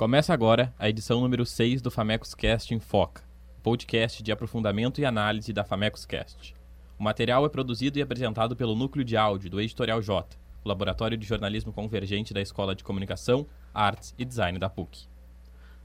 [0.00, 3.22] Começa agora a edição número 6 do Famecos Cast em Foca,
[3.62, 6.56] podcast de aprofundamento e análise da Famecos Cast.
[6.98, 11.18] O material é produzido e apresentado pelo Núcleo de Áudio do Editorial J, o Laboratório
[11.18, 15.06] de Jornalismo Convergente da Escola de Comunicação, Artes e Design da PUC.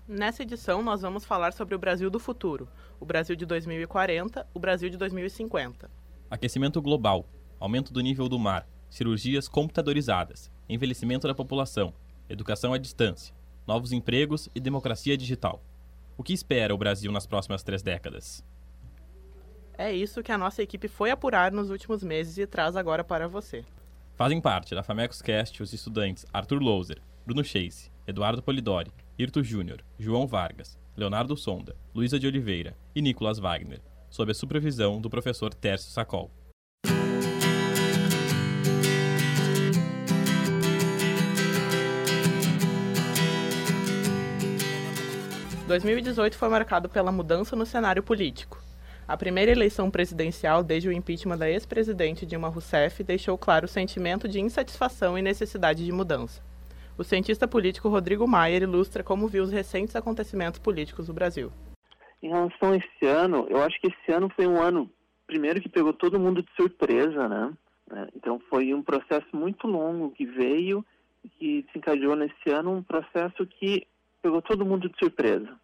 [0.07, 2.69] Nessa edição, nós vamos falar sobre o Brasil do futuro,
[3.01, 5.91] o Brasil de 2040, o Brasil de 2050.
[6.31, 7.25] Aquecimento global,
[7.59, 11.93] aumento do nível do mar, cirurgias computadorizadas, envelhecimento da população,
[12.29, 13.34] educação à distância,
[13.67, 15.61] novos empregos e democracia digital.
[16.17, 18.43] O que espera o Brasil nas próximas três décadas?
[19.77, 23.27] É isso que a nossa equipe foi apurar nos últimos meses e traz agora para
[23.27, 23.65] você.
[24.15, 29.83] Fazem parte da Famecos Cast os estudantes Arthur Louser, Bruno Chase, Eduardo Polidori, Irto Júnior,
[29.99, 35.53] João Vargas, Leonardo Sonda, Luísa de Oliveira e Nicolas Wagner, sob a supervisão do professor
[35.53, 36.31] Tércio Sacol.
[45.67, 48.59] 2018 foi marcado pela mudança no cenário político.
[49.07, 54.27] A primeira eleição presidencial desde o impeachment da ex-presidente Dilma Rousseff deixou claro o sentimento
[54.27, 56.43] de insatisfação e necessidade de mudança.
[56.95, 61.51] O cientista político Rodrigo Maier ilustra como viu os recentes acontecimentos políticos do Brasil.
[62.21, 64.87] Em relação a esse ano, eu acho que esse ano foi um ano,
[65.25, 67.51] primeiro, que pegou todo mundo de surpresa, né?
[67.91, 70.85] É, então foi um processo muito longo que veio
[71.23, 73.87] e que se encadeou nesse ano, um processo que
[74.25, 75.55] pegou todo mundo de surpresa.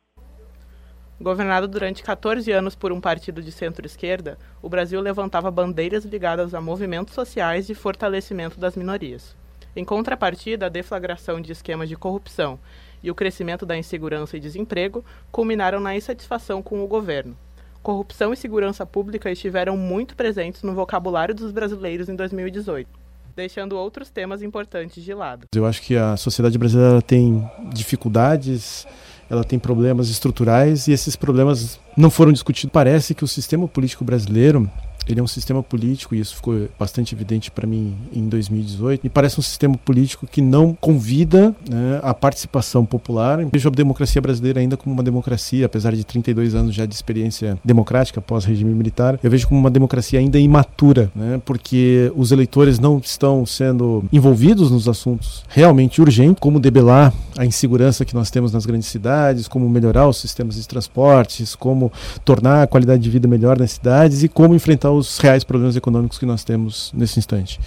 [1.22, 6.60] Governado durante 14 anos por um partido de centro-esquerda, o Brasil levantava bandeiras ligadas a
[6.60, 9.36] movimentos sociais e fortalecimento das minorias.
[9.76, 12.58] Em contrapartida, a deflagração de esquemas de corrupção
[13.04, 17.38] e o crescimento da insegurança e desemprego culminaram na insatisfação com o governo.
[17.84, 23.00] Corrupção e segurança pública estiveram muito presentes no vocabulário dos brasileiros em 2018
[23.34, 25.48] deixando outros temas importantes de lado.
[25.56, 28.86] Eu acho que a sociedade brasileira tem dificuldades,
[29.32, 32.72] ela tem problemas estruturais e esses problemas não foram discutidos.
[32.72, 34.70] Parece que o sistema político brasileiro
[35.08, 39.10] ele é um sistema político, e isso ficou bastante evidente para mim em 2018, me
[39.10, 43.40] parece um sistema político que não convida né, a participação popular.
[43.52, 47.58] Vejo a democracia brasileira ainda como uma democracia, apesar de 32 anos já de experiência
[47.64, 53.00] democrática pós-regime militar, eu vejo como uma democracia ainda imatura, né, porque os eleitores não
[53.00, 58.66] estão sendo envolvidos nos assuntos realmente urgentes, como debelar a insegurança que nós temos nas
[58.66, 61.81] grandes cidades, como melhorar os sistemas de transportes, como
[62.26, 66.20] tornar a qualidade de vida melhor nas cidades e como enfrentar os reais problemas econômicos
[66.20, 67.60] que nós temos nesse instante.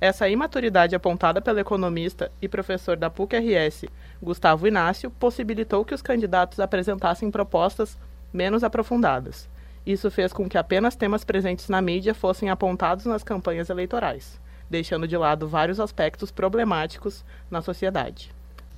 [0.00, 3.86] Essa imaturidade apontada pelo economista e professor da PUC-RS,
[4.22, 7.98] Gustavo Inácio, possibilitou que os candidatos apresentassem propostas
[8.32, 9.48] menos aprofundadas.
[9.84, 14.38] Isso fez com que apenas temas presentes na mídia fossem apontados nas campanhas eleitorais,
[14.70, 18.30] deixando de lado vários aspectos problemáticos na sociedade.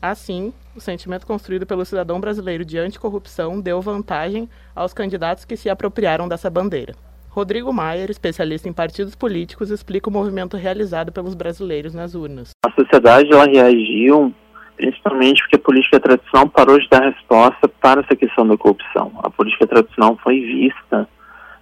[0.02, 5.68] Assim, o sentimento construído pelo cidadão brasileiro de anticorrupção deu vantagem aos candidatos que se
[5.68, 6.94] apropriaram dessa bandeira.
[7.28, 12.50] Rodrigo Maier, especialista em partidos políticos, explica o movimento realizado pelos brasileiros nas urnas.
[12.64, 14.34] A sociedade ela reagiu
[14.74, 19.12] principalmente porque a política tradicional parou de dar resposta para essa questão da corrupção.
[19.22, 21.06] A política tradicional foi vista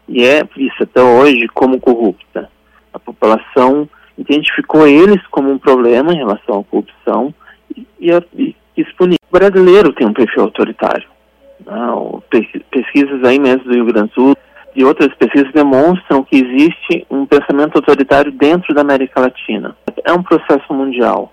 [0.06, 2.48] e é vista até hoje como corrupta.
[2.94, 7.34] A população identificou eles como um problema em relação à corrupção
[8.00, 8.10] e,
[8.76, 8.86] e,
[9.30, 11.08] O brasileiro tem um perfil autoritário.
[11.66, 12.22] Não,
[12.70, 14.36] pesquisas aí mesmo do Rio Grande do Sul
[14.74, 19.76] e outras pesquisas demonstram que existe um pensamento autoritário dentro da América Latina.
[20.04, 21.32] É um processo mundial.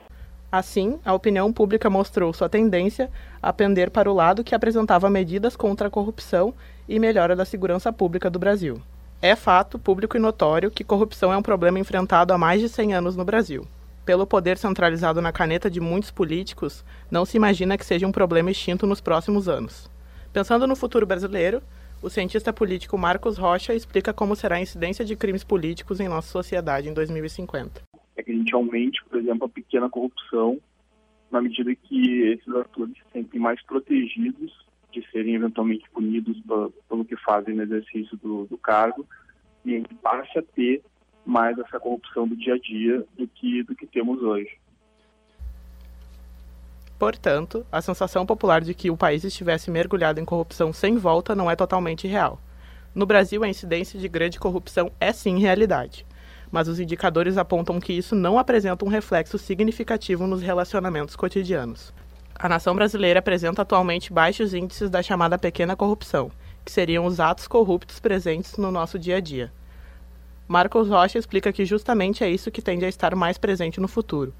[0.51, 3.09] Assim, a opinião pública mostrou sua tendência
[3.41, 6.53] a pender para o lado que apresentava medidas contra a corrupção
[6.88, 8.81] e melhora da segurança pública do Brasil.
[9.22, 12.94] É fato, público e notório, que corrupção é um problema enfrentado há mais de 100
[12.94, 13.67] anos no Brasil.
[14.05, 18.51] Pelo poder centralizado na caneta de muitos políticos, não se imagina que seja um problema
[18.51, 19.89] extinto nos próximos anos.
[20.31, 21.59] Pensando no futuro brasileiro,
[22.03, 26.29] o cientista político Marcos Rocha explica como será a incidência de crimes políticos em nossa
[26.29, 27.81] sociedade em 2050.
[28.16, 30.59] É que a gente aumente, por exemplo, a pequena corrupção,
[31.31, 34.53] na medida que esses atores se sentem mais protegidos
[34.91, 36.40] de serem eventualmente punidos
[36.87, 39.03] pelo que fazem no exercício do, do cargo,
[39.66, 40.84] e a gente passe a ter
[41.25, 44.57] mais essa corrupção do dia a dia do que, do que temos hoje.
[46.97, 51.51] Portanto, a sensação popular de que o país estivesse mergulhado em corrupção sem volta não
[51.51, 52.39] é totalmente real.
[52.93, 56.05] No Brasil, a incidência de grande corrupção é sim realidade,
[56.49, 61.93] mas os indicadores apontam que isso não apresenta um reflexo significativo nos relacionamentos cotidianos.
[62.33, 66.31] A nação brasileira apresenta atualmente baixos índices da chamada pequena corrupção,
[66.63, 69.51] que seriam os atos corruptos presentes no nosso dia a dia.
[70.47, 74.31] Marcos Rocha explica que justamente é isso que tende a estar mais presente no futuro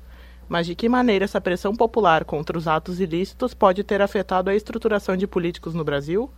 [0.47, 4.55] Mas de que maneira essa pressão popular contra os atos ilícitos pode ter afetado a
[4.55, 6.29] estruturação de políticos no Brasil?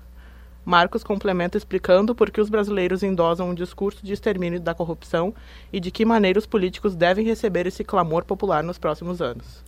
[0.63, 5.33] Marcos complementa explicando por que os brasileiros endosam um discurso de extermínio da corrupção
[5.71, 9.63] e de que maneira os políticos devem receber esse clamor popular nos próximos anos.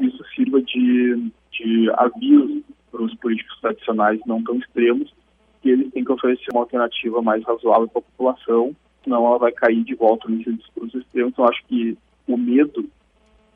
[0.00, 5.12] Isso sirva de, de aviso para os políticos tradicionais não tão extremos
[5.60, 9.52] que eles têm que oferecer uma alternativa mais razoável para a população, senão ela vai
[9.52, 11.28] cair de volta nesse discurso extremo.
[11.28, 11.96] Então, acho que
[12.26, 12.88] o medo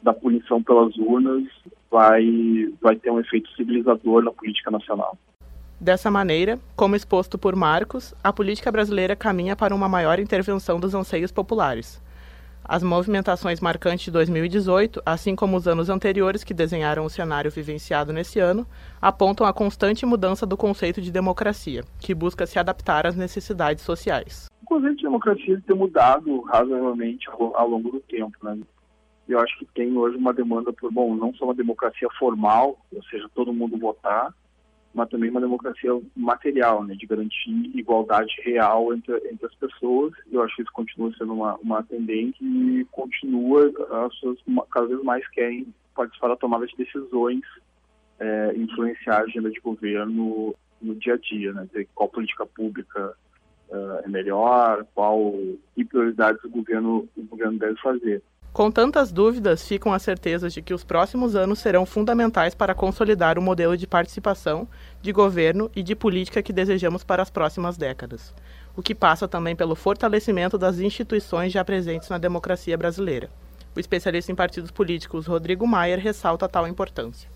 [0.02, 1.44] da punição pelas urnas
[1.90, 2.24] vai,
[2.80, 5.18] vai ter um efeito civilizador na política nacional.
[5.80, 10.94] Dessa maneira, como exposto por Marcos, a política brasileira caminha para uma maior intervenção dos
[10.94, 12.02] anseios populares.
[12.64, 18.12] As movimentações marcantes de 2018, assim como os anos anteriores que desenharam o cenário vivenciado
[18.12, 18.66] nesse ano,
[19.00, 24.47] apontam a constante mudança do conceito de democracia, que busca se adaptar às necessidades sociais.
[24.68, 28.36] Conceito de democracia tem mudado razoavelmente ao, ao longo do tempo.
[28.42, 28.60] Né?
[29.26, 33.02] Eu acho que tem hoje uma demanda por, bom, não só uma democracia formal, ou
[33.04, 34.30] seja, todo mundo votar,
[34.92, 40.12] mas também uma democracia material, né, de garantir igualdade real entre, entre as pessoas.
[40.30, 43.72] Eu acho que isso continua sendo uma, uma tendência e continua,
[44.04, 44.38] as pessoas
[44.70, 47.40] cada vez mais querem participar da tomada de decisões,
[48.20, 53.16] é, influenciar a agenda de governo no dia a dia, né, dizer qual política pública
[53.70, 55.32] uh, é melhor, qual
[55.74, 58.22] que prioridades o governo, o governo deve fazer.
[58.52, 63.38] Com tantas dúvidas, ficam as certezas de que os próximos anos serão fundamentais para consolidar
[63.38, 64.66] o modelo de participação,
[65.00, 68.34] de governo e de política que desejamos para as próximas décadas,
[68.76, 73.30] o que passa também pelo fortalecimento das instituições já presentes na democracia brasileira.
[73.76, 77.30] O especialista em partidos políticos Rodrigo Maier ressalta tal importância.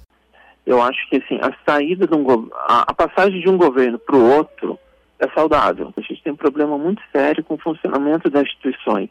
[0.67, 4.29] Eu acho que assim, a saída de um a passagem de um governo para o
[4.29, 4.79] outro
[5.25, 5.93] é saudável.
[5.97, 9.11] A gente tem um problema muito sério com o funcionamento das instituições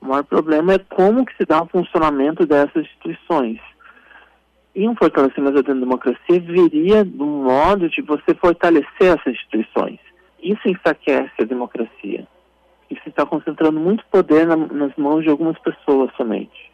[0.00, 3.58] o maior problema é como que se dá o funcionamento dessas instituições.
[4.74, 9.98] E um fortalecimento da democracia viria do modo de você fortalecer essas instituições.
[10.40, 12.26] Isso enfraquece a democracia.
[12.88, 16.68] Isso está concentrando muito poder na, nas mãos de algumas pessoas somente.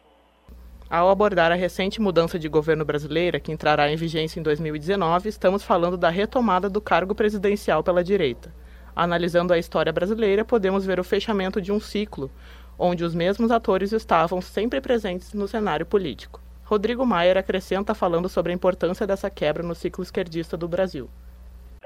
[0.87, 5.63] Ao abordar a recente mudança de governo brasileira, que entrará em vigência em 2019, estamos
[5.63, 8.53] falando da retomada do cargo presidencial pela direita.
[8.95, 12.31] Analisando a história brasileira, podemos ver o fechamento de um ciclo,
[12.79, 16.39] onde os mesmos atores estavam sempre presentes no cenário político.
[16.63, 21.09] Rodrigo Maier acrescenta falando sobre a importância dessa quebra no ciclo esquerdista do Brasil.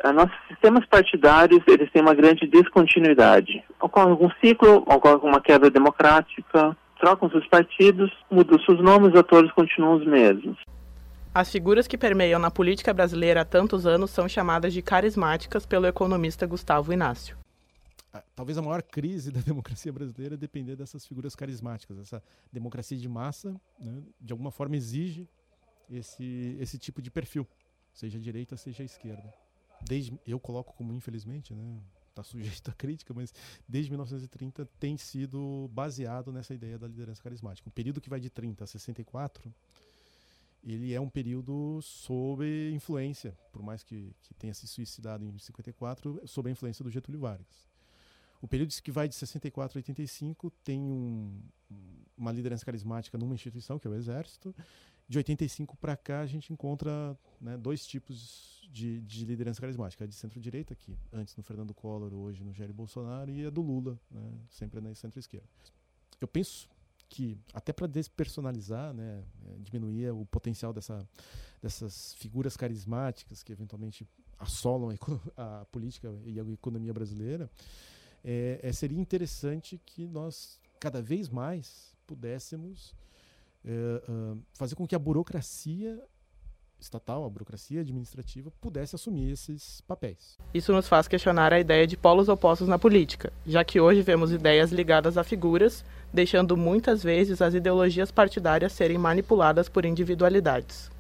[0.04, 3.64] Nossos sistemas partidários eles têm uma grande descontinuidade.
[3.82, 9.52] Ocorre algum ciclo, ocorre uma quebra democrática, trocam seus partidos, mudam seus nomes, os atores
[9.52, 10.58] continuam os mesmos.
[11.34, 15.86] As figuras que permeiam na política brasileira há tantos anos são chamadas de carismáticas pelo
[15.86, 17.38] economista Gustavo Inácio
[18.36, 21.98] talvez a maior crise da democracia brasileira é depender dessas figuras carismáticas.
[21.98, 25.28] Essa democracia de massa, né, de alguma forma, exige
[25.90, 27.48] esse, esse tipo de perfil,
[27.94, 29.34] seja direita, seja esquerda.
[29.82, 33.34] Desde, eu coloco como, infelizmente, né, está sujeito a crítica, mas
[33.68, 37.68] desde 1930 tem sido baseado nessa ideia da liderança carismática.
[37.70, 39.54] Um período que vai de 30 a 64,
[40.64, 46.22] ele é um período sob influência, por mais que, que tenha se suicidado em 54,
[46.26, 47.68] sob a influência do Getúlio Vargas.
[48.42, 51.42] O período que vai de 64 a 85 tem um,
[52.18, 54.56] uma liderança carismática numa instituição, que é o Exército.
[55.08, 60.08] De 85 para cá, a gente encontra né, dois tipos de, de, liderança carismática: a
[60.08, 64.00] de centro-direita, que antes no Fernando Collor, hoje no Jair Bolsonaro, e a do Lula,
[64.10, 65.48] né, sempre na centro-esquerda.
[66.22, 66.70] Eu penso
[67.10, 71.06] que, até para despersonalizar, né, é, diminuir o potencial dessa,
[71.62, 74.96] dessas figuras carismáticas que eventualmente assolam
[75.36, 77.50] a, a política e a economia brasileira,
[78.24, 82.96] é, é, seria interessante que nós cada vez mais pudéssemos
[83.66, 84.01] é,
[84.54, 86.01] fazer com que a burocracia
[86.80, 90.38] estatal, a burocracia administrativa, pudesse assumir esses papéis.
[90.54, 94.32] Isso nos faz questionar a ideia de polos opostos na política, já que hoje vemos
[94.32, 100.92] ideias ligadas a figuras, deixando muitas vezes as ideologias partidárias serem manipuladas por individualidades.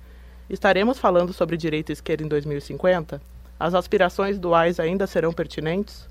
[0.49, 3.21] Estaremos falando sobre direita e esquerda em 2050?
[3.59, 6.07] As aspirações duais ainda serão pertinentes?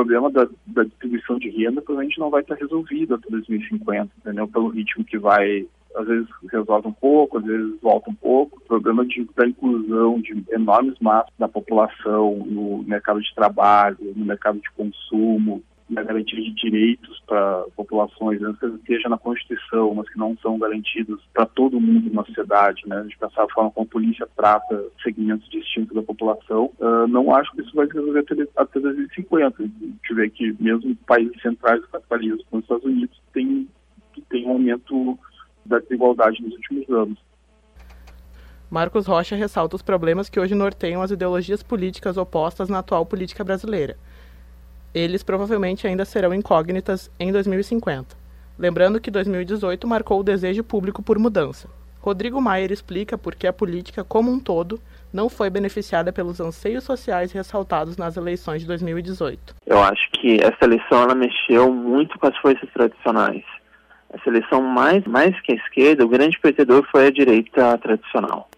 [0.00, 4.48] problema da, da, distribuição de renda provavelmente não vai estar resolvido até 2050, entendeu?
[4.48, 8.56] Pelo ritmo que vai, às vezes resolve um pouco, às vezes volta um pouco.
[8.56, 14.24] O problema de, da inclusão de enormes massas da população no mercado de trabalho, no
[14.24, 15.62] mercado de consumo,
[15.94, 21.20] garantia de direitos para populações, né, que esteja na Constituição, mas que não são garantidos
[21.32, 22.98] para todo mundo na sociedade, né?
[22.98, 27.50] A pensar a forma como a polícia trata segmentos distintos da população, uh, não acho
[27.52, 29.62] que isso vai resolver até, até 2050.
[29.62, 33.68] A gente vê que mesmo países centrais do capitalismo, como os Estados Unidos, tem,
[34.28, 35.18] tem um aumento
[35.66, 37.18] da desigualdade nos últimos anos.
[38.70, 43.42] Marcos Rocha ressalta os problemas que hoje norteiam as ideologias políticas opostas na atual política
[43.42, 43.96] brasileira.
[44.94, 48.16] Eles provavelmente ainda serão incógnitas em 2050.
[48.58, 51.68] Lembrando que 2018 marcou o desejo público por mudança.
[52.00, 54.80] Rodrigo Maier explica por que a política como um todo
[55.12, 59.54] não foi beneficiada pelos anseios sociais ressaltados nas eleições de 2018.
[59.66, 63.44] Eu acho que essa eleição ela mexeu muito com as forças tradicionais.
[64.12, 68.48] Essa eleição mais mais que a esquerda, o grande perdedor foi a direita tradicional.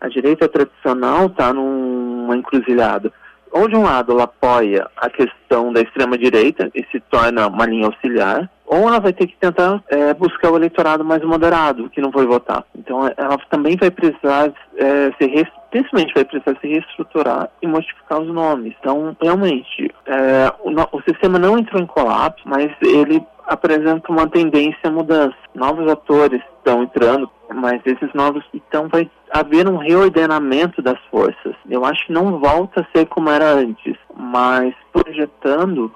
[0.00, 3.12] A direita tradicional está numa encruzilhada.
[3.52, 7.86] Ou de um lado ela apoia a questão da extrema-direita e se torna uma linha
[7.86, 12.10] auxiliar, ou ela vai ter que tentar é, buscar o eleitorado mais moderado, que não
[12.10, 12.64] vai votar.
[12.76, 15.26] Então ela também vai precisar é, se
[15.70, 18.74] principalmente vai precisar se reestruturar e modificar os nomes.
[18.80, 24.78] Então, realmente, é, o, o sistema não entrou em colapso, mas ele apresenta uma tendência
[24.84, 25.36] à mudança.
[25.54, 31.54] Novos atores estão entrando, mas esses novos então vai haver um reordenamento das forças.
[31.68, 35.92] Eu acho que não volta a ser como era antes, mas projetando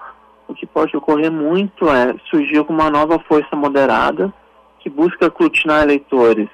[0.48, 4.32] o que pode ocorrer muito é surgir uma nova força moderada
[4.80, 6.48] que busca aglutinar eleitores.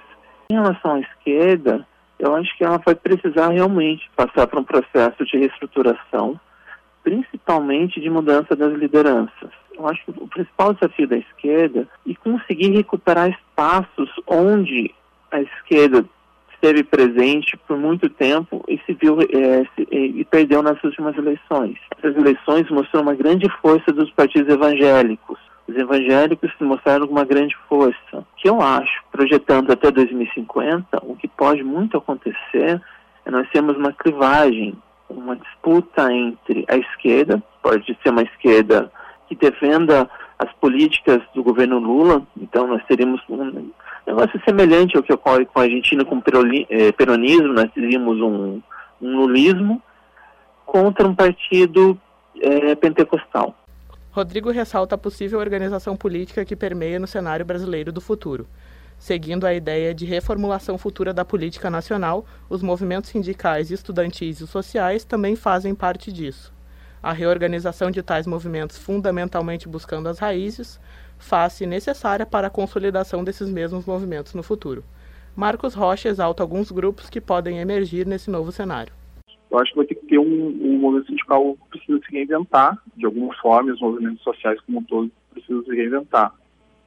[0.51, 1.87] Em relação à esquerda,
[2.19, 6.39] eu acho que ela vai precisar realmente passar por um processo de reestruturação,
[7.03, 12.71] principalmente de mudança das lideranças eu acho que o principal desafio da esquerda é conseguir
[12.71, 14.93] recuperar espaços onde
[15.31, 16.05] a esquerda
[16.53, 21.79] esteve presente por muito tempo e se viu é, se, e perdeu nas últimas eleições.
[21.97, 25.39] Essas eleições mostraram uma grande força dos partidos evangélicos.
[25.69, 28.27] Os evangélicos mostraram uma grande força.
[28.39, 32.81] Que eu acho, projetando até 2050, o que pode muito acontecer
[33.27, 34.75] é nós termos uma clivagem,
[35.11, 38.91] uma disputa entre a esquerda, pode ser uma esquerda
[39.29, 40.09] que defenda
[40.39, 42.23] as políticas do governo Lula.
[42.41, 43.71] Então, nós teríamos um
[44.07, 46.23] negócio semelhante ao que ocorre com a Argentina com o
[46.71, 48.63] eh, peronismo, nós teríamos um,
[49.03, 49.83] um lulismo
[50.65, 51.99] contra um partido
[52.41, 53.55] é, pentecostal.
[54.11, 58.49] Rodrigo ressalta a possível organização política que permeia no cenário brasileiro do futuro.
[58.99, 65.05] Seguindo a ideia de reformulação futura da política nacional, os movimentos sindicais, estudantis e sociais
[65.05, 66.53] também fazem parte disso
[67.03, 70.81] a reorganização de tais movimentos fundamentalmente buscando as raízes,
[71.17, 74.85] faz-se necessária para a consolidação desses mesmos movimentos no futuro.
[75.35, 78.93] Marcos Rocha exalta alguns grupos que podem emergir nesse novo cenário.
[79.50, 83.07] Eu acho que vai ter que ter um, um movimento sindical precisa se reinventar, de
[83.07, 86.33] alguma forma, os movimentos sociais como um todo precisam se reinventar,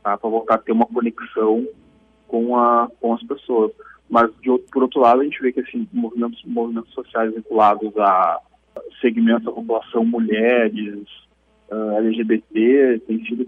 [0.03, 0.17] tá?
[0.17, 1.67] para voltar a ter uma conexão
[2.27, 3.71] com, a, com as pessoas.
[4.09, 8.39] Mas, de, por outro lado, a gente vê que assim, movimentos, movimentos sociais vinculados a
[8.99, 11.07] segmentos da população, mulheres,
[11.71, 13.45] uh, LGBT, tem sido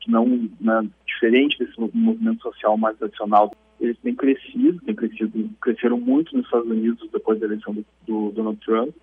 [0.00, 3.52] que não né, diferente desse movimento social mais tradicional.
[3.80, 8.30] Eles têm crescido, têm crescido, cresceram muito nos Estados Unidos depois da eleição do, do
[8.32, 8.94] Donald Trump,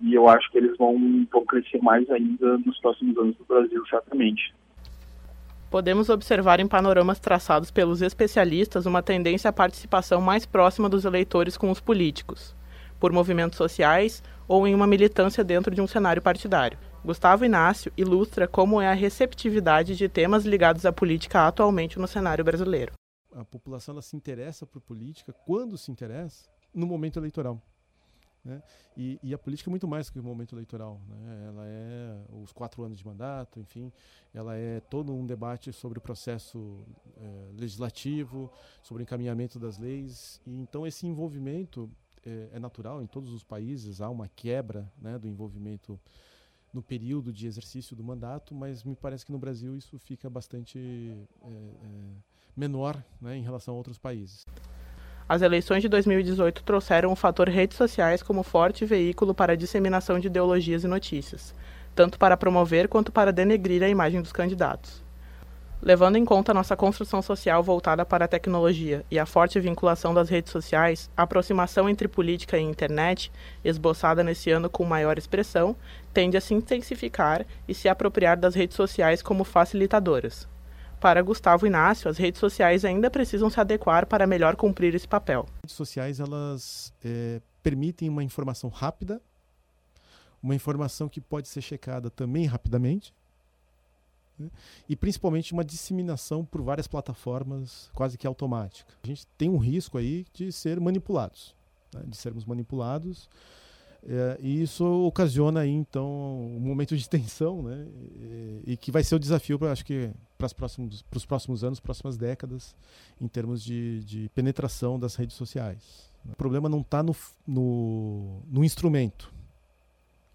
[0.00, 3.84] e eu acho que eles vão, vão crescer mais ainda nos próximos anos no Brasil,
[3.86, 4.54] certamente.
[5.70, 11.56] Podemos observar em panoramas traçados pelos especialistas uma tendência à participação mais próxima dos eleitores
[11.56, 12.56] com os políticos,
[12.98, 16.76] por movimentos sociais ou em uma militância dentro de um cenário partidário.
[17.04, 22.44] Gustavo Inácio ilustra como é a receptividade de temas ligados à política atualmente no cenário
[22.44, 22.99] brasileiro.
[23.32, 27.62] A população ela se interessa por política quando se interessa no momento eleitoral.
[28.44, 28.62] Né?
[28.96, 31.00] E, e, a política é muito mais que o momento eleitoral.
[31.08, 31.46] Né?
[31.48, 33.92] Ela é os quatro anos de mandato, enfim,
[34.32, 36.84] ela é todo um debate sobre o processo
[37.18, 38.50] é, legislativo,
[38.82, 40.40] sobre o encaminhamento das leis.
[40.46, 41.90] E então esse envolvimento
[42.24, 46.00] é, é, natural em todos os países, há uma quebra né, do envolvimento
[46.72, 50.78] no período de exercício do mandato, mas me parece que no Brasil isso fica bastante
[51.42, 52.14] é,
[52.56, 54.44] menor né, em relação a outros países.
[55.28, 60.18] As eleições de 2018 trouxeram o fator redes sociais como forte veículo para a disseminação
[60.18, 61.54] de ideologias e notícias,
[61.94, 65.04] tanto para promover quanto para denegrir a imagem dos candidatos.
[65.82, 70.28] Levando em conta nossa construção social voltada para a tecnologia e a forte vinculação das
[70.28, 73.32] redes sociais, a aproximação entre política e internet,
[73.64, 75.74] esboçada nesse ano com maior expressão,
[76.12, 80.46] tende a se intensificar e se apropriar das redes sociais como facilitadoras.
[81.00, 85.46] Para Gustavo Inácio, as redes sociais ainda precisam se adequar para melhor cumprir esse papel.
[85.48, 89.20] As redes sociais elas é, permitem uma informação rápida,
[90.42, 93.14] uma informação que pode ser checada também rapidamente,
[94.38, 94.50] né?
[94.86, 98.92] e principalmente uma disseminação por várias plataformas quase que automática.
[99.02, 101.56] A gente tem um risco aí de ser manipulados,
[101.94, 102.02] né?
[102.06, 103.26] de sermos manipulados
[104.02, 107.86] É, e isso ocasiona aí então um momento de tensão, né?
[108.16, 111.80] E, e que vai ser o desafio, pra, acho que para os próximos, próximos anos,
[111.80, 112.74] próximas décadas,
[113.20, 116.10] em termos de, de penetração das redes sociais.
[116.24, 117.14] O problema não está no,
[117.46, 119.32] no, no, instrumento.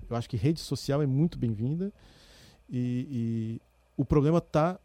[0.10, 1.91] Eu acho que rede social é muito bem-vinda
[2.69, 3.07] e,
[3.60, 3.62] e,
[3.98, 4.79] o problema está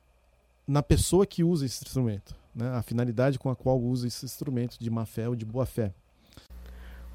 [0.66, 2.68] na pessoa que usa esse instrumento, né?
[2.70, 5.92] a finalidade com a qual usa esse instrumento de má fé ou de boa fé.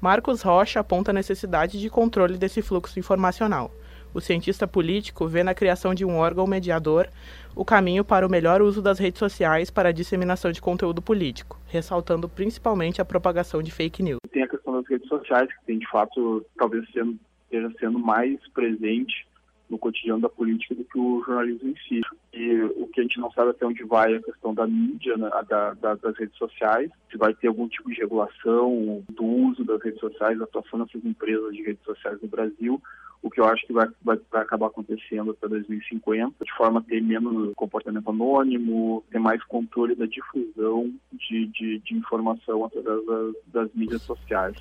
[0.06, 3.72] Marcos Rocha aponta a necessidade de controle desse fluxo informacional.
[4.14, 7.08] O cientista político vê na criação de um órgão mediador
[7.56, 11.58] o caminho para o melhor uso das redes sociais para a disseminação de conteúdo político,
[11.66, 14.20] ressaltando principalmente a propagação de fake news.
[14.30, 18.38] Tem a questão das redes sociais, que tem de fato talvez sendo, esteja sendo mais
[18.54, 19.25] presente
[19.68, 22.00] no cotidiano da política do que o jornalismo em si.
[22.32, 25.16] E o que a gente não sabe até onde vai é a questão da mídia,
[25.16, 29.64] né, da, da, das redes sociais, se vai ter algum tipo de regulação do uso
[29.64, 32.80] das redes sociais, da atuação dessas empresas de redes sociais no Brasil,
[33.22, 36.82] o que eu acho que vai, vai, vai, acabar acontecendo até 2050, de forma a
[36.82, 43.34] ter menos comportamento anônimo, ter mais controle da difusão de, de, de informação através das,
[43.48, 44.56] das mídias sociais.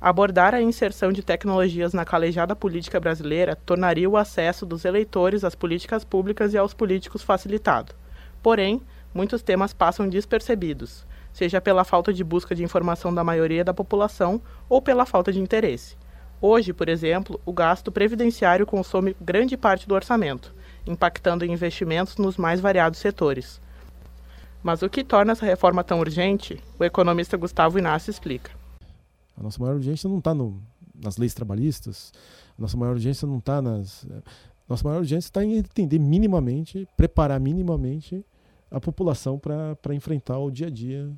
[0.00, 5.54] Abordar a inserção de tecnologias na calejada política brasileira tornaria o acesso dos eleitores às
[5.54, 7.94] políticas públicas e aos políticos facilitado.
[8.42, 8.82] Porém,
[9.14, 14.40] muitos temas passam despercebidos, seja pela falta de busca de informação da maioria da população
[14.68, 15.96] ou pela falta de interesse.
[16.42, 20.54] Hoje, por exemplo, o gasto previdenciário consome grande parte do orçamento,
[20.86, 23.58] impactando em investimentos nos mais variados setores.
[24.62, 28.55] Mas o que torna essa reforma tão urgente, o economista Gustavo Inácio explica.
[29.36, 30.34] A nossa maior urgência não está
[30.94, 32.12] nas leis trabalhistas,
[32.58, 34.06] a nossa maior urgência não está nas.
[34.68, 38.24] Nossa maior urgência está em entender minimamente, preparar minimamente
[38.70, 41.08] a população para enfrentar o dia a dia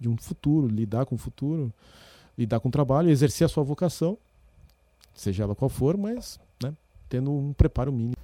[0.00, 1.72] de um futuro, lidar com o futuro,
[2.36, 4.16] lidar com o trabalho, exercer a sua vocação,
[5.14, 6.72] seja ela qual for, mas né,
[7.08, 8.16] tendo um preparo mínimo.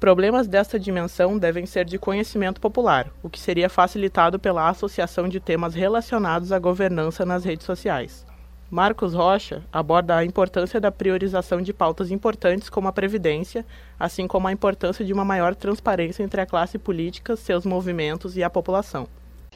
[0.00, 5.38] Problemas desta dimensão devem ser de conhecimento popular, o que seria facilitado pela associação de
[5.38, 8.26] temas relacionados à governança nas redes sociais.
[8.72, 13.66] Marcos Rocha aborda a importância da priorização de pautas importantes como a Previdência,
[14.00, 18.42] assim como a importância de uma maior transparência entre a classe política, seus movimentos e
[18.42, 19.06] a população.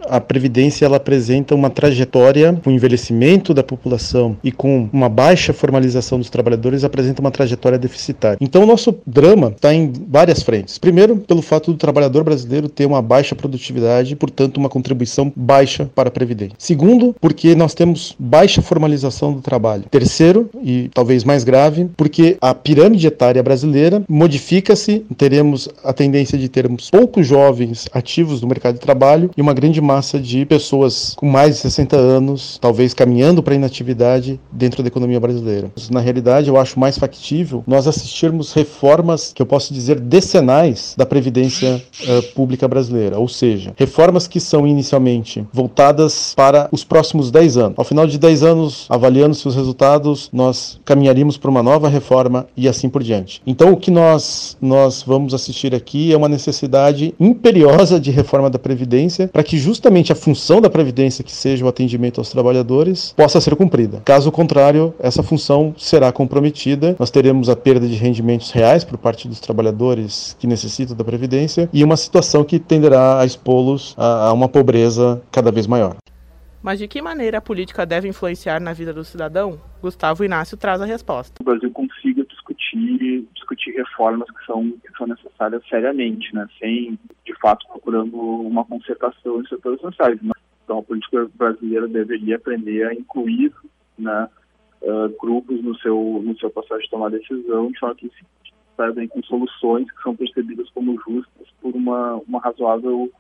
[0.01, 5.53] A Previdência ela apresenta uma trajetória com o envelhecimento da população e com uma baixa
[5.53, 8.39] formalização dos trabalhadores, apresenta uma trajetória deficitária.
[8.41, 10.79] Então, o nosso drama está em várias frentes.
[10.79, 15.91] Primeiro, pelo fato do trabalhador brasileiro ter uma baixa produtividade e, portanto, uma contribuição baixa
[15.95, 16.57] para a Previdência.
[16.59, 19.85] Segundo, porque nós temos baixa formalização do trabalho.
[19.91, 26.49] Terceiro, e talvez mais grave, porque a pirâmide etária brasileira modifica-se, teremos a tendência de
[26.49, 31.27] termos poucos jovens ativos no mercado de trabalho e uma grande massa de pessoas com
[31.27, 35.71] mais de 60 anos, talvez caminhando para a inatividade dentro da economia brasileira.
[35.91, 41.07] Na realidade, eu acho mais factível nós assistirmos reformas que eu posso dizer decenais da
[41.07, 47.57] previdência uh, pública brasileira, ou seja, reformas que são inicialmente voltadas para os próximos 10
[47.57, 47.75] anos.
[47.79, 52.69] Ao final de 10 anos, avaliando seus resultados, nós caminharíamos para uma nova reforma e
[52.69, 53.41] assim por diante.
[53.47, 58.59] Então, o que nós nós vamos assistir aqui é uma necessidade imperiosa de reforma da
[58.59, 63.13] previdência para que justamente justamente a função da Previdência, que seja o atendimento aos trabalhadores,
[63.13, 64.01] possa ser cumprida.
[64.05, 69.29] Caso contrário, essa função será comprometida, nós teremos a perda de rendimentos reais por parte
[69.29, 74.33] dos trabalhadores que necessitam da Previdência e uma situação que tenderá a expô-los a, a
[74.33, 75.97] uma pobreza cada vez maior.
[76.63, 79.61] Mas de que maneira a política deve influenciar na vida do cidadão?
[79.83, 81.35] Gustavo Inácio traz a resposta.
[81.41, 86.49] O Brasil consiga discutir, discutir reformas que são, que são necessárias seriamente, né?
[86.59, 86.99] sem
[87.41, 90.19] fato procurando uma concertação em setores sociais.
[90.65, 93.53] Então, a política brasileira deveria aprender a incluir
[93.97, 94.29] né,
[94.83, 99.23] uh, grupos no seu, no seu processo de tomar decisão, de forma que se com
[99.23, 103.11] soluções que são percebidas como justas por uma, uma razoável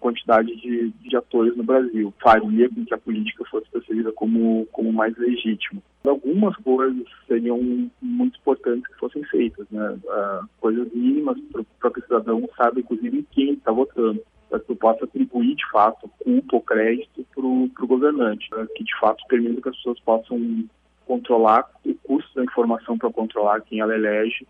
[0.00, 2.12] quantidade de, de atores no Brasil.
[2.22, 5.82] Faria com que a política fosse percebida como, como mais legítima.
[6.06, 7.58] Algumas coisas seriam
[8.00, 9.98] muito importantes que fossem feitas, né?
[10.04, 11.38] Uh, coisas mínimas
[11.80, 16.10] para o cidadão saiba, inclusive, quem está votando para que eu possa atribuir, de fato,
[16.20, 18.66] culpa ou crédito para o governante, né?
[18.74, 20.64] que, de fato, permita que as pessoas possam
[21.06, 24.46] controlar o custo da informação para controlar quem ela elege,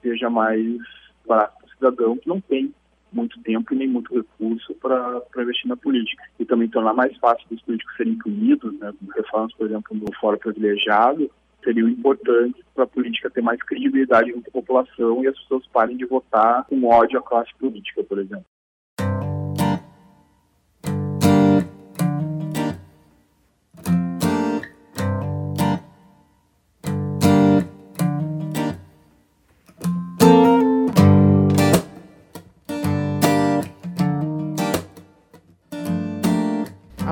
[0.00, 0.78] seja mais
[1.26, 2.72] barato para o cidadão, que não tem
[3.12, 6.22] muito tempo e nem muito recurso para investir na política.
[6.38, 10.38] E também tornar mais fácil dos políticos serem punidos, né, reformas, por exemplo, no fórum
[10.38, 11.30] privilegiado,
[11.62, 15.96] seriam importantes para a política ter mais credibilidade junto à população e as pessoas parem
[15.96, 18.44] de votar com ódio à classe política, por exemplo.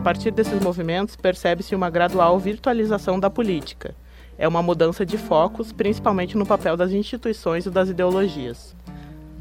[0.00, 3.94] A partir desses movimentos, percebe-se uma gradual virtualização da política.
[4.38, 8.74] É uma mudança de focos, principalmente no papel das instituições e das ideologias.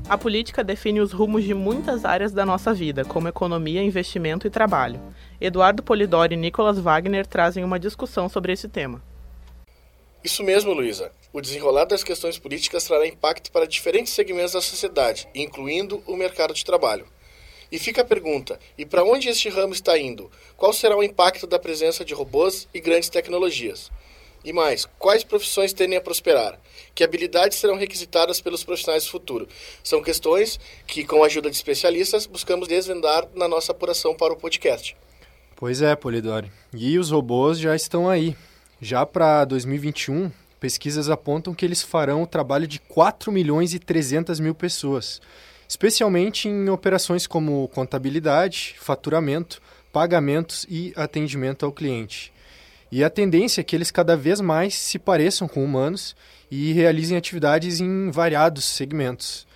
[0.10, 4.50] A política define os rumos de muitas áreas da nossa vida, como economia, investimento e
[4.50, 5.00] trabalho.
[5.40, 9.02] Eduardo Polidori e Nicolas Wagner trazem uma discussão sobre esse tema.
[10.22, 11.10] Isso mesmo, Luísa.
[11.32, 16.54] O desenrolar das questões políticas trará impacto para diferentes segmentos da sociedade, incluindo o mercado
[16.54, 17.08] de trabalho.
[17.72, 20.30] E fica a pergunta: e para onde este ramo está indo?
[20.58, 23.92] Qual será o impacto da presença de robôs e grandes tecnologias?
[24.44, 26.58] E mais, quais profissões tendem a prosperar?
[26.96, 29.48] Que habilidades serão requisitadas pelos profissionais do futuro?
[29.84, 34.38] São questões que, com a ajuda de especialistas, buscamos desvendar na nossa apuração para o
[34.38, 34.96] podcast.
[35.58, 36.50] Pois é, Polidori.
[36.74, 38.34] E os robôs já estão aí.
[38.82, 44.40] Já para 2021, pesquisas apontam que eles farão o trabalho de 4 milhões e 300
[44.40, 45.22] mil pessoas,
[45.70, 49.62] especialmente em operações como contabilidade, faturamento,
[49.94, 52.34] pagamentos e atendimento ao cliente.
[52.92, 56.16] E a tendência é que eles cada vez mais se pareçam com humanos
[56.50, 59.48] e realizem atividades em variados segmentos.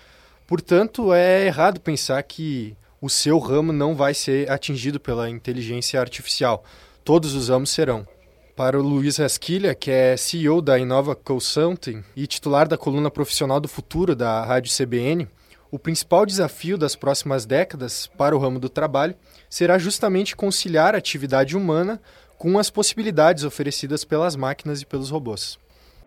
[0.45, 6.63] Portanto, é errado pensar que o seu ramo não vai ser atingido pela inteligência artificial.
[7.03, 8.07] Todos os ramos serão.
[8.55, 13.59] Para o Luiz Rasquilha, que é CEO da Inova Consulting e titular da coluna profissional
[13.59, 15.27] do futuro da Rádio CBN,
[15.73, 19.15] o principal desafio das próximas décadas para o ramo do trabalho
[19.49, 21.99] será justamente conciliar a atividade humana
[22.37, 25.57] com as possibilidades oferecidas pelas máquinas e pelos robôs.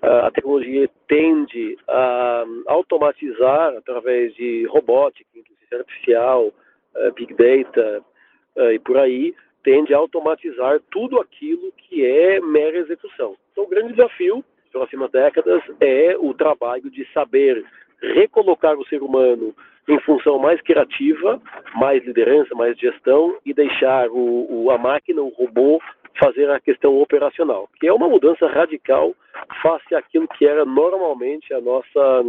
[0.00, 6.52] A tecnologia tende a automatizar através de robótica, inteligência artificial,
[6.94, 8.04] eh, big data
[8.58, 13.34] eh, e por aí, tende a automatizar tudo aquilo que é mera execução.
[13.50, 17.64] Então, o grande desafio das próximas décadas é o trabalho de saber
[18.02, 19.54] recolocar o ser humano
[19.88, 21.40] em função mais criativa,
[21.74, 25.80] mais liderança, mais gestão e deixar o, o, a máquina, o robô,
[26.18, 29.14] fazer a questão operacional, que é uma mudança radical
[29.62, 32.24] face àquilo que era normalmente a nossa,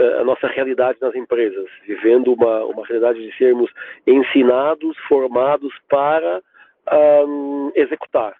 [0.00, 3.70] eh, a nossa realidade nas empresas, vivendo uma, uma realidade de sermos
[4.06, 6.42] ensinados, formados para
[7.24, 8.34] um, executar.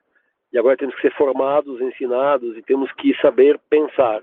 [0.53, 4.21] E agora temos que ser formados, ensinados e temos que saber pensar,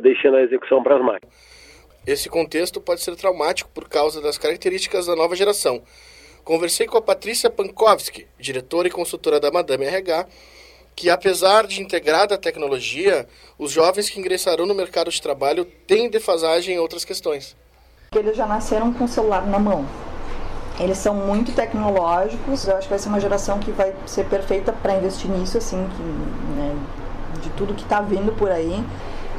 [0.00, 1.65] deixando a execução para as máquinas.
[2.06, 5.82] Esse contexto pode ser traumático por causa das características da nova geração,
[6.44, 10.24] conversei com a Patrícia Pankowski, diretora e consultora da Madame RH,
[10.94, 13.26] que apesar de integrada à tecnologia,
[13.58, 17.56] os jovens que ingressarão no mercado de trabalho têm defasagem em outras questões.
[18.14, 19.84] Eles já nasceram com o celular na mão.
[20.78, 22.68] Eles são muito tecnológicos.
[22.68, 25.88] Eu acho que vai ser uma geração que vai ser perfeita para investir nisso, assim,
[25.88, 26.02] que,
[26.56, 26.76] né,
[27.42, 28.84] de tudo que está vindo por aí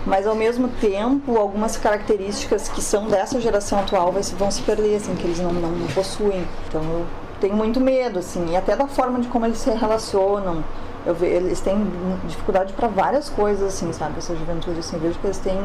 [0.07, 5.13] mas ao mesmo tempo algumas características que são dessa geração atual vão se perder, assim,
[5.15, 6.47] que eles não, não, não possuem.
[6.67, 7.05] Então eu
[7.41, 10.63] tenho muito medo, assim, e até da forma de como eles se relacionam.
[11.05, 11.85] Vejo, eles têm
[12.25, 14.17] dificuldade para várias coisas, assim, sabe?
[14.17, 15.57] Essa juventude, assim, vejo que eles têm,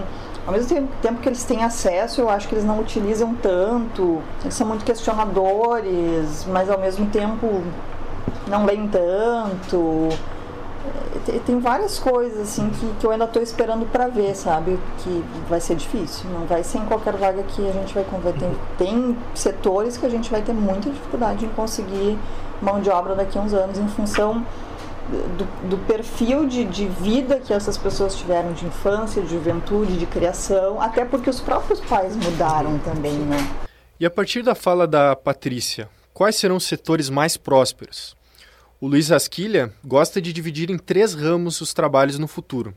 [0.46, 4.20] ao mesmo tempo que eles têm acesso, eu acho que eles não utilizam tanto.
[4.42, 7.62] Eles são muito questionadores, mas ao mesmo tempo
[8.48, 10.08] não leem tanto
[11.46, 14.78] tem várias coisas assim que, que eu ainda estou esperando para ver, sabe?
[14.98, 16.28] Que vai ser difícil.
[16.30, 18.50] Não vai ser em qualquer vaga que a gente vai converter.
[18.76, 22.18] Tem, setores que a gente vai ter muita dificuldade em conseguir
[22.60, 24.44] mão de obra daqui a uns anos em função
[25.08, 30.06] do, do perfil de, de, vida que essas pessoas tiveram de infância, de juventude, de
[30.06, 33.36] criação, até porque os próprios pais mudaram também, né?
[33.98, 38.16] E a partir da fala da Patrícia, quais serão os setores mais prósperos?
[38.82, 42.74] O Luiz Asquilha gosta de dividir em três ramos os trabalhos no futuro.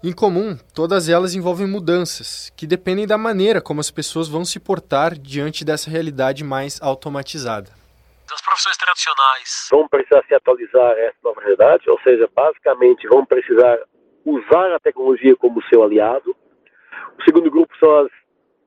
[0.00, 4.60] Em comum, todas elas envolvem mudanças, que dependem da maneira como as pessoas vão se
[4.60, 7.68] portar diante dessa realidade mais automatizada.
[8.32, 13.26] As profissões tradicionais vão precisar se atualizar a essa nova realidade, ou seja, basicamente vão
[13.26, 13.76] precisar
[14.24, 16.30] usar a tecnologia como seu aliado.
[17.18, 18.08] O segundo grupo são as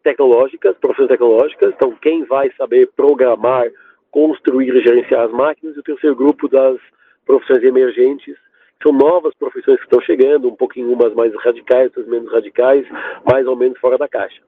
[0.04, 3.67] tecnológicas, profissões tecnológicas, então quem vai saber programar
[4.13, 6.78] construir e gerenciar as máquinas, e o terceiro grupo das
[7.26, 8.38] profissões emergentes,
[8.82, 12.86] são novas profissões que estão chegando, um pouquinho umas mais radicais, outras menos radicais,
[13.30, 14.41] mais ou menos fora da caixa.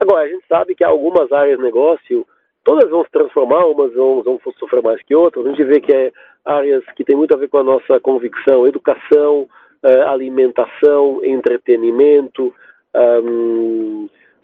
[0.00, 2.26] Agora, a gente sabe que algumas áreas de negócio,
[2.64, 5.46] todas vão se transformar, umas vão, vão sofrer mais que outras.
[5.46, 6.10] A gente vê que é
[6.44, 9.48] áreas que tem muito a ver com a nossa convicção, educação,
[9.82, 12.52] eh, alimentação, entretenimento,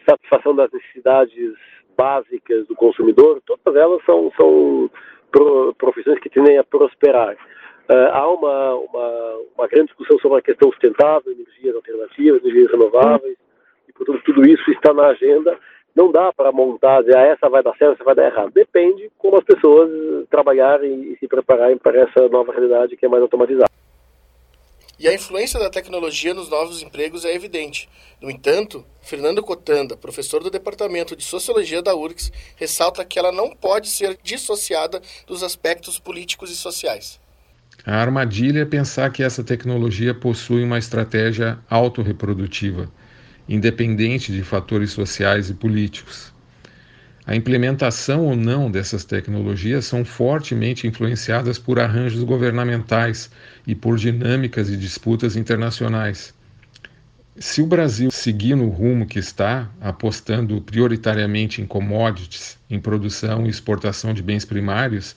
[0.07, 1.55] satisfação das necessidades
[2.01, 4.91] básicas do consumidor, todas elas são, são
[5.77, 7.35] profissões que tendem a prosperar.
[7.91, 13.37] Uh, há uma, uma, uma, grande discussão sobre a questão sustentável, energias alternativas, energias renováveis,
[13.87, 15.59] e portanto tudo isso está na agenda
[15.95, 18.53] não dá para montar, dizer, ah, essa vai dar certo, essa vai dar errado.
[18.53, 19.91] Depende como as pessoas
[20.31, 23.80] trabalharem e se prepararem para essa nova realidade que é mais automatizada.
[25.01, 27.89] E a influência da tecnologia nos novos empregos é evidente.
[28.21, 33.49] No entanto, Fernando Cotanda, professor do Departamento de Sociologia da URGS, ressalta que ela não
[33.57, 37.19] pode ser dissociada dos aspectos políticos e sociais.
[37.87, 42.93] A armadilha é pensar que essa tecnologia possui uma estratégia autorreprodutiva,
[43.49, 46.31] independente de fatores sociais e políticos.
[47.31, 53.31] A implementação ou não dessas tecnologias são fortemente influenciadas por arranjos governamentais
[53.65, 56.35] e por dinâmicas e disputas internacionais.
[57.37, 63.49] Se o Brasil seguir no rumo que está, apostando prioritariamente em commodities, em produção e
[63.49, 65.15] exportação de bens primários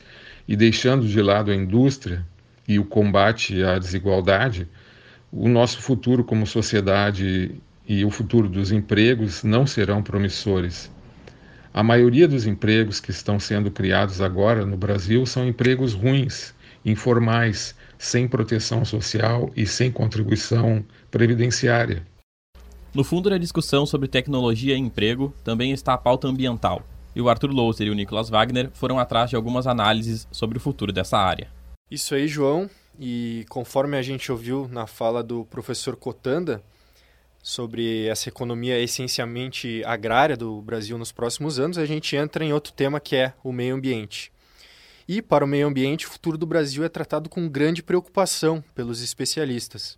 [0.48, 2.24] e deixando de lado a indústria,
[2.68, 4.68] e o combate à desigualdade,
[5.32, 10.93] o nosso futuro como sociedade e o futuro dos empregos não serão promissores.
[11.76, 16.54] A maioria dos empregos que estão sendo criados agora no Brasil são empregos ruins,
[16.86, 22.06] informais, sem proteção social e sem contribuição previdenciária.
[22.94, 26.84] No fundo da discussão sobre tecnologia e emprego também está a pauta ambiental,
[27.16, 30.62] e o Arthur Louser e o Nicolas Wagner foram atrás de algumas análises sobre o
[30.62, 31.48] futuro dessa área.
[31.90, 32.70] Isso aí, João.
[33.00, 36.62] E conforme a gente ouviu na fala do professor Cotanda
[37.44, 42.72] sobre essa economia essencialmente agrária do Brasil nos próximos anos, a gente entra em outro
[42.72, 44.32] tema que é o meio ambiente.
[45.06, 49.02] E para o meio ambiente, o futuro do Brasil é tratado com grande preocupação pelos
[49.02, 49.98] especialistas.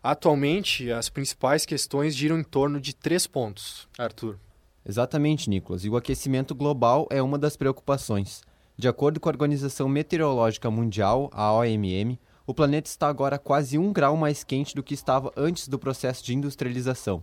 [0.00, 3.88] Atualmente, as principais questões giram em torno de três pontos.
[3.98, 4.38] Arthur.
[4.86, 5.84] Exatamente, Nicolas.
[5.84, 8.42] E o aquecimento global é uma das preocupações.
[8.78, 12.16] De acordo com a Organização Meteorológica Mundial, a OMM,
[12.50, 16.24] o planeta está agora quase um grau mais quente do que estava antes do processo
[16.24, 17.22] de industrialização.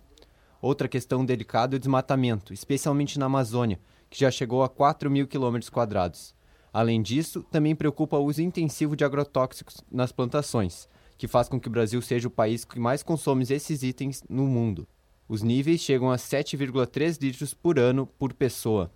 [0.61, 3.77] Outra questão delicada é o desmatamento, especialmente na Amazônia,
[4.09, 6.33] que já chegou a 4 mil quilômetros quadrados.
[6.71, 10.87] Além disso, também preocupa o uso intensivo de agrotóxicos nas plantações,
[11.17, 14.47] que faz com que o Brasil seja o país que mais consome esses itens no
[14.47, 14.87] mundo.
[15.27, 18.89] Os níveis chegam a 7,3 litros por ano por pessoa,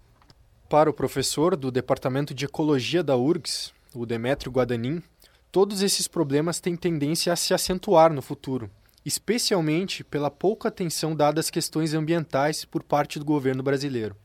[0.69, 5.03] para o professor do Departamento de Ecologia da URGS, o Demétrio Guadanin,
[5.51, 8.71] todos esses problemas têm tendência a se acentuar no futuro,
[9.05, 14.15] especialmente pela pouca atenção dada às questões ambientais por parte do governo brasileiro.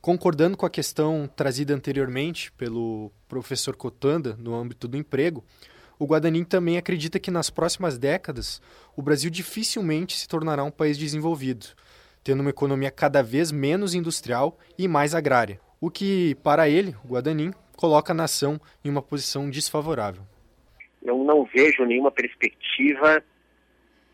[0.00, 5.44] Concordando com a questão trazida anteriormente pelo professor Cotanda no âmbito do emprego,
[5.98, 8.62] o Guadanin também acredita que nas próximas décadas
[8.96, 11.66] o Brasil dificilmente se tornará um país desenvolvido,
[12.24, 17.08] tendo uma economia cada vez menos industrial e mais agrária, o que, para ele, o
[17.08, 20.29] Guadanin, coloca a nação em uma posição desfavorável.
[21.02, 23.22] Eu não vejo nenhuma perspectiva,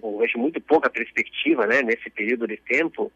[0.01, 3.13] ou vejo muito pouca perspectiva, né, nesse período de tempo,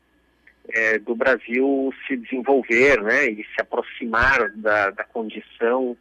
[0.68, 5.96] é, do Brasil se desenvolver, né, e se aproximar da, da condição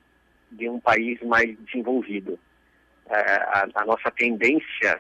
[0.52, 2.40] de um país mais desenvolvido.
[3.10, 5.00] É, a, a, nossa tendência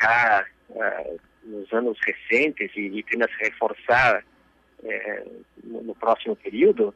[0.00, 4.24] já é, nos anos recentes e, e tende a se reforçar
[4.84, 5.24] é,
[5.64, 6.94] no, no, próximo período.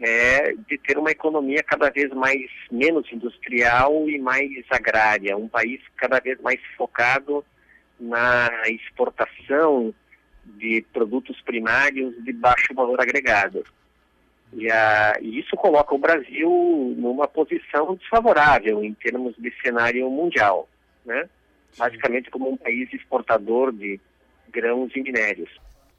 [0.00, 5.80] É de ter uma economia cada vez mais menos industrial e mais agrária, um país
[5.96, 7.44] cada vez mais focado
[7.98, 9.94] na exportação
[10.44, 13.64] de produtos primários de baixo valor agregado.
[14.52, 20.68] E, a, e, isso coloca o Brasil numa posição desfavorável em termos de cenário mundial,
[21.04, 21.28] né?
[21.76, 24.00] basicamente como um país exportador de
[24.50, 25.50] grãos e minérios.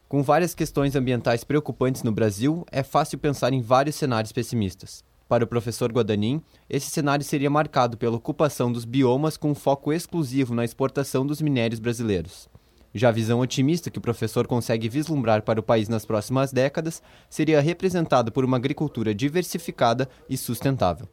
[0.08, 5.04] Com várias questões ambientais preocupantes no Brasil, é fácil pensar em vários cenários pessimistas.
[5.28, 10.56] Para o professor Guadanin, esse cenário seria marcado pela ocupação dos biomas com foco exclusivo
[10.56, 12.50] na exportação dos minérios brasileiros.
[12.94, 17.04] Já a visão otimista que o professor consegue vislumbrar para o país nas próximas décadas
[17.30, 21.06] seria representada por uma agricultura diversificada e sustentável.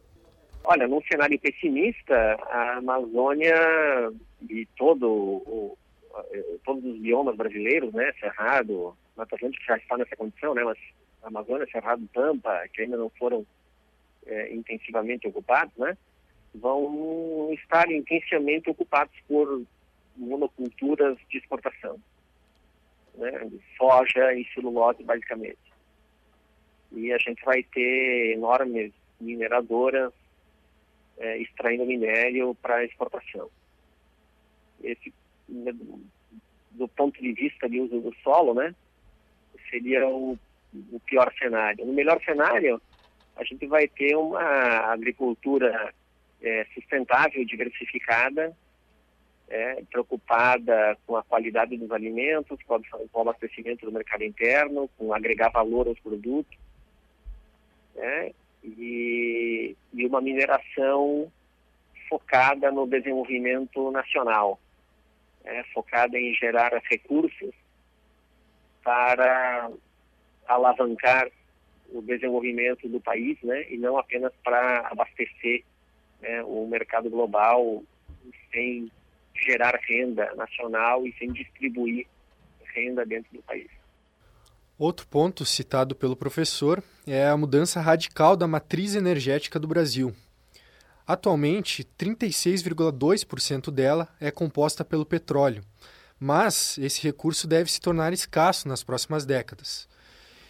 [0.63, 2.15] Olha, num cenário pessimista,
[2.49, 3.57] a Amazônia
[4.49, 5.77] e todo o,
[6.65, 10.79] todos os biomas brasileiros, né, Cerrado, Mata Atlântica já está nessa condição, né, mas
[11.23, 13.47] Amazônia, Cerrado, Pampa, que ainda não foram
[14.27, 15.97] é, intensivamente ocupados, né,
[16.55, 19.63] vão estar intensamente ocupados por
[20.17, 21.99] monoculturas de exportação,
[23.15, 25.59] né, soja e celulose, basicamente.
[26.93, 30.13] E a gente vai ter enormes mineradoras
[31.19, 33.51] é, extraindo minério para exportação.
[34.83, 35.13] Esse,
[35.49, 38.75] do ponto de vista de uso do solo, né,
[39.71, 40.39] seria o,
[40.93, 41.85] o pior cenário.
[41.85, 42.81] No melhor cenário,
[43.37, 44.43] a gente vai ter uma
[44.93, 45.93] agricultura
[46.43, 48.57] é, sustentável, diversificada,
[49.49, 52.81] é, preocupada com a qualidade dos alimentos, com
[53.13, 56.57] o abastecimento do mercado interno, com agregar valor aos produtos,
[57.95, 58.33] né?
[58.65, 61.31] e, e uma mineração
[62.09, 64.59] focada no desenvolvimento nacional,
[65.45, 65.65] né?
[65.73, 67.55] focada em gerar recursos
[68.83, 69.71] para
[70.47, 71.31] alavancar
[71.91, 73.71] o desenvolvimento do país, né?
[73.71, 75.63] e não apenas para abastecer
[76.21, 77.83] né, o mercado global
[78.53, 78.91] sem
[79.35, 82.07] gerar renda nacional e sem distribuir
[82.75, 83.69] renda dentro do país.
[84.79, 90.13] Outro ponto citado pelo professor é a mudança radical da matriz energética do Brasil.
[91.07, 95.63] Atualmente, 36,2% dela é composta pelo petróleo,
[96.19, 99.87] mas esse recurso deve se tornar escasso nas próximas décadas.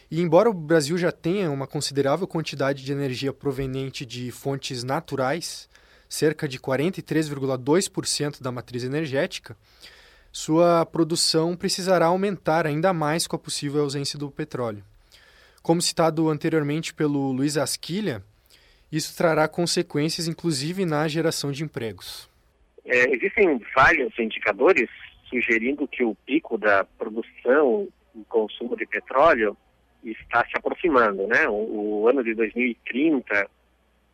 [0.09, 5.69] E embora o Brasil já tenha uma considerável quantidade de energia proveniente de fontes naturais,
[6.09, 9.57] cerca de 43,2% da matriz energética,
[10.31, 14.85] sua produção precisará aumentar ainda mais com a possível ausência do petróleo.
[15.63, 18.23] Como citado anteriormente pelo Luiz Asquilha,
[18.97, 22.29] isso trará consequências inclusive na geração de empregos.
[22.85, 24.89] É, existem vários indicadores
[25.29, 29.57] sugerindo que o pico da produção e consumo de petróleo
[30.05, 31.49] está se aproximando, né?
[31.49, 33.49] O, o ano de 2030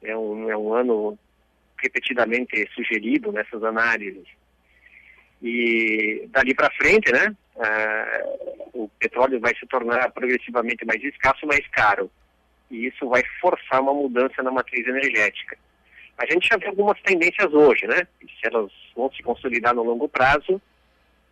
[0.02, 1.18] é um, é um ano
[1.82, 4.26] repetidamente sugerido nessas análises.
[5.42, 11.66] E dali para frente, né, uh, o petróleo vai se tornar progressivamente mais escasso, mais
[11.68, 12.10] caro.
[12.70, 15.56] E isso vai forçar uma mudança na matriz energética.
[16.18, 18.06] A gente já vê algumas tendências hoje, né?
[18.20, 20.60] Se elas vão se consolidar no longo prazo,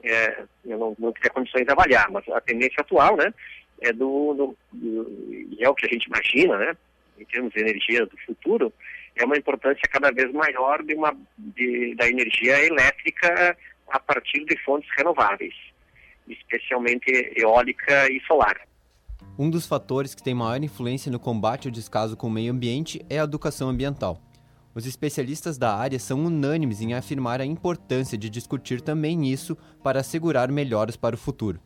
[0.02, 3.32] é, eu não, não condições de avaliar, mas a tendência atual, né,
[3.80, 6.76] é do, do, do, e é o que a gente imagina, né,
[7.18, 8.72] em termos de energia do futuro,
[9.16, 13.56] é uma importância cada vez maior de uma, de, da energia elétrica
[13.88, 15.54] a partir de fontes renováveis,
[16.28, 18.60] especialmente eólica e solar.
[19.40, 23.06] Um dos fatores que tem maior influência no combate ao descaso com o meio ambiente
[23.08, 24.20] é a educação ambiental.
[24.74, 30.00] Os especialistas da área são unânimes em afirmar a importância de discutir também isso para
[30.00, 31.60] assegurar melhoras para o futuro.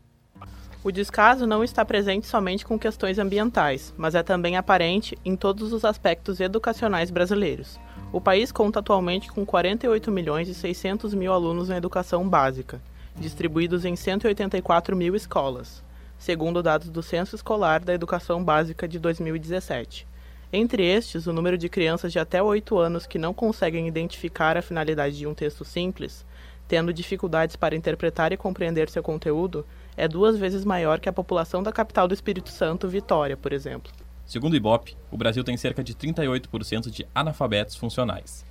[0.85, 5.73] O descaso não está presente somente com questões ambientais, mas é também aparente em todos
[5.73, 7.81] os aspectos educacionais brasileiros.
[8.13, 12.83] O país conta atualmente com 48 milhões e 600 mil alunos na educação básica,
[13.17, 15.83] distribuídos em 184 mil escolas,
[16.23, 20.07] segundo dados do Censo Escolar da Educação Básica de 2017.
[20.53, 24.63] Entre estes, o número de crianças de até 8 anos que não conseguem identificar a
[24.63, 26.25] finalidade de um texto simples,
[26.69, 31.61] tendo dificuldades para interpretar e compreender seu conteúdo, é duas vezes maior que a população
[31.61, 33.91] da capital do Espírito Santo, Vitória, por exemplo.
[34.25, 38.45] Segundo o IBOP, o Brasil tem cerca de 38% de analfabetos funcionais.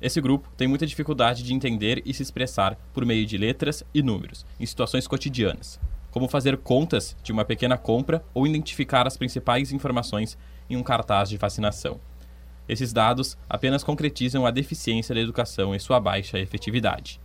[0.00, 4.02] Esse grupo tem muita dificuldade de entender e se expressar por meio de letras e
[4.02, 5.78] números, em situações cotidianas,
[6.12, 10.38] como fazer contas de uma pequena compra ou identificar as principais informações
[10.70, 11.98] em um cartaz de vacinação.
[12.68, 17.20] Esses dados apenas concretizam a deficiência da educação e sua baixa efetividade.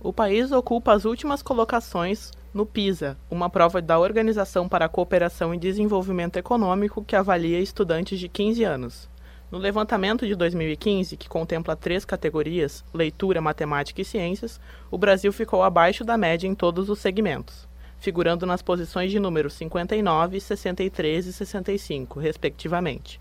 [0.00, 5.54] O país ocupa as últimas colocações no PISA, uma prova da Organização para a Cooperação
[5.54, 9.08] e Desenvolvimento Econômico que avalia estudantes de 15 anos.
[9.50, 15.62] No levantamento de 2015, que contempla três categorias, leitura, matemática e ciências, o Brasil ficou
[15.62, 17.66] abaixo da média em todos os segmentos,
[17.98, 23.18] figurando nas posições de números 59, 63 e 65, respectivamente.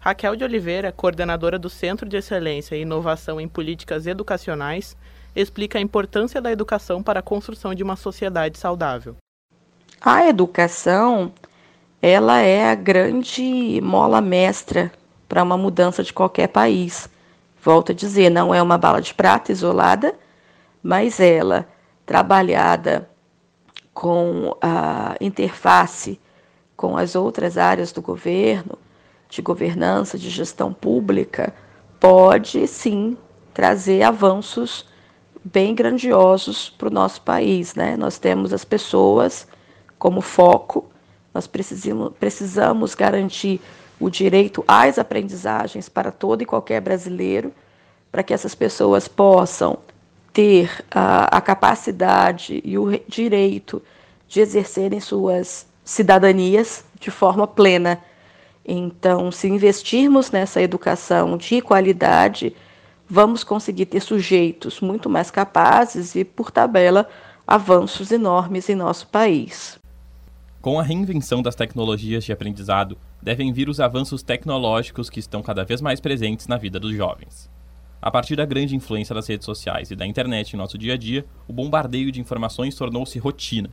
[0.00, 4.96] Raquel de Oliveira, coordenadora do Centro de Excelência e Inovação em Políticas Educacionais,
[5.36, 9.14] explica a importância da educação para a construção de uma sociedade saudável.
[10.00, 11.32] A educação,
[12.02, 14.90] ela é a grande mola mestra
[15.30, 17.08] para uma mudança de qualquer país.
[17.62, 20.12] Volto a dizer, não é uma bala de prata isolada,
[20.82, 21.68] mas ela
[22.04, 23.08] trabalhada
[23.94, 26.18] com a interface
[26.76, 28.76] com as outras áreas do governo,
[29.28, 31.54] de governança, de gestão pública,
[32.00, 33.16] pode sim
[33.54, 34.84] trazer avanços
[35.44, 37.76] bem grandiosos para o nosso país.
[37.76, 37.96] Né?
[37.96, 39.46] Nós temos as pessoas
[39.96, 40.90] como foco,
[41.32, 43.60] nós precisamos, precisamos garantir
[44.00, 47.52] o direito às aprendizagens para todo e qualquer brasileiro,
[48.10, 49.78] para que essas pessoas possam
[50.32, 53.82] ter a, a capacidade e o direito
[54.26, 58.00] de exercerem suas cidadanias de forma plena.
[58.64, 62.54] Então, se investirmos nessa educação de qualidade,
[63.08, 67.08] vamos conseguir ter sujeitos muito mais capazes e, por tabela,
[67.46, 69.78] avanços enormes em nosso país.
[70.62, 75.64] Com a reinvenção das tecnologias de aprendizado, devem vir os avanços tecnológicos que estão cada
[75.64, 77.50] vez mais presentes na vida dos jovens.
[78.02, 80.96] A partir da grande influência das redes sociais e da internet em nosso dia a
[80.96, 83.70] dia, o bombardeio de informações tornou-se rotina.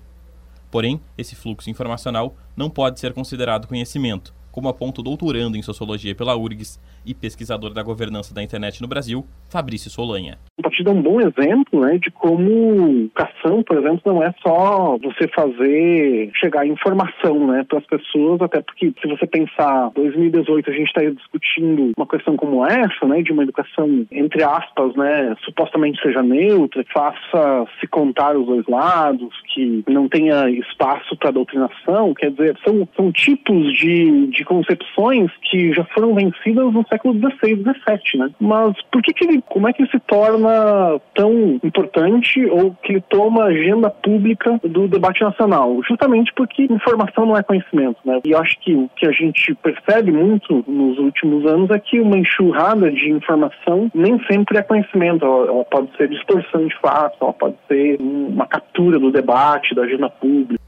[0.69, 6.15] Porém, esse fluxo informacional não pode ser considerado conhecimento, como aponta o doutorando em sociologia
[6.15, 10.39] pela URGS e pesquisador da governança da internet no Brasil, Fabrício Solanha.
[10.57, 14.97] A partir é um bom exemplo né, de como educação, por exemplo, não é só
[14.97, 20.73] você fazer chegar informação né, para as pessoas, até porque se você pensar 2018 a
[20.73, 26.01] gente está discutindo uma questão como essa, né, de uma educação entre aspas, né, supostamente
[26.01, 32.31] seja neutra, faça se contar os dois lados, que não tenha espaço para doutrinação, quer
[32.31, 38.19] dizer, são, são tipos de, de concepções que já foram vencidas no século XVI, XVII,
[38.19, 38.29] né?
[38.39, 42.93] Mas por que, que ele, como é que ele se torna tão importante ou que
[42.93, 45.81] ele toma agenda pública do debate nacional?
[45.87, 48.21] Justamente porque informação não é conhecimento, né?
[48.25, 51.99] E eu acho que o que a gente percebe muito nos últimos anos é que
[51.99, 55.25] uma enxurrada de informação nem sempre é conhecimento.
[55.25, 59.83] Ela, ela pode ser distorção de fatos, ela pode ser uma captura do debate, da
[59.83, 60.66] agenda pública.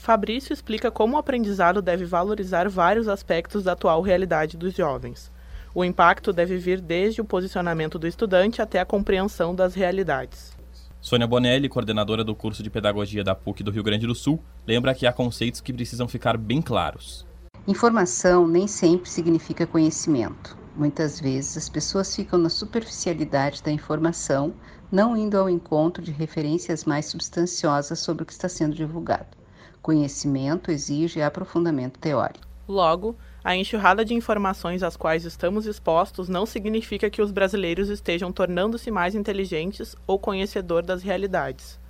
[0.00, 5.30] Fabrício explica como o aprendizado deve valorizar vários aspectos da atual realidade dos jovens.
[5.74, 10.56] O impacto deve vir desde o posicionamento do estudante até a compreensão das realidades.
[11.02, 14.94] Sônia Bonelli, coordenadora do curso de Pedagogia da PUC do Rio Grande do Sul, lembra
[14.94, 17.26] que há conceitos que precisam ficar bem claros.
[17.68, 20.56] Informação nem sempre significa conhecimento.
[20.74, 24.54] Muitas vezes as pessoas ficam na superficialidade da informação,
[24.90, 29.39] não indo ao encontro de referências mais substanciosas sobre o que está sendo divulgado.
[29.82, 32.46] Conhecimento exige aprofundamento teórico.
[32.68, 38.30] Logo, a enxurrada de informações às quais estamos expostos não significa que os brasileiros estejam
[38.30, 41.80] tornando-se mais inteligentes ou conhecedor das realidades.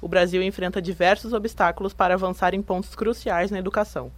[0.00, 4.10] O Brasil enfrenta diversos obstáculos para avançar em pontos cruciais na educação.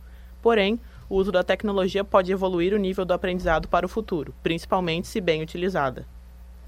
[0.43, 5.09] Porém, o uso da tecnologia pode evoluir o nível do aprendizado para o futuro, principalmente
[5.09, 6.07] se bem utilizada.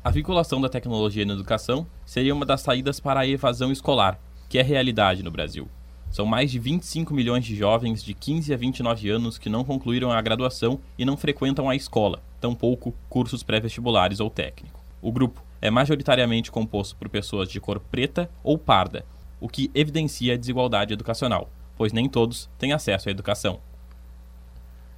[0.02, 4.59] A vinculação da tecnologia na educação seria uma das saídas para a evasão escolar, que
[4.59, 5.68] é realidade no Brasil.
[6.16, 10.10] São mais de 25 milhões de jovens de 15 a 29 anos que não concluíram
[10.10, 14.80] a graduação e não frequentam a escola, tampouco cursos pré-vestibulares ou técnico.
[15.02, 19.04] O grupo é majoritariamente composto por pessoas de cor preta ou parda,
[19.38, 23.60] o que evidencia a desigualdade educacional, pois nem todos têm acesso à educação.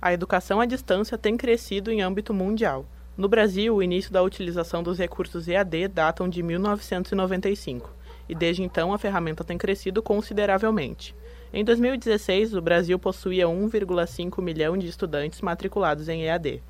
[0.00, 2.86] A educação à distância tem crescido em âmbito mundial.
[3.16, 7.97] No Brasil, o início da utilização dos recursos EAD datam de 1995
[8.28, 11.14] e desde então a ferramenta tem crescido consideravelmente.
[11.52, 16.62] Em 2016, o Brasil possuía 1,5 milhão de estudantes matriculados em EAD.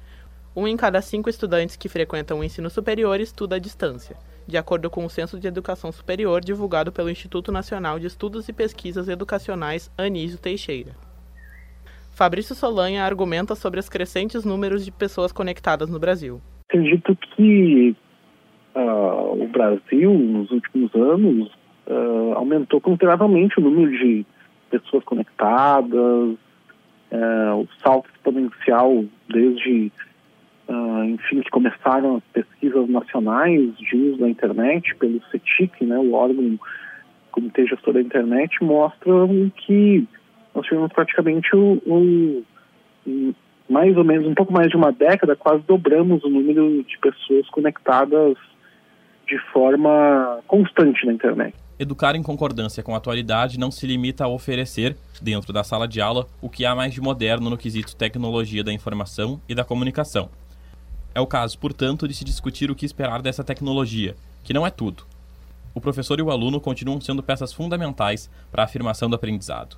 [0.55, 4.89] Um em cada cinco estudantes que frequentam o ensino superior estuda à distância, de acordo
[4.89, 9.91] com o Censo de Educação Superior divulgado pelo Instituto Nacional de Estudos e Pesquisas Educacionais
[9.97, 10.93] Anísio Teixeira.
[12.13, 16.41] Fabrício Solanha argumenta sobre os crescentes números de pessoas conectadas no Brasil.
[16.69, 17.95] Acredito que
[18.75, 21.49] uh, o Brasil, nos últimos anos,
[21.87, 24.27] uh, aumentou consideravelmente o número de
[24.71, 29.91] pessoas conectadas, uh, o salto exponencial desde,
[31.07, 36.59] enfim, que começaram as pesquisas nacionais de uso da internet pelo CETIC, né, o órgão
[37.31, 40.07] Comitê Gestor da Internet, mostram que
[40.55, 42.45] nós tivemos praticamente o, o
[43.69, 47.49] mais ou menos um pouco mais de uma década, quase dobramos o número de pessoas
[47.51, 48.37] conectadas
[49.29, 51.55] de forma constante na internet.
[51.79, 56.01] Educar em concordância com a atualidade não se limita a oferecer, dentro da sala de
[56.01, 60.29] aula, o que há mais de moderno no quesito tecnologia da informação e da comunicação.
[61.15, 64.71] É o caso, portanto, de se discutir o que esperar dessa tecnologia, que não é
[64.71, 65.05] tudo.
[65.75, 69.77] O professor e o aluno continuam sendo peças fundamentais para a afirmação do aprendizado.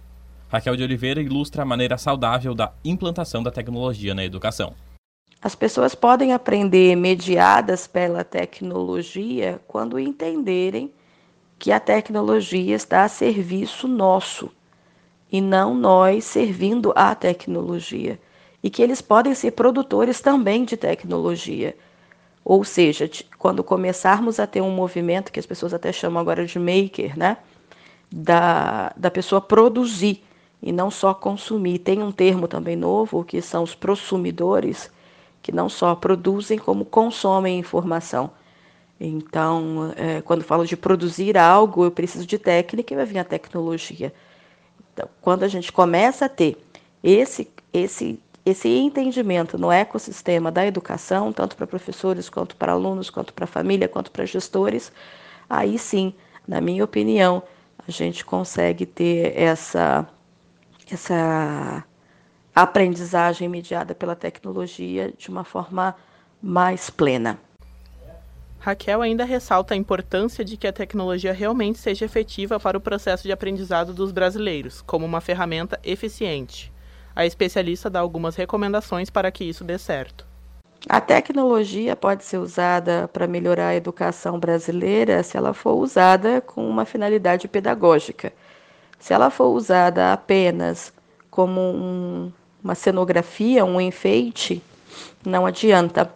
[0.48, 4.74] Raquel de Oliveira ilustra a maneira saudável da implantação da tecnologia na educação.
[5.42, 10.92] As pessoas podem aprender mediadas pela tecnologia quando entenderem
[11.58, 14.50] que a tecnologia está a serviço nosso
[15.32, 18.20] e não nós servindo a tecnologia.
[18.62, 21.74] E que eles podem ser produtores também de tecnologia.
[22.44, 26.58] Ou seja, quando começarmos a ter um movimento que as pessoas até chamam agora de
[26.58, 27.38] maker, né?
[28.12, 30.22] Da, da pessoa produzir
[30.62, 31.78] e não só consumir.
[31.78, 34.90] Tem um termo também novo que são os prosumidores
[35.42, 38.30] que não só produzem, como consomem informação.
[39.00, 43.24] Então, é, quando falo de produzir algo, eu preciso de técnica e vai vir a
[43.24, 44.12] tecnologia.
[44.92, 46.58] Então, quando a gente começa a ter
[47.02, 53.32] esse, esse, esse entendimento no ecossistema da educação, tanto para professores, quanto para alunos, quanto
[53.32, 54.92] para família, quanto para gestores,
[55.48, 56.12] aí sim,
[56.46, 57.42] na minha opinião,
[57.86, 60.06] a gente consegue ter essa,
[60.90, 61.82] essa
[62.54, 65.94] a aprendizagem mediada pela tecnologia de uma forma
[66.42, 67.38] mais plena.
[68.58, 73.22] Raquel ainda ressalta a importância de que a tecnologia realmente seja efetiva para o processo
[73.22, 76.70] de aprendizado dos brasileiros, como uma ferramenta eficiente.
[77.16, 80.26] A especialista dá algumas recomendações para que isso dê certo.
[80.88, 86.68] A tecnologia pode ser usada para melhorar a educação brasileira se ela for usada com
[86.68, 88.32] uma finalidade pedagógica.
[88.98, 90.92] Se ela for usada apenas
[91.30, 92.32] como um,
[92.62, 94.62] uma cenografia, um enfeite,
[95.24, 96.12] não adianta.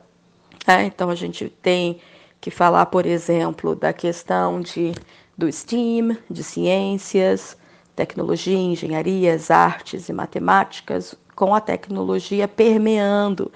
[0.66, 2.00] É, então a gente tem
[2.40, 4.92] que falar, por exemplo, da questão de,
[5.36, 7.56] do STEAM, de ciências,
[7.94, 13.50] tecnologia, engenharias, artes e matemáticas, com a tecnologia permeando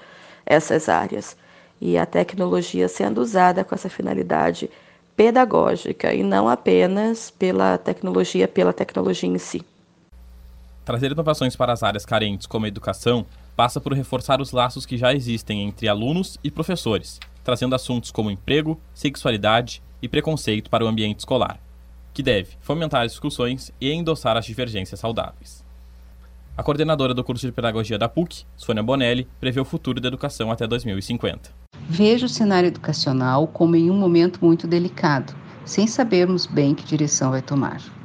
[0.45, 1.37] essas áreas
[1.79, 4.69] e a tecnologia sendo usada com essa finalidade
[5.15, 9.63] pedagógica e não apenas pela tecnologia pela tecnologia em si.
[10.89, 13.23] Trazer inovações para as áreas carentes como a educação
[13.55, 18.31] passa por reforçar os laços que já existem entre alunos e professores, trazendo assuntos como
[18.31, 21.59] emprego, sexualidade e preconceito para o ambiente escolar,
[22.11, 25.63] que deve fomentar as discussões e endossar as divergências saudáveis.
[26.57, 30.51] A coordenadora do curso de pedagogia da PUC, Sônia Bonelli, prevê o futuro da educação
[30.51, 31.51] até 2050.
[31.87, 37.29] Vejo o cenário educacional como em um momento muito delicado, sem sabermos bem que direção
[37.29, 37.98] vai tomar.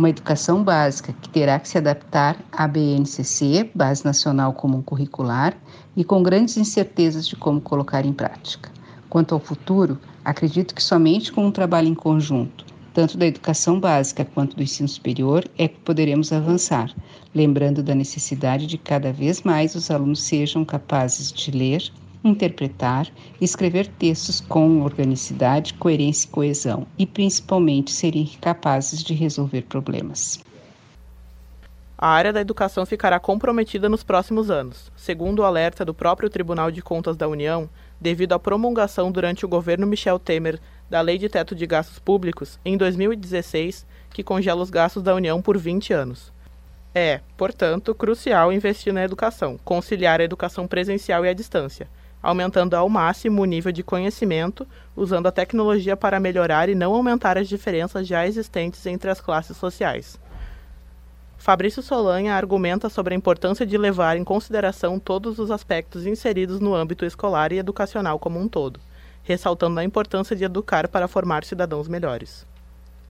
[0.00, 5.54] Uma educação básica que terá que se adaptar à BNCC, Base Nacional Comum Curricular,
[5.94, 8.72] e com grandes incertezas de como colocar em prática.
[9.10, 14.24] Quanto ao futuro, acredito que somente com um trabalho em conjunto, tanto da educação básica
[14.24, 16.90] quanto do ensino superior, é que poderemos avançar,
[17.34, 21.92] lembrando da necessidade de cada vez mais os alunos sejam capazes de ler,
[22.22, 23.08] interpretar
[23.40, 30.40] escrever textos com organicidade, coerência e coesão, e principalmente serem capazes de resolver problemas.
[32.02, 34.90] A área da educação ficará comprometida nos próximos anos.
[34.96, 37.68] Segundo o alerta do próprio Tribunal de Contas da União,
[38.00, 40.58] devido à promulgação durante o governo Michel Temer
[40.88, 45.42] da Lei de Teto de Gastos Públicos em 2016, que congela os gastos da União
[45.42, 46.32] por 20 anos.
[46.94, 51.86] É, portanto, crucial investir na educação, conciliar a educação presencial e à distância,
[52.22, 57.38] aumentando ao máximo o nível de conhecimento, usando a tecnologia para melhorar e não aumentar
[57.38, 60.18] as diferenças já existentes entre as classes sociais.
[61.38, 66.74] Fabrício Solanha argumenta sobre a importância de levar em consideração todos os aspectos inseridos no
[66.74, 68.78] âmbito escolar e educacional como um todo,
[69.22, 72.49] ressaltando a importância de educar para formar cidadãos melhores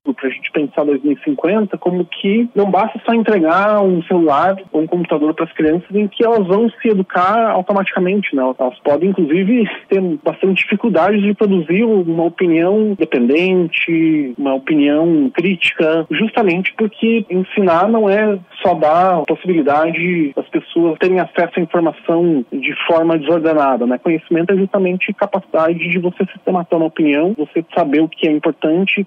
[0.02, 4.86] para a gente pensar 2050 como que não basta só entregar um celular ou um
[4.86, 8.42] computador para as crianças em que elas vão se educar automaticamente, né?
[8.58, 16.72] Elas podem, inclusive, ter bastante dificuldade de produzir uma opinião dependente, uma opinião crítica, justamente
[16.74, 22.74] porque ensinar não é só dar a possibilidade das pessoas terem acesso à informação de
[22.86, 23.98] forma desordenada, né?
[23.98, 29.06] Conhecimento é justamente capacidade de você sistematizar uma opinião, você saber o que é importante,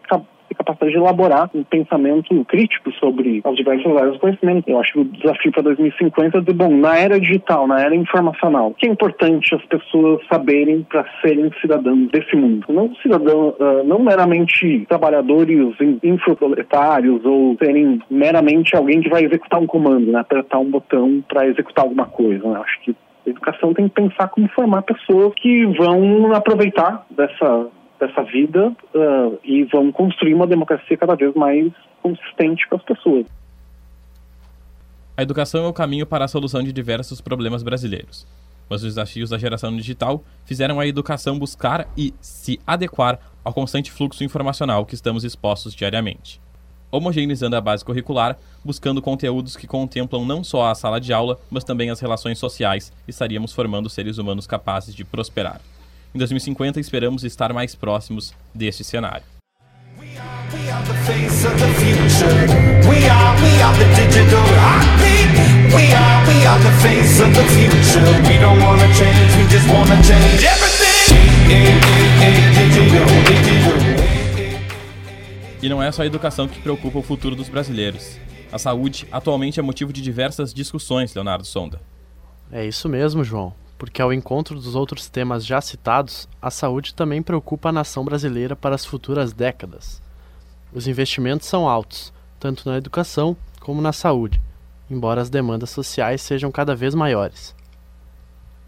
[0.55, 4.69] capacidade de elaborar um pensamento crítico sobre as diversas áreas do conhecimento.
[4.69, 7.95] Eu acho que o desafio para 2050 é de, bom, na era digital, na era
[7.95, 12.65] informacional, o que é importante as pessoas saberem para serem cidadãos desse mundo?
[12.69, 19.67] Não cidadão, uh, não meramente trabalhadores infoproletários ou serem meramente alguém que vai executar um
[19.67, 22.47] comando, né, apertar um botão para executar alguma coisa.
[22.47, 22.59] Né?
[22.59, 22.95] Acho que
[23.25, 27.67] a educação tem que pensar como formar pessoas que vão aproveitar dessa
[27.99, 31.71] dessa vida uh, e vão construir uma democracia cada vez mais
[32.01, 33.25] consistente com as pessoas.
[35.15, 38.27] A educação é o caminho para a solução de diversos problemas brasileiros.
[38.69, 43.91] Mas os desafios da geração digital fizeram a educação buscar e se adequar ao constante
[43.91, 46.41] fluxo informacional que estamos expostos diariamente.
[46.91, 51.63] Homogeneizando a base curricular, buscando conteúdos que contemplam não só a sala de aula, mas
[51.63, 55.59] também as relações sociais, estaríamos formando seres humanos capazes de prosperar.
[56.15, 59.25] Em 2050, esperamos estar mais próximos deste cenário.
[75.63, 78.19] E não é só a educação que preocupa o futuro dos brasileiros.
[78.51, 81.81] A saúde atualmente é motivo de diversas discussões, Leonardo Sonda.
[82.51, 87.21] É isso mesmo, João porque ao encontro dos outros temas já citados, a saúde também
[87.21, 90.01] preocupa a nação brasileira para as futuras décadas.
[90.71, 94.39] Os investimentos são altos, tanto na educação como na saúde,
[94.89, 97.53] embora as demandas sociais sejam cada vez maiores.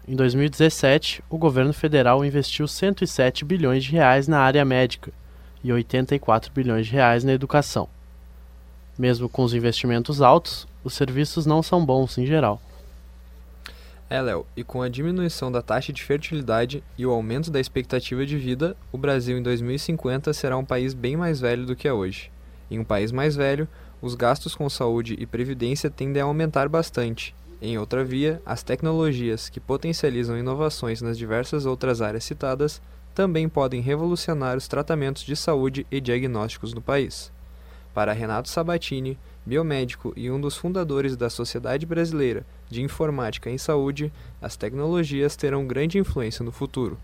[0.06, 5.10] Em 2017, o governo federal investiu 107 bilhões de reais na área médica
[5.64, 7.88] e 84 bilhões de reais na educação.
[8.98, 12.60] Mesmo com os investimentos altos, os serviços não são bons em geral.
[14.08, 18.24] É, Léo, e com a diminuição da taxa de fertilidade e o aumento da expectativa
[18.24, 21.92] de vida, o Brasil em 2050 será um país bem mais velho do que é
[21.92, 22.30] hoje.
[22.70, 23.66] Em um país mais velho,
[24.00, 27.34] os gastos com saúde e previdência tendem a aumentar bastante.
[27.60, 32.80] Em outra via, as tecnologias que potencializam inovações nas diversas outras áreas citadas
[33.12, 37.32] também podem revolucionar os tratamentos de saúde e diagnósticos no país.
[37.92, 44.12] Para Renato Sabatini, biomédico e um dos fundadores da Sociedade Brasileira de Informática em Saúde,
[44.42, 46.98] as tecnologias terão grande influência no futuro.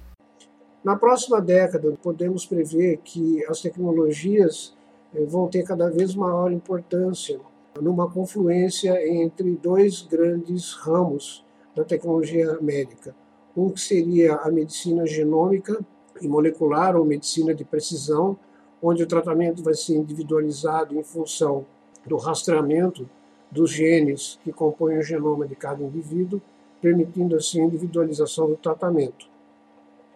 [0.83, 4.75] Na próxima década, podemos prever que as tecnologias
[5.15, 7.39] eh, vão ter cada vez maior importância
[7.81, 11.45] numa confluência entre dois grandes ramos
[11.77, 13.15] da tecnologia médica.
[13.57, 15.79] Um que seria a medicina genômica
[16.21, 18.37] e molecular, ou medicina de precisão,
[18.83, 21.65] onde o tratamento vai ser individualizado em função
[22.07, 23.09] do rastreamento
[23.51, 26.41] dos genes que compõem o genoma de cada indivíduo,
[26.81, 29.27] permitindo assim a individualização do tratamento,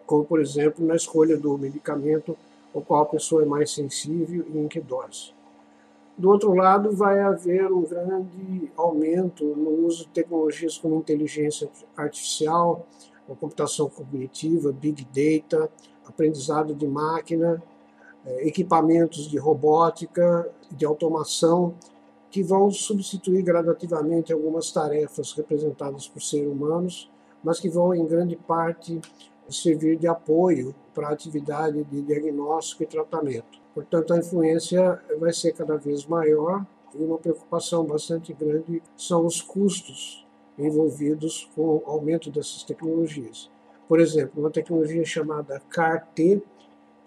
[0.05, 2.37] como por exemplo na escolha do medicamento
[2.73, 5.31] ao qual a pessoa é mais sensível e em que dose.
[6.17, 12.87] Do outro lado, vai haver um grande aumento no uso de tecnologias como inteligência artificial,
[13.35, 15.69] computação cognitiva, big data,
[16.05, 17.61] aprendizado de máquina,
[18.39, 21.73] equipamentos de robótica, de automação,
[22.29, 27.09] que vão substituir gradativamente algumas tarefas representadas por seres humanos,
[27.43, 28.99] mas que vão, em grande parte,
[29.49, 33.59] servir de apoio para a atividade de diagnóstico e tratamento.
[33.73, 36.65] Portanto, a influência vai ser cada vez maior
[36.95, 40.25] e uma preocupação bastante grande são os custos
[40.57, 43.49] envolvidos com o aumento dessas tecnologias.
[43.87, 46.41] Por exemplo, uma tecnologia chamada CAR-T,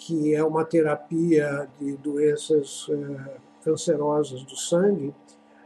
[0.01, 5.14] que é uma terapia de doenças eh, cancerosas do sangue,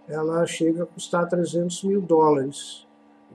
[0.08, 2.84] ela chega a custar 300 mil dólares,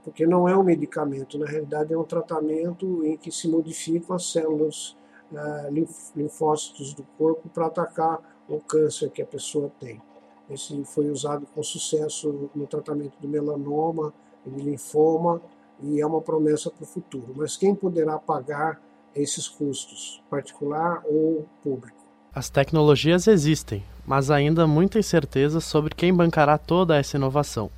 [0.03, 4.29] porque não é um medicamento, na realidade é um tratamento em que se modificam as
[4.29, 4.97] células
[5.33, 5.69] eh,
[6.17, 8.19] linfócitos do corpo para atacar
[8.49, 10.01] o câncer que a pessoa tem.
[10.49, 14.13] Esse foi usado com sucesso no tratamento do melanoma
[14.45, 15.41] e de linfoma
[15.81, 17.33] e é uma promessa para o futuro.
[17.37, 18.81] Mas quem poderá pagar
[19.21, 21.97] esses custos, particular ou público.
[22.33, 27.69] As tecnologias existem, mas ainda há muita incerteza sobre quem bancará toda essa inovação.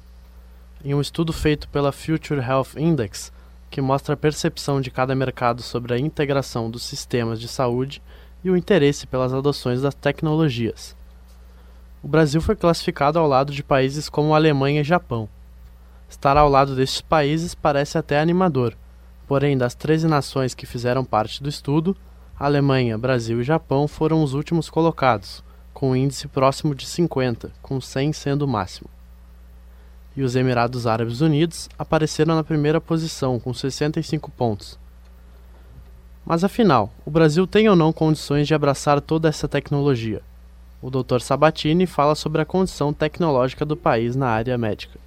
[0.84, 3.32] Em um estudo feito pela Future Health Index,
[3.70, 8.02] que mostra a percepção de cada mercado sobre a integração dos sistemas de saúde
[8.44, 10.96] e o interesse pelas adoções das tecnologias.
[12.04, 15.30] O Brasil foi classificado ao lado de países como Alemanha e Japão.
[16.10, 18.76] Estar ao lado destes países parece até animador,
[19.32, 21.96] Porém, das 13 nações que fizeram parte do estudo,
[22.38, 25.42] Alemanha, Brasil e Japão foram os últimos colocados,
[25.74, 28.90] com um índice próximo de 50, com 100 sendo o máximo.
[30.18, 34.78] E os Emirados Árabes Unidos apareceram na primeira posição, com 65 pontos.
[36.26, 40.22] Mas afinal, o Brasil tem ou não condições de abraçar toda essa tecnologia?
[40.82, 41.22] O Dr.
[41.22, 45.00] Sabatini fala sobre a condição tecnológica do país na área médica.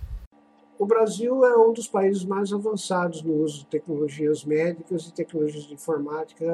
[0.77, 5.65] O Brasil é um dos países mais avançados no uso de tecnologias médicas e tecnologias
[5.65, 6.45] de informática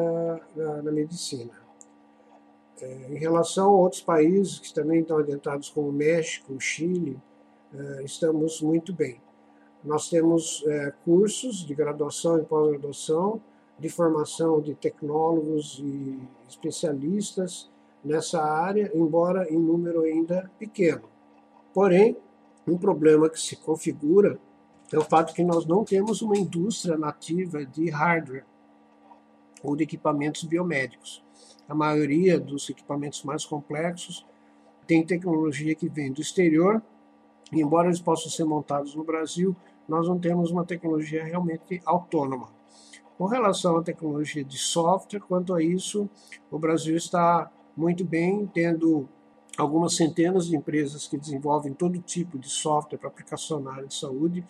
[0.55, 1.53] na, na medicina.
[2.83, 7.19] É, em relação a outros países que também estão adiantados, como o México, o Chile,
[7.75, 9.19] é, estamos muito bem.
[9.83, 13.41] Nós temos é, cursos de graduação e pós-graduação,
[13.79, 17.71] de formação de tecnólogos e especialistas
[18.05, 21.09] nessa área, embora em número ainda pequeno.
[21.73, 22.19] Porém,
[22.71, 24.39] um problema que se configura
[24.93, 28.45] é o fato que nós não temos uma indústria nativa de hardware
[29.63, 31.23] ou de equipamentos biomédicos.
[31.69, 34.27] A maioria dos equipamentos mais complexos
[34.87, 36.83] tem tecnologia que vem do exterior,
[37.53, 39.55] e embora eles possam ser montados no Brasil,
[39.89, 42.49] nós não temos uma tecnologia realmente autônoma.
[43.17, 46.09] Com relação à tecnologia de software, quanto a isso,
[46.51, 49.09] o Brasil está muito bem, tendo
[49.57, 53.95] algumas centenas de empresas que desenvolvem todo tipo de software para aplicação na área de
[53.95, 54.45] saúde,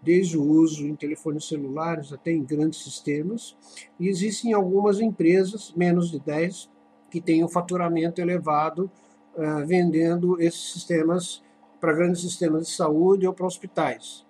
[0.00, 3.56] desde o uso em telefones celulares até em grandes sistemas.
[3.98, 6.68] E existem algumas empresas, menos de 10,
[7.10, 8.90] que têm um faturamento elevado
[9.34, 11.42] uh, vendendo esses sistemas
[11.80, 14.24] para grandes sistemas de saúde ou para hospitais.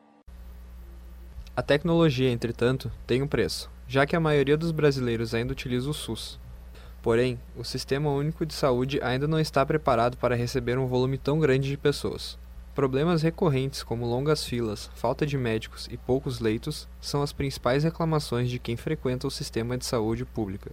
[1.55, 5.95] A tecnologia, entretanto, tem um preço, já que a maioria dos brasileiros ainda utiliza o
[5.95, 6.41] SUS,
[7.03, 11.41] Porém, o Sistema Único de Saúde ainda não está preparado para receber um volume tão
[11.41, 12.39] grande de pessoas.
[12.77, 18.49] Problemas recorrentes como longas filas, falta de médicos e poucos leitos são as principais reclamações
[18.49, 20.71] de quem frequenta o sistema de saúde pública.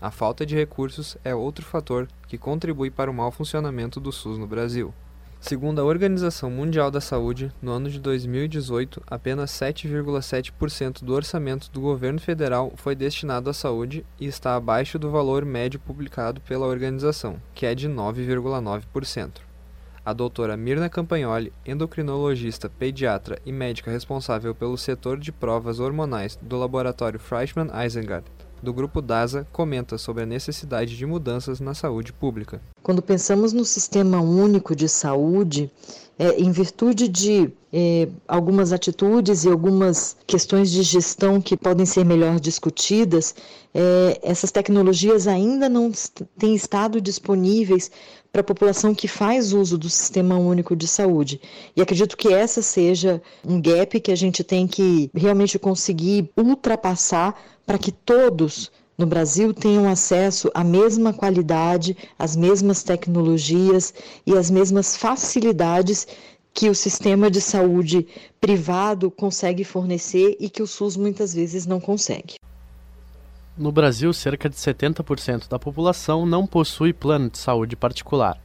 [0.00, 4.38] A falta de recursos é outro fator que contribui para o mau funcionamento do SUS
[4.38, 4.94] no Brasil.
[5.40, 11.80] Segundo a Organização Mundial da Saúde, no ano de 2018, apenas 7,7% do orçamento do
[11.80, 17.40] governo federal foi destinado à saúde e está abaixo do valor médio publicado pela organização,
[17.54, 19.40] que é de 9,9%.
[20.04, 26.58] A doutora Mirna Campagnoli, endocrinologista, pediatra e médica responsável pelo setor de provas hormonais do
[26.58, 28.26] laboratório Freischmann Isengard,
[28.62, 32.60] do grupo DASA, comenta sobre a necessidade de mudanças na saúde pública.
[32.82, 35.70] Quando pensamos no sistema único de saúde,
[36.18, 42.04] é, em virtude de é, algumas atitudes e algumas questões de gestão que podem ser
[42.04, 43.34] melhor discutidas,
[43.72, 45.90] é, essas tecnologias ainda não
[46.38, 47.90] têm estado disponíveis
[48.32, 51.40] para a população que faz uso do Sistema Único de Saúde.
[51.76, 57.34] E acredito que essa seja um gap que a gente tem que realmente conseguir ultrapassar
[57.66, 63.94] para que todos no Brasil tenham acesso à mesma qualidade, às mesmas tecnologias
[64.26, 66.06] e às mesmas facilidades
[66.52, 68.06] que o sistema de saúde
[68.40, 72.34] privado consegue fornecer e que o SUS muitas vezes não consegue.
[73.60, 78.40] No Brasil, cerca de 70% da população não possui plano de saúde particular.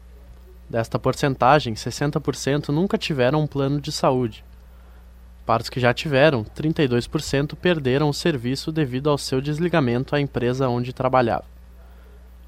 [0.70, 4.44] Desta porcentagem, 60% nunca tiveram um plano de saúde.
[5.46, 10.68] Para os que já tiveram, 32% perderam o serviço devido ao seu desligamento à empresa
[10.68, 11.46] onde trabalhava.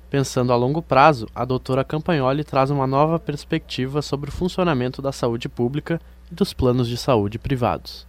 [0.09, 5.13] Pensando a longo prazo, a doutora Campagnoli traz uma nova perspectiva sobre o funcionamento da
[5.13, 8.05] saúde pública e dos planos de saúde privados.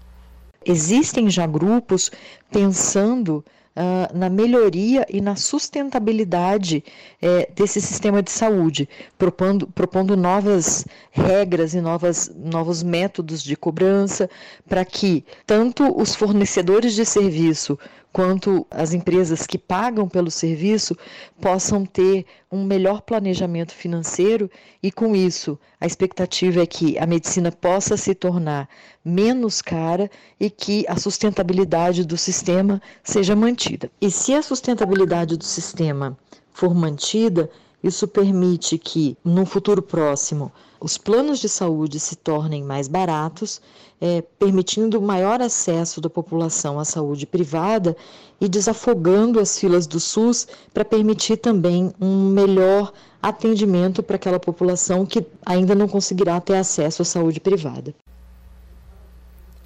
[0.67, 2.11] Existem já grupos
[2.51, 3.45] pensando
[3.79, 6.83] uh, na melhoria e na sustentabilidade
[7.23, 14.29] uh, desse sistema de saúde, propondo, propondo novas regras e novas, novos métodos de cobrança
[14.69, 17.79] para que tanto os fornecedores de serviço
[18.13, 20.97] quanto as empresas que pagam pelo serviço
[21.41, 24.51] possam ter um melhor planejamento financeiro
[24.83, 28.69] e, com isso, a expectativa é que a medicina possa se tornar
[29.09, 33.91] menos cara e que a sustentabilidade do sistema seja mantida.
[34.01, 36.17] E se a sustentabilidade do sistema
[36.53, 37.51] for mantida,
[37.83, 43.61] isso permite que, no futuro próximo, os planos de saúde se tornem mais baratos,
[44.01, 47.97] é, permitindo maior acesso da população à saúde privada
[48.41, 55.05] e desafogando as filas do SUS para permitir também um melhor atendimento para aquela população
[55.05, 57.95] que ainda não conseguirá ter acesso à saúde privada.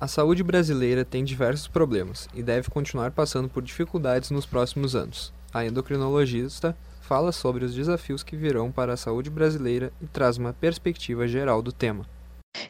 [0.02, 5.32] A saúde brasileira tem diversos problemas e deve continuar passando por dificuldades nos próximos anos.
[5.54, 10.52] A endocrinologista fala sobre os desafios que virão para a saúde brasileira e traz uma
[10.52, 12.04] perspectiva geral do tema.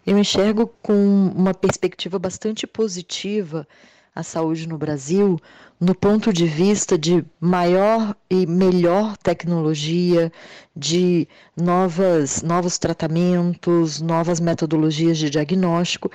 [0.06, 0.92] Eu enxergo com
[1.34, 3.66] uma perspectiva bastante positiva
[4.14, 5.40] a saúde no Brasil,
[5.82, 10.32] no ponto de vista de maior e melhor tecnologia,
[10.76, 11.26] de
[11.56, 16.08] novas, novos tratamentos, novas metodologias de diagnóstico,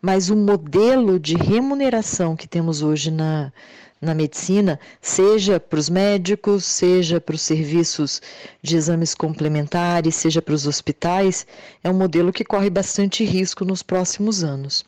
[0.00, 3.52] mas o modelo de remuneração que temos hoje na,
[4.00, 8.20] na medicina, seja para os médicos, seja para os serviços
[8.60, 11.46] de exames complementares, seja para os hospitais,
[11.84, 14.84] é um modelo que corre bastante risco nos próximos anos.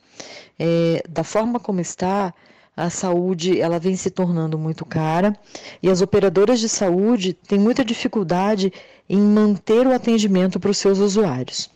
[0.58, 2.34] É, da forma como está,
[2.76, 5.36] a saúde ela vem se tornando muito cara
[5.82, 8.72] e as operadoras de saúde têm muita dificuldade
[9.08, 11.70] em manter o atendimento para os seus usuários.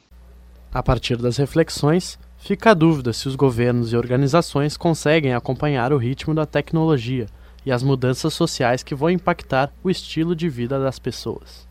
[0.72, 5.98] A partir das reflexões, Fica a dúvida se os governos e organizações conseguem acompanhar o
[5.98, 7.26] ritmo da tecnologia
[7.66, 11.67] e as mudanças sociais que vão impactar o estilo de vida das pessoas.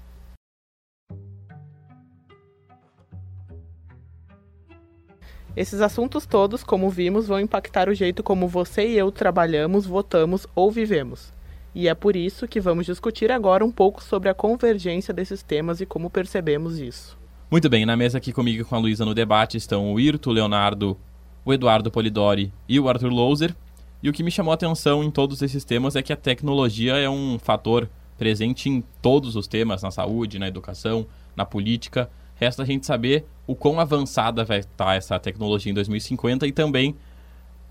[5.58, 10.46] Esses assuntos todos, como vimos, vão impactar o jeito como você e eu trabalhamos, votamos
[10.54, 11.34] ou vivemos.
[11.74, 15.82] E é por isso que vamos discutir agora um pouco sobre a convergência desses temas
[15.82, 17.18] e como percebemos isso.
[17.50, 20.96] Muito bem, na mesa aqui comigo com a Luísa no debate estão o Irto, Leonardo,
[21.44, 23.56] o Eduardo Polidori e o Arthur Louser.
[24.04, 26.98] E o que me chamou a atenção em todos esses temas é que a tecnologia
[26.98, 32.08] é um fator presente em todos os temas, na saúde, na educação, na política.
[32.40, 36.96] Resta a gente saber o quão avançada vai estar essa tecnologia em 2050 e também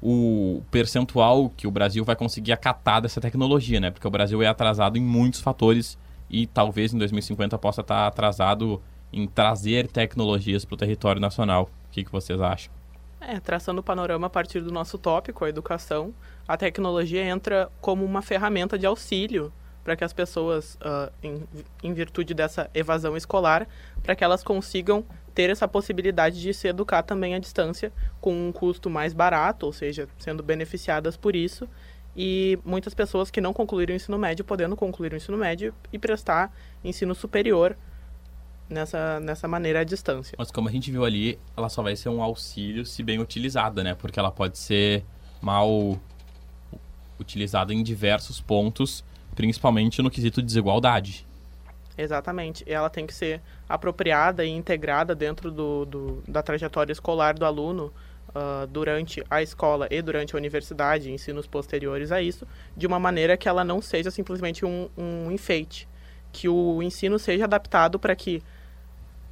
[0.03, 3.91] o percentual que o Brasil vai conseguir acatar dessa tecnologia, né?
[3.91, 5.99] Porque o Brasil é atrasado em muitos fatores
[6.29, 11.71] e talvez em 2050 possa estar atrasado em trazer tecnologias para o território nacional.
[11.89, 12.73] O que, que vocês acham?
[13.21, 16.13] É, traçando o panorama a partir do nosso tópico, a educação,
[16.47, 19.53] a tecnologia entra como uma ferramenta de auxílio
[19.83, 21.45] para que as pessoas, uh, em,
[21.81, 23.69] em virtude dessa evasão escolar,
[24.07, 25.05] para que elas consigam
[25.35, 29.73] ter essa possibilidade de se educar também à distância com um custo mais barato, ou
[29.73, 31.69] seja, sendo beneficiadas por isso,
[32.17, 35.99] e muitas pessoas que não concluíram o ensino médio podendo concluir o ensino médio e
[35.99, 36.51] prestar
[36.83, 37.77] ensino superior
[38.71, 40.37] nessa, nessa maneira à distância.
[40.39, 43.83] Mas como a gente viu ali, ela só vai ser um auxílio se bem utilizada,
[43.83, 43.95] né?
[43.95, 45.05] Porque ela pode ser
[45.43, 46.01] mal
[47.19, 49.05] utilizada em diversos pontos,
[49.35, 51.27] principalmente no quesito desigualdade.
[51.97, 52.65] Exatamente.
[52.67, 57.93] Ela tem que ser apropriada e integrada dentro do, do da trajetória escolar do aluno
[58.31, 63.37] uh, durante a escola e durante a universidade, ensinos posteriores a isso, de uma maneira
[63.37, 65.89] que ela não seja simplesmente um, um enfeite.
[66.33, 68.43] Que o ensino seja adaptado para que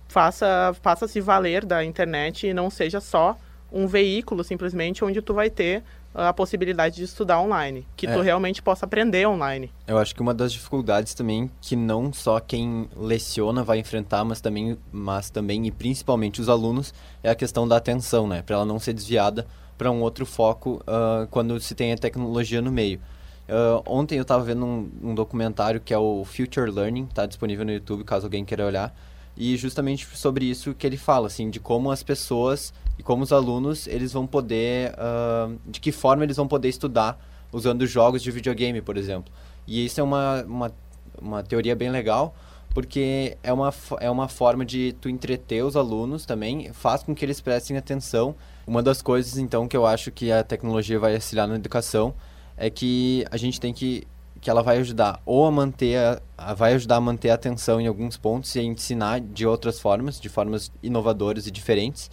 [0.08, 3.36] faça, faça se valer da internet e não seja só
[3.70, 5.82] um veículo simplesmente onde tu vai ter
[6.14, 8.12] a possibilidade de estudar online, que é.
[8.14, 9.72] tu realmente possa aprender online.
[9.86, 14.40] Eu acho que uma das dificuldades também que não só quem leciona vai enfrentar, mas
[14.40, 18.42] também, mas também e principalmente os alunos, é a questão da atenção, né?
[18.42, 19.46] Para ela não ser desviada
[19.76, 23.00] para um outro foco uh, quando se tem a tecnologia no meio.
[23.48, 27.64] Uh, ontem eu estava vendo um, um, documentário que é o Future Learning, está disponível
[27.64, 28.94] no YouTube caso alguém queira olhar,
[29.36, 33.32] e justamente sobre isso que ele fala, assim, de como as pessoas e como os
[33.32, 37.18] alunos eles vão poder, uh, de que forma eles vão poder estudar
[37.52, 39.32] usando jogos de videogame, por exemplo.
[39.66, 40.72] E isso é uma, uma,
[41.20, 42.34] uma teoria bem legal,
[42.74, 47.24] porque é uma, é uma forma de tu entreter os alunos também, faz com que
[47.24, 48.34] eles prestem atenção.
[48.66, 52.14] Uma das coisas, então, que eu acho que a tecnologia vai auxiliar na educação
[52.56, 54.06] é que a gente tem que
[54.40, 57.80] que ela vai ajudar ou a manter a, a, vai ajudar a manter a atenção
[57.80, 62.10] em alguns pontos e a ensinar de outras formas, de formas inovadoras e diferentes.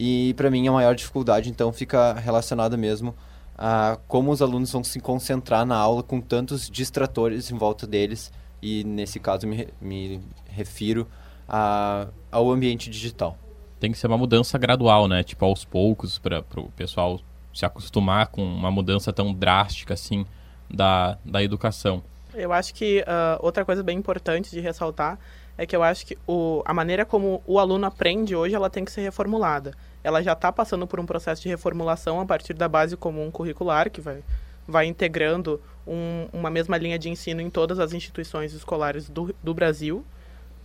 [0.00, 3.16] E para mim a maior dificuldade então fica relacionada mesmo
[3.58, 8.32] a como os alunos vão se concentrar na aula com tantos distratores em volta deles
[8.62, 11.08] e nesse caso me, me refiro
[11.48, 13.36] a, ao ambiente digital.
[13.80, 15.24] Tem que ser uma mudança gradual, né?
[15.24, 17.20] Tipo aos poucos para o pessoal
[17.52, 20.24] se acostumar com uma mudança tão drástica assim
[20.70, 22.04] da, da educação.
[22.34, 25.18] Eu acho que uh, outra coisa bem importante de ressaltar
[25.58, 28.84] é que eu acho que o, a maneira como o aluno aprende hoje ela tem
[28.84, 32.68] que ser reformulada ela já está passando por um processo de reformulação a partir da
[32.68, 34.22] base comum curricular, que vai,
[34.66, 39.52] vai integrando um, uma mesma linha de ensino em todas as instituições escolares do, do
[39.52, 40.04] Brasil,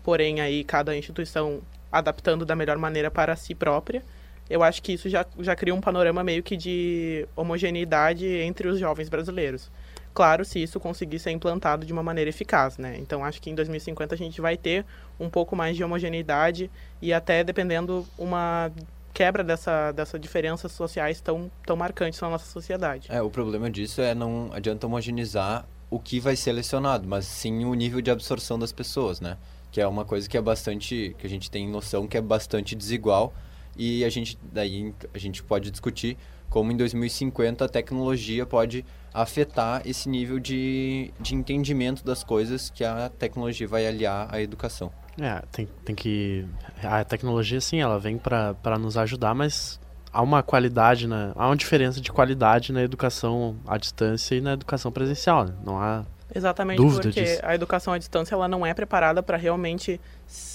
[0.03, 4.03] porém aí cada instituição adaptando da melhor maneira para si própria.
[4.49, 8.79] Eu acho que isso já, já cria um panorama meio que de homogeneidade entre os
[8.79, 9.71] jovens brasileiros.
[10.13, 12.97] Claro, se isso conseguir ser implantado de uma maneira eficaz, né?
[12.99, 14.85] Então, acho que em 2050 a gente vai ter
[15.19, 16.69] um pouco mais de homogeneidade
[17.01, 18.71] e até, dependendo, uma
[19.13, 23.07] quebra dessa, dessa diferenças sociais tão, tão marcantes na nossa sociedade.
[23.11, 27.65] É, o problema disso é não adianta homogeneizar o que vai ser selecionado, mas sim
[27.65, 29.37] o nível de absorção das pessoas, né?
[29.71, 32.75] Que é uma coisa que é bastante, que a gente tem noção que é bastante
[32.75, 33.33] desigual
[33.77, 36.17] e a gente daí a gente pode discutir
[36.49, 42.83] como em 2050 a tecnologia pode afetar esse nível de, de entendimento das coisas que
[42.83, 44.91] a tecnologia vai aliar à educação.
[45.21, 46.45] É, tem, tem que.
[46.81, 49.79] A tecnologia, sim, ela vem para nos ajudar, mas
[50.11, 51.31] há uma qualidade, né?
[51.35, 55.45] há uma diferença de qualidade na educação à distância e na educação presencial.
[55.45, 55.53] Né?
[55.63, 56.05] Não há
[56.35, 57.41] Exatamente, dúvida porque disso.
[57.43, 60.01] a educação à distância ela não é preparada para realmente.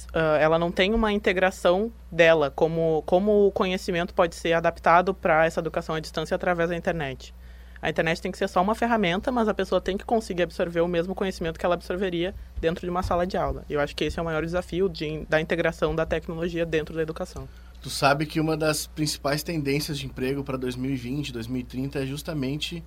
[0.08, 5.44] Uh, ela não tem uma integração dela, como, como o conhecimento pode ser adaptado para
[5.46, 7.34] essa educação à distância através da internet.
[7.80, 10.80] A internet tem que ser só uma ferramenta, mas a pessoa tem que conseguir absorver
[10.80, 13.64] o mesmo conhecimento que ela absorveria dentro de uma sala de aula.
[13.70, 17.02] Eu acho que esse é o maior desafio de, da integração da tecnologia dentro da
[17.02, 17.48] educação.
[17.80, 22.82] Tu sabe que uma das principais tendências de emprego para 2020, 2030 é justamente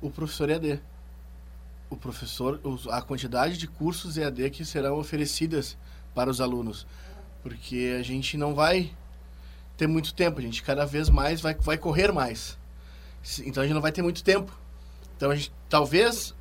[0.00, 0.80] o professor EAD.
[1.90, 2.58] O professor,
[2.90, 5.76] a quantidade de cursos EAD que serão oferecidas
[6.14, 6.86] para os alunos.
[7.42, 8.90] Porque a gente não vai
[9.76, 12.58] ter muito tempo, a gente cada vez mais vai, vai correr mais.
[13.44, 14.52] Então a gente não vai ter muito tempo.
[15.16, 16.34] Então a gente, talvez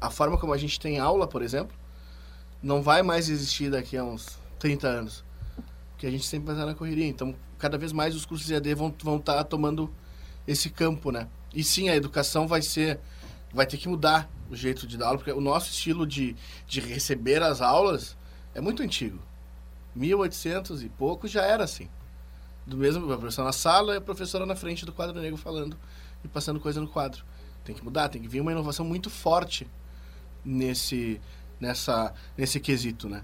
[0.00, 1.76] a forma como a gente tem aula, por exemplo,
[2.62, 5.24] não vai mais existir daqui a uns 30 anos.
[5.90, 7.06] Porque a gente sempre vai estar na correria.
[7.06, 9.92] Então, cada vez mais os cursos de EAD vão, vão estar tomando
[10.46, 11.28] esse campo, né?
[11.52, 13.00] E sim, a educação vai ser...
[13.52, 16.36] Vai ter que mudar o jeito de dar aula, porque o nosso estilo de,
[16.66, 18.16] de receber as aulas
[18.54, 19.18] é muito antigo.
[19.96, 21.88] 1800 e pouco já era assim.
[22.66, 25.76] Do mesmo, a professora na sala e a professora na frente do quadro negro falando
[26.24, 27.24] e passando coisa no quadro.
[27.64, 29.66] Tem que mudar, tem que vir uma inovação muito forte
[30.44, 31.20] nesse,
[31.60, 33.22] nessa, nesse quesito, né?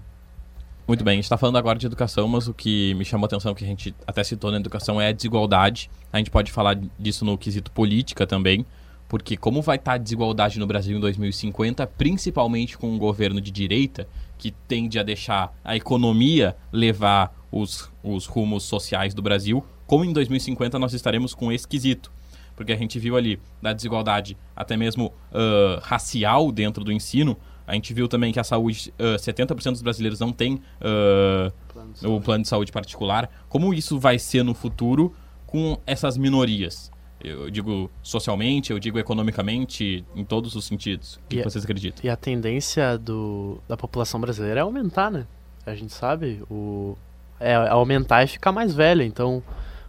[0.87, 3.27] Muito bem, a gente está falando agora de educação, mas o que me chamou a
[3.27, 5.89] atenção, que a gente até citou na educação, é a desigualdade.
[6.13, 8.63] A gente pode falar disso no quesito política também,
[9.09, 13.41] porque como vai estar tá a desigualdade no Brasil em 2050, principalmente com um governo
[13.41, 19.65] de direita, que tende a deixar a economia levar os, os rumos sociais do Brasil,
[19.87, 22.11] como em 2050 nós estaremos com esse quesito
[22.55, 27.37] porque a gente viu ali da desigualdade até mesmo uh, racial dentro do ensino,
[27.67, 31.93] A gente viu também que a saúde, uh, 70% dos brasileiros não tem uh, plano
[32.15, 33.29] o plano de saúde particular.
[33.49, 35.13] Como isso vai ser no futuro
[35.47, 36.91] com essas minorias?
[37.23, 41.15] Eu digo socialmente, eu digo economicamente, em todos os sentidos.
[41.15, 42.05] O que, e vocês acreditam?
[42.05, 45.25] E a tendência do, da população brasileira é aumentar, né?
[45.65, 46.95] A gente sabe, o,
[47.39, 49.03] é aumentar e ficar mais velha.
[49.03, 49.41] Então,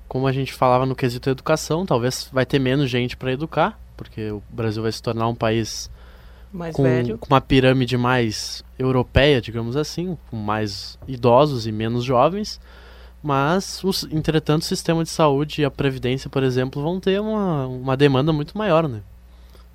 [0.09, 4.31] como a gente falava no quesito educação, talvez vai ter menos gente para educar, porque
[4.31, 5.91] o Brasil vai se tornar um país
[6.53, 7.19] mais com, velho.
[7.19, 12.61] com uma pirâmide mais europeia, digamos assim, com mais idosos e menos jovens.
[13.23, 17.67] Mas, os, entretanto, o sistema de saúde e a previdência, por exemplo, vão ter uma,
[17.67, 19.03] uma demanda muito maior, né?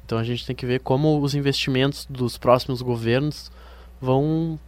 [0.06, 3.52] Então a gente tem que ver como os investimentos dos próximos governos
[4.00, 4.60] vão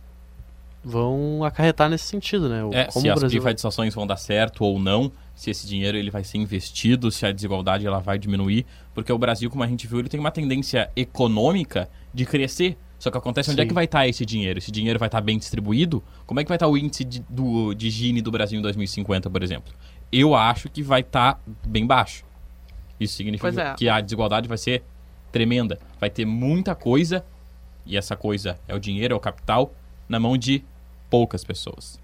[0.83, 2.59] vão acarretar nesse sentido, né?
[2.73, 3.39] É, como se as Brasil...
[3.39, 7.31] privatizações vão dar certo ou não, se esse dinheiro ele vai ser investido, se a
[7.31, 10.91] desigualdade ela vai diminuir, porque o Brasil, como a gente viu, ele tem uma tendência
[10.95, 12.77] econômica de crescer.
[12.99, 14.59] Só que acontece onde é que vai estar esse dinheiro?
[14.59, 16.01] Esse dinheiro vai estar bem distribuído?
[16.25, 19.29] Como é que vai estar o índice de, do, de Gini do Brasil em 2050,
[19.29, 19.73] por exemplo?
[20.09, 22.23] Eu acho que vai estar bem baixo.
[22.97, 23.73] Isso significa é.
[23.73, 24.83] que a desigualdade vai ser
[25.33, 25.79] tremenda.
[25.99, 27.25] Vai ter muita coisa,
[27.85, 29.73] e essa coisa é o dinheiro, é o capital,
[30.07, 30.63] na mão de
[31.13, 31.99] poucas pessoas.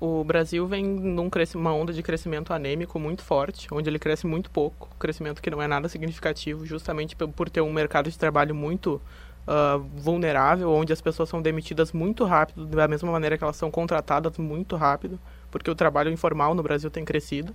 [0.00, 4.48] O Brasil vem num uma onda de crescimento anêmico muito forte, onde ele cresce muito
[4.48, 9.02] pouco, crescimento que não é nada significativo, justamente por ter um mercado de trabalho muito
[9.48, 13.72] uh, vulnerável, onde as pessoas são demitidas muito rápido, da mesma maneira que elas são
[13.72, 15.18] contratadas muito rápido,
[15.50, 17.52] porque o trabalho informal no Brasil tem crescido.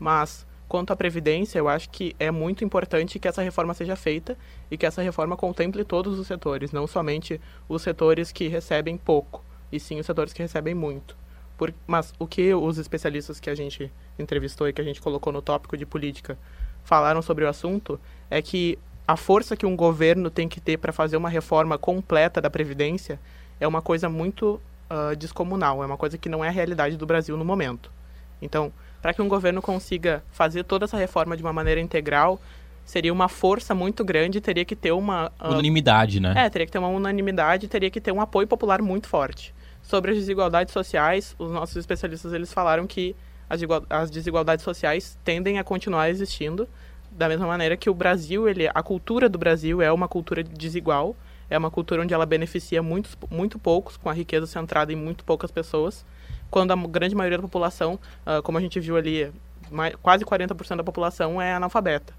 [0.00, 4.36] Mas quanto à previdência, eu acho que é muito importante que essa reforma seja feita
[4.68, 9.44] e que essa reforma contemple todos os setores, não somente os setores que recebem pouco,
[9.74, 11.16] e sim os setores que recebem muito.
[11.56, 15.32] Por, mas o que os especialistas que a gente entrevistou e que a gente colocou
[15.32, 16.38] no tópico de política
[16.84, 18.00] falaram sobre o assunto
[18.30, 22.40] é que a força que um governo tem que ter para fazer uma reforma completa
[22.40, 23.20] da Previdência
[23.60, 24.60] é uma coisa muito
[24.90, 27.90] uh, descomunal, é uma coisa que não é a realidade do Brasil no momento.
[28.40, 32.40] Então, para que um governo consiga fazer toda essa reforma de uma maneira integral,
[32.84, 35.30] seria uma força muito grande, teria que ter uma...
[35.40, 36.34] Uh, unanimidade, né?
[36.36, 39.54] É, teria que ter uma unanimidade, teria que ter um apoio popular muito forte.
[39.84, 43.14] Sobre as desigualdades sociais, os nossos especialistas eles falaram que
[43.90, 46.66] as, desigualdades sociais tendem a continuar existindo,
[47.10, 51.14] da mesma maneira que o Brasil, ele, a cultura do Brasil é uma cultura desigual,
[51.50, 55.22] é uma cultura onde ela beneficia muitos, muito poucos, com a riqueza centrada em muito
[55.22, 56.04] poucas pessoas,
[56.50, 59.30] quando a grande maioria da população, uh, como a gente viu ali,
[60.02, 62.14] quase 40% da população é analfabeta,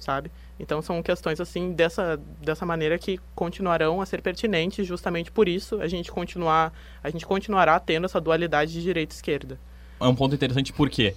[0.00, 0.32] sabe?
[0.58, 5.80] Então são questões assim dessa, dessa maneira que continuarão a ser pertinentes, justamente por isso
[5.80, 9.58] a gente continuar a gente continuará tendo essa dualidade de direita e esquerda.
[10.00, 11.14] É um ponto interessante porque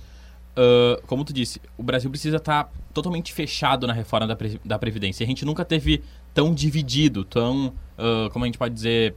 [0.57, 4.59] Uh, como tu disse, o Brasil precisa estar tá totalmente fechado na reforma da, pre
[4.65, 5.23] da Previdência.
[5.23, 9.13] A gente nunca teve tão dividido, tão, uh, como a gente pode dizer...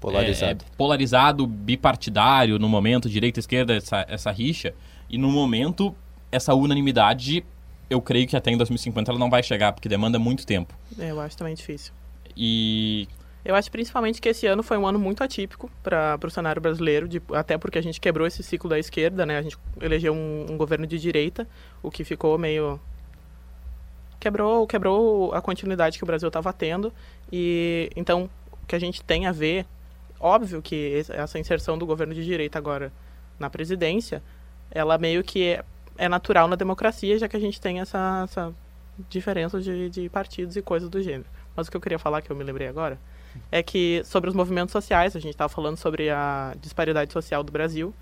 [0.00, 0.64] Polarizado.
[0.64, 4.74] É, polarizado, bipartidário, no momento, direita e esquerda, essa, essa rixa.
[5.08, 5.94] E no momento,
[6.32, 7.44] essa unanimidade,
[7.90, 10.72] eu creio que até em 2050 ela não vai chegar, porque demanda muito tempo.
[10.96, 11.92] É, eu acho também difícil.
[12.36, 13.08] E
[13.44, 17.08] eu acho principalmente que esse ano foi um ano muito atípico para o cenário brasileiro,
[17.08, 19.38] de, até porque a gente quebrou esse ciclo da esquerda, né?
[19.38, 21.48] A gente elegeu um, um, governo de direita,
[21.82, 22.80] o que ficou meio
[24.20, 26.92] quebrou quebrou a continuidade que o Brasil estava tendo
[27.32, 28.28] e então
[28.62, 29.64] o que a gente tem a ver,
[30.20, 32.92] óbvio que essa inserção do governo de direita agora
[33.38, 34.22] na presidência,
[34.70, 35.64] ela meio que é,
[36.00, 38.54] é natural na democracia, já que a gente tem essa, essa
[39.10, 41.26] diferença de, de partidos e coisas do gênero.
[41.54, 42.98] Mas o que eu queria falar, que eu me lembrei agora,
[43.52, 47.52] é que sobre os movimentos sociais, a gente estava falando sobre a disparidade social do
[47.52, 47.92] Brasil.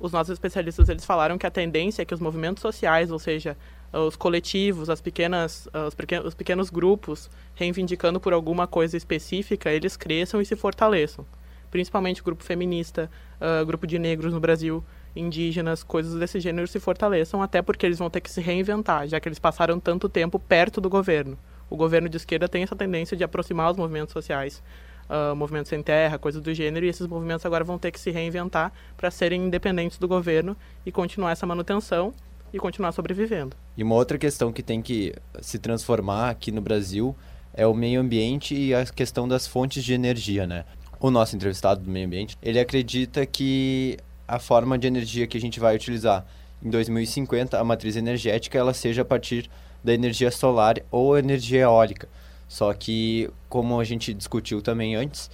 [0.00, 3.54] Os nossos especialistas eles falaram que a tendência é que os movimentos sociais, ou seja,
[3.92, 9.94] os coletivos, as pequenas, os, pequenos, os pequenos grupos reivindicando por alguma coisa específica, eles
[9.94, 11.26] cresçam e se fortaleçam.
[11.70, 14.82] Principalmente o grupo feminista, uh, grupo de negros no Brasil,
[15.14, 19.20] indígenas, coisas desse gênero se fortaleçam, até porque eles vão ter que se reinventar, já
[19.20, 21.38] que eles passaram tanto tempo perto do governo
[21.72, 24.62] o governo de esquerda tem essa tendência de aproximar os movimentos sociais,
[25.08, 28.10] uh, movimentos sem terra, coisas do gênero, e esses movimentos agora vão ter que se
[28.10, 30.54] reinventar para serem independentes do governo
[30.84, 32.12] e continuar essa manutenção
[32.52, 33.56] e continuar sobrevivendo.
[33.74, 37.16] E uma outra questão que tem que se transformar aqui no Brasil
[37.54, 40.66] é o meio ambiente e a questão das fontes de energia, né?
[41.00, 43.96] O nosso entrevistado do meio ambiente, ele acredita que
[44.26, 46.26] a forma de energia que a gente vai utilizar
[46.62, 49.50] em 2050, a matriz energética, ela seja a partir
[49.82, 52.08] da energia solar ou energia eólica.
[52.48, 55.30] Só que, como a gente discutiu também antes,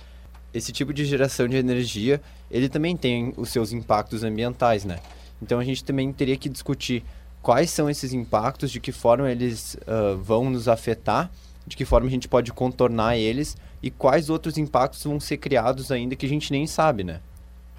[0.55, 2.20] esse tipo de geração de energia,
[2.51, 4.99] ele também tem os seus impactos ambientais, né?
[5.43, 7.05] Então a gente também teria que discutir
[7.43, 11.30] quais são esses impactos, de que forma eles uh, vão nos afetar
[11.68, 15.93] de que forma a gente pode contornar eles e quais outros impactos vão ser criados
[15.93, 17.20] ainda que a gente nem sabe, né?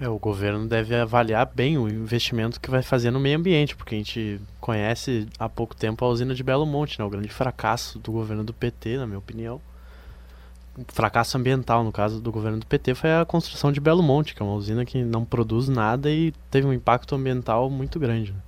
[0.00, 3.94] É, o governo deve avaliar bem o investimento que vai fazer no meio ambiente, porque
[3.94, 7.04] a gente conhece há pouco tempo a usina de Belo Monte, né?
[7.04, 9.60] O grande fracasso do governo do PT, na minha opinião.
[10.78, 14.34] O fracasso ambiental, no caso do governo do PT, foi a construção de Belo Monte,
[14.34, 18.32] que é uma usina que não produz nada e teve um impacto ambiental muito grande.
[18.32, 18.38] Né?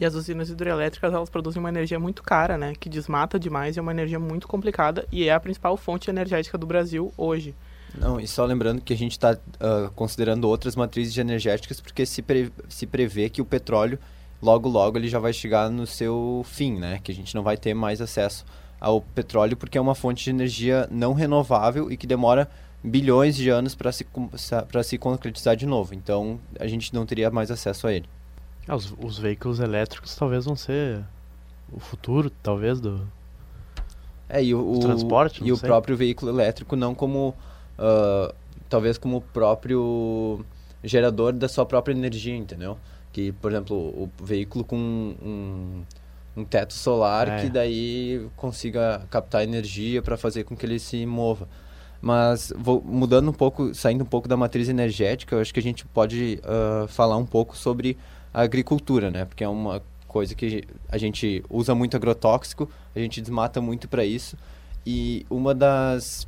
[0.00, 2.72] E as usinas hidrelétricas, elas produzem uma energia muito cara, né?
[2.78, 6.56] Que desmata demais e é uma energia muito complicada e é a principal fonte energética
[6.56, 7.52] do Brasil hoje.
[7.98, 12.22] Não, e só lembrando que a gente está uh, considerando outras matrizes energéticas porque se,
[12.22, 13.98] pre se prevê que o petróleo,
[14.40, 17.00] logo logo, ele já vai chegar no seu fim, né?
[17.02, 18.44] Que a gente não vai ter mais acesso
[18.80, 22.48] ao petróleo porque é uma fonte de energia não renovável e que demora
[22.82, 24.06] bilhões de anos para se,
[24.84, 25.94] se concretizar de novo.
[25.94, 28.08] Então, a gente não teria mais acesso a ele.
[28.66, 31.04] Ah, os, os veículos elétricos talvez vão ser
[31.72, 33.06] o futuro, talvez, do,
[34.30, 35.42] é, e o, transporte.
[35.44, 37.34] E o próprio veículo elétrico não como
[37.80, 38.34] uh,
[38.68, 40.44] talvez como o próprio
[40.84, 42.78] gerador da sua própria energia, entendeu?
[43.12, 45.82] Que, por exemplo, o veículo com um,
[46.36, 47.42] um teto solar é.
[47.42, 51.48] que daí consiga captar energia para fazer com que ele se mova.
[52.00, 55.62] Mas vou, mudando um pouco, saindo um pouco da matriz energética, eu acho que a
[55.62, 57.98] gente pode uh, falar um pouco sobre
[58.32, 59.24] a agricultura, né?
[59.24, 64.04] Porque é uma coisa que a gente usa muito agrotóxico, a gente desmata muito para
[64.04, 64.36] isso.
[64.86, 66.26] E uma das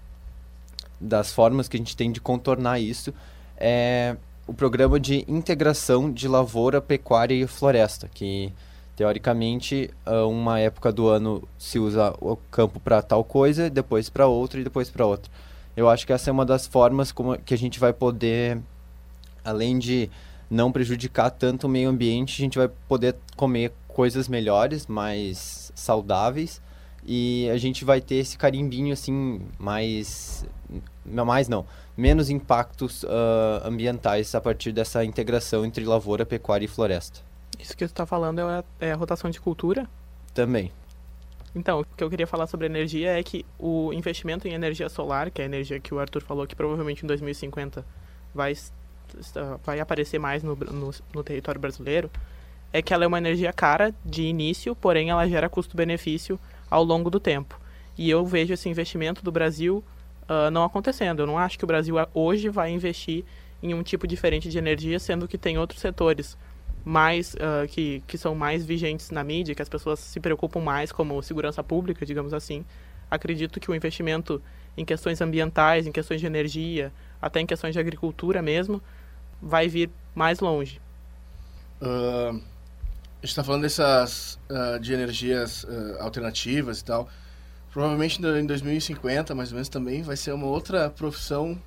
[1.03, 3.13] das formas que a gente tem de contornar isso
[3.57, 8.53] é o programa de integração de lavoura, pecuária e floresta, que
[8.97, 9.91] teoricamente
[10.29, 14.65] uma época do ano se usa o campo para tal coisa, depois para outra e
[14.65, 15.31] depois para outra.
[15.77, 18.61] Eu acho que essa é uma das formas como que a gente vai poder,
[19.45, 20.11] além de
[20.51, 26.61] não prejudicar tanto o meio ambiente, a gente vai poder comer coisas melhores, mais saudáveis
[27.05, 30.47] e a gente vai ter esse carimbinho assim mais
[31.05, 33.09] mais não, menos impactos uh,
[33.65, 37.21] ambientais a partir dessa integração entre lavoura, pecuária e floresta.
[37.59, 39.89] Isso que você está falando é a, é a rotação de cultura?
[40.35, 40.73] Também.
[41.55, 45.31] Então, o que eu queria falar sobre energia é que o investimento em energia solar,
[45.31, 47.85] que é a energia que o Arthur falou que provavelmente em 2050
[48.35, 48.57] vai,
[49.63, 52.11] vai aparecer mais no, no, no território brasileiro,
[52.73, 56.41] é que ela é uma energia cara de início, porém ela gera custo-benefício
[56.71, 57.61] ao longo do tempo.
[57.99, 59.85] E eu vejo esse investimento do Brasil
[60.33, 61.21] uh, não acontecendo.
[61.21, 63.25] Eu não acho que o Brasil hoje vai investir
[63.63, 66.37] em um tipo diferente de energia, sendo que tem outros setores
[66.85, 70.91] mais uh, que, que são mais vigentes na mídia, que as pessoas se preocupam mais,
[70.91, 72.65] como segurança pública, digamos assim.
[73.11, 74.43] Acredito que o investimento
[74.77, 78.83] em questões ambientais, em questões de energia, até em questões de agricultura mesmo,
[79.41, 80.81] vai vir mais longe.
[81.81, 85.67] Uh, a gente está falando dessas uh, de energias
[86.01, 87.09] alternativas e tal.
[87.73, 91.59] Provavelmente em 2050, mais ou menos, também vai ser uma outra profissão.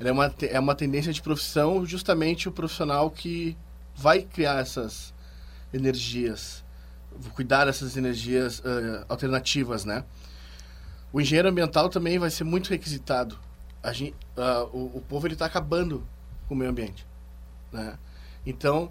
[0.00, 3.56] É uma, é uma tendência de profissão, justamente o profissional que
[3.94, 5.14] vai criar essas
[5.72, 6.64] energias,
[7.34, 10.04] cuidar dessas energias uh, alternativas, né?
[11.12, 13.38] O engenheiro ambiental também vai ser muito requisitado.
[13.92, 16.06] Gente, uh, o, o, povo ele está acabando
[16.48, 17.06] com o meio ambiente,
[17.70, 17.98] né?
[18.44, 18.90] Então,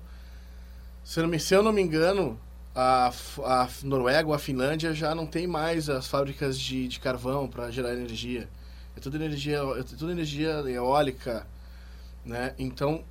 [1.04, 2.40] se eu não me, se eu não me engano,
[2.76, 3.12] a,
[3.44, 7.72] a Noruega ou a Finlândia já não tem mais as fábricas de, de carvão para
[7.72, 8.50] gerar energia.
[8.98, 11.48] É tudo energia, é tudo energia eólica,
[12.26, 12.54] né?
[12.60, 13.04] Então,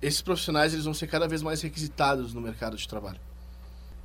[0.00, 3.20] esses profissionais eles vão ser cada vez mais requisitados no mercado de trabalho.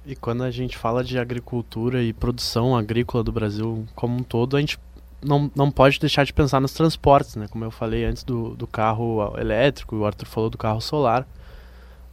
[0.06, 4.56] E quando a gente fala de agricultura e produção agrícola do Brasil como um todo,
[4.56, 4.78] a gente
[5.22, 7.48] não, não pode deixar de pensar nos transportes, né?
[7.48, 11.28] Como eu falei antes do, do carro elétrico, o Arthur falou do carro solar.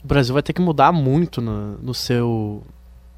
[0.03, 2.65] O Brasil vai ter que mudar muito no, no seu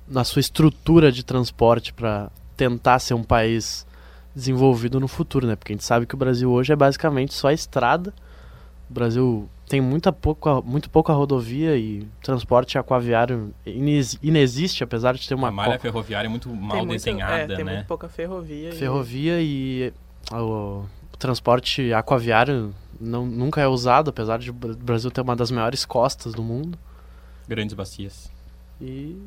[0.06, 3.86] na sua estrutura de transporte para tentar ser um país
[4.34, 5.56] desenvolvido no futuro, né?
[5.56, 8.12] Porque a gente sabe que o Brasil hoje é basicamente só estrada.
[8.90, 13.54] O Brasil tem muita pouca, muito pouca rodovia e transporte aquaviário
[14.22, 15.48] inexiste, apesar de ter uma...
[15.48, 17.74] A malha ferroviária é muito mal tem desenhada, muito, é, tem né?
[17.76, 18.72] muito pouca ferrovia.
[18.72, 19.92] Ferrovia e,
[20.30, 25.34] e o, o, transporte aquaviário não, nunca é usado, apesar de o Brasil ter uma
[25.34, 26.78] das maiores costas do mundo.
[27.48, 28.30] Grandes bacias.
[28.80, 29.18] E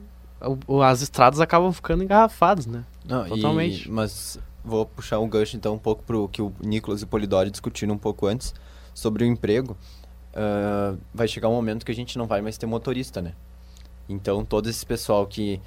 [0.68, 2.84] o, as estradas acabam ficando engarrafadas, né?
[3.06, 3.88] Não, Totalmente.
[3.88, 7.04] E, mas vou puxar um gancho então um pouco para o que o Nicolas e
[7.06, 8.54] o Polidori discutiram um pouco antes
[8.94, 9.78] sobre o emprego.
[10.34, 13.34] Uh, vai chegar um momento que a gente não vai mais ter motorista, né?
[14.08, 15.60] Então todo esse pessoal que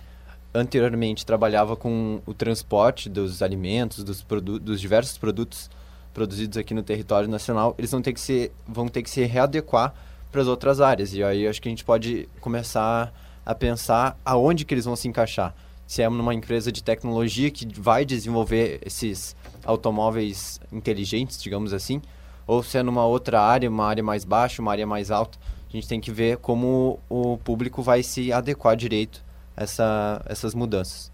[0.55, 4.25] anteriormente trabalhava com o transporte dos alimentos, dos,
[4.61, 5.71] dos diversos produtos
[6.13, 9.95] produzidos aqui no território nacional, eles vão ter que se, vão ter que se readequar
[10.31, 11.15] para as outras áreas.
[11.15, 13.13] E aí acho que a gente pode começar
[13.51, 15.53] a pensar aonde que eles vão se encaixar.
[15.85, 22.01] se é numa empresa de tecnologia que vai desenvolver esses automóveis inteligentes, digamos assim,
[22.47, 25.37] ou se é numa outra área, uma área mais baixa, uma área mais alta.
[25.69, 29.21] A gente tem que ver como o público vai se adequar direito
[29.57, 31.11] a essa, essas mudanças.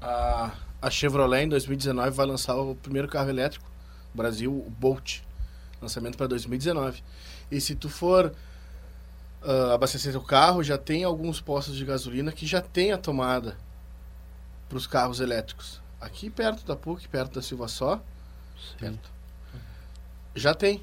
[0.00, 0.50] A,
[0.82, 3.70] a Chevrolet em 2019 vai lançar o primeiro carro elétrico
[4.12, 5.20] Brasil, o Bolt.
[5.80, 7.04] Lançamento para 2019.
[7.52, 8.32] E se tu for
[9.42, 13.56] uh, abastecer o carro, já tem alguns postos de gasolina que já tem a tomada
[14.68, 15.80] para os carros elétricos.
[16.00, 18.02] Aqui perto da PUC, perto da Silva Só,
[18.78, 19.10] perto.
[20.34, 20.82] Já tem.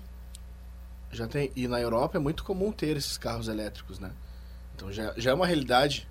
[1.11, 1.51] Já tem.
[1.55, 4.11] E na Europa é muito comum ter esses carros elétricos, né?
[4.75, 6.07] Então já, já é uma realidade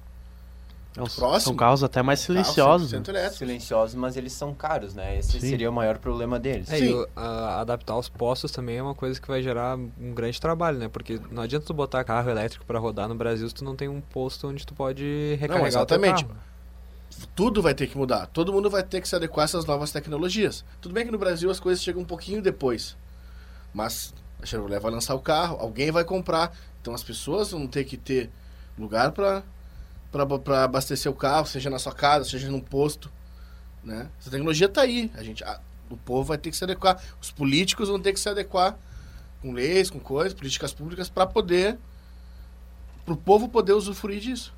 [0.97, 1.41] é um, próximo.
[1.41, 2.93] São carros até mais silenciosos.
[2.93, 3.31] Né?
[3.31, 5.19] Silenciosos, mas eles são caros, né?
[5.19, 5.51] Esse Sim.
[5.51, 6.71] seria o maior problema deles.
[6.71, 10.41] É, e a, adaptar os postos também é uma coisa que vai gerar um grande
[10.41, 10.89] trabalho, né?
[10.89, 13.89] Porque não adianta tu botar carro elétrico para rodar no Brasil se tu não tem
[13.89, 16.25] um posto onde tu pode recarregar não, exatamente.
[16.25, 16.47] o teu carro.
[17.35, 18.27] Tudo vai ter que mudar.
[18.27, 20.65] Todo mundo vai ter que se adequar a essas novas tecnologias.
[20.81, 22.97] Tudo bem que no Brasil as coisas chegam um pouquinho depois.
[23.73, 26.57] Mas a Chevrolet vai lançar o carro, alguém vai comprar.
[26.81, 28.31] Então as pessoas vão ter que ter
[28.79, 29.43] lugar para
[30.25, 33.11] para abastecer o carro, seja na sua casa, seja num posto,
[33.83, 34.09] né?
[34.21, 35.61] Essa tecnologia está aí, a gente, a,
[35.91, 38.77] o povo vai ter que se adequar, os políticos vão ter que se adequar
[39.43, 41.79] com leis, com coisas, políticas públicas para poder,
[43.05, 44.55] para o povo poder usufruir disso.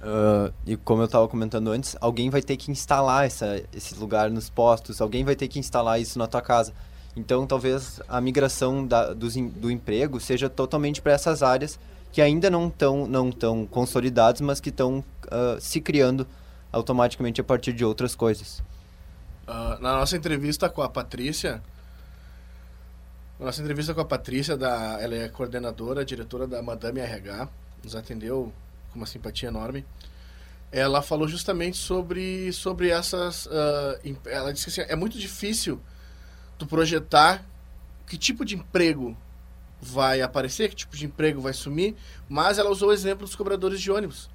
[0.00, 4.30] Uh, e como eu estava comentando antes, alguém vai ter que instalar essa, esse lugar
[4.30, 6.72] nos postos, alguém vai ter que instalar isso na tua casa.
[7.16, 11.78] Então, talvez a migração da, do, do emprego seja totalmente para essas áreas
[12.16, 16.26] que ainda não estão não tão consolidados, mas que estão uh, ah, se criando
[16.72, 18.60] automaticamente a partir de outras coisas.
[19.46, 21.62] Uh, na nossa entrevista com a Patrícia,
[23.38, 27.50] na nossa entrevista com a Patrícia, da, ela é coordenadora, diretora da Madame RH,
[27.84, 28.50] nos atendeu
[28.90, 29.84] com uma simpatia enorme.
[30.72, 33.44] Ela falou justamente sobre, sobre essas.
[33.44, 35.78] Uh, ela disse que assim, é muito difícil
[36.56, 37.44] tu projetar
[38.06, 39.14] que tipo de emprego
[39.80, 41.94] vai aparecer, que tipo de emprego vai sumir,
[42.28, 44.28] mas ela usou o exemplo dos cobradores de ônibus.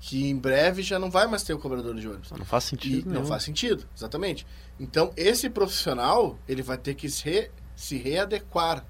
[0.00, 2.30] Que em breve já não vai mais ter o cobrador de ônibus.
[2.30, 3.10] Não faz sentido.
[3.10, 4.46] Não faz sentido, exatamente.
[4.78, 8.84] Então, esse profissional, ele vai ter que se, re, se readequar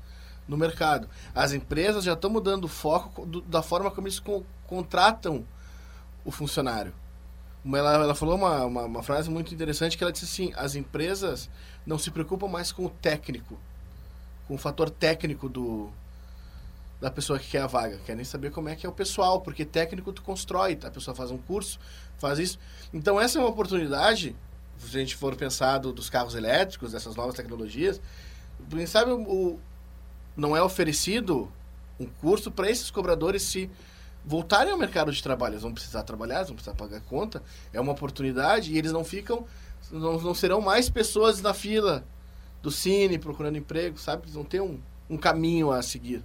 [0.46, 1.08] no mercado.
[1.34, 5.46] As empresas já estão mudando o foco do, da forma como eles co contratam
[6.24, 6.92] o funcionário.
[7.64, 11.50] Ela, ela falou uma, uma, uma frase muito interessante que ela disse assim, as empresas
[11.86, 13.58] não se preocupam mais com o técnico,
[14.48, 15.90] com o fator técnico do
[17.00, 17.98] da pessoa que quer a vaga.
[18.04, 20.88] Quer nem saber como é que é o pessoal, porque técnico tu constrói, tá?
[20.88, 21.78] a pessoa faz um curso,
[22.16, 22.58] faz isso.
[22.92, 24.34] Então essa é uma oportunidade,
[24.78, 28.00] se a gente for pensar do, dos carros elétricos, dessas novas tecnologias,
[28.68, 29.60] quem sabe o, o
[30.36, 31.52] não é oferecido
[32.00, 33.70] um curso para esses cobradores se
[34.24, 35.54] voltarem ao mercado de trabalho.
[35.54, 37.42] Eles vão precisar trabalhar, eles vão precisar pagar conta.
[37.72, 39.46] É uma oportunidade e eles não ficam,
[39.90, 42.04] não, não serão mais pessoas na fila
[42.62, 44.24] do Cine procurando emprego, sabe?
[44.24, 44.78] Eles vão ter um,
[45.08, 46.22] um caminho a seguir.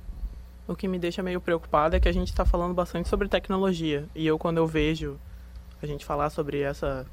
[0.67, 4.07] O que me deixa meio preocupado é que a gente está falando bastante sobre tecnologia.
[4.15, 5.19] E eu, quando eu vejo
[5.81, 7.05] a gente falar sobre essa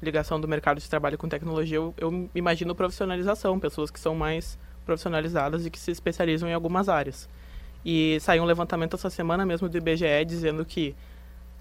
[0.00, 4.58] ligação do mercado de trabalho com tecnologia, eu, eu imagino profissionalização, pessoas que são mais
[4.84, 7.28] profissionalizadas e que se especializam em algumas áreas.
[7.84, 10.94] E saiu um levantamento essa semana mesmo do IBGE dizendo que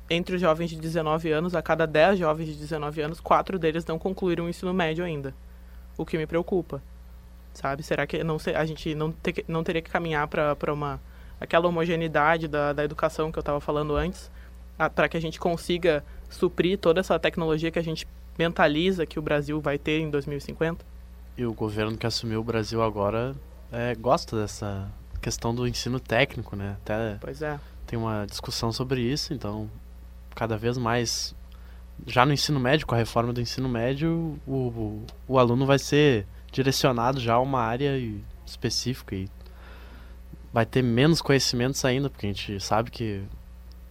[0.10, 3.86] entre os jovens de 19 anos, a cada 10 jovens de 19 anos, quatro deles
[3.86, 5.34] não concluíram o ensino médio ainda.
[5.98, 6.82] O que me preocupa
[7.57, 7.84] sabe?
[7.84, 10.99] Será que não a gente não, ter, não teria que caminhar para uma
[11.40, 14.32] aquela homogeneidade da, da educação que eu estava falando antes,
[14.94, 18.07] para que a gente consiga suprir toda essa tecnologia que a gente
[18.38, 20.86] mentaliza que o Brasil vai ter em 2050?
[21.38, 23.36] E o governo que assumiu o Brasil agora
[23.72, 24.90] é, gosta dessa
[25.22, 26.77] questão do ensino técnico, né?
[26.82, 27.60] Até pois é.
[27.86, 29.69] tem uma discussão sobre isso, então
[30.34, 31.36] cada vez mais
[32.06, 35.80] já no ensino médio, com a reforma do ensino médio, o, o, o aluno vai
[35.80, 37.91] ser direcionado já a uma área
[38.45, 39.30] específica e
[40.53, 43.23] vai ter menos conhecimentos ainda, porque a gente sabe que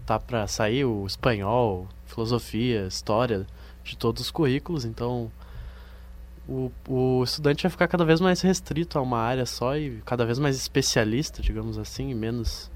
[0.07, 3.47] tá para sair o espanhol, filosofia, história
[3.83, 5.31] de todos os currículos, então
[6.49, 10.25] o, o estudante vai ficar cada vez mais restrito a uma área só e cada
[10.25, 12.71] vez mais especialista, digamos assim, e menos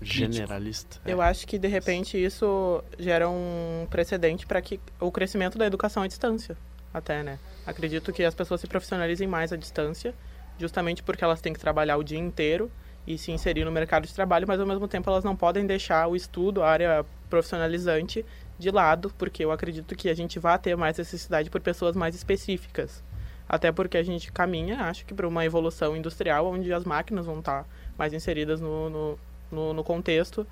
[0.00, 0.98] generalista.
[1.04, 1.28] Eu é.
[1.28, 6.06] acho que de repente isso gera um precedente para que o crescimento da educação à
[6.06, 6.56] distância,
[6.92, 7.38] até, né?
[7.66, 10.14] Acredito que as pessoas se profissionalizem mais à distância,
[10.58, 12.70] justamente porque elas têm que trabalhar o dia inteiro
[13.06, 16.06] e se inserir no mercado de trabalho, mas ao mesmo tempo elas não podem deixar
[16.08, 18.24] o estudo, a área profissionalizante
[18.58, 22.14] de lado, porque eu acredito que a gente vai ter mais necessidade por pessoas mais
[22.14, 23.02] específicas.
[23.48, 27.38] Até porque a gente caminha, acho que, para uma evolução industrial onde as máquinas vão
[27.38, 27.66] estar
[27.96, 29.18] mais inseridas no, no,
[29.50, 30.46] no, no contexto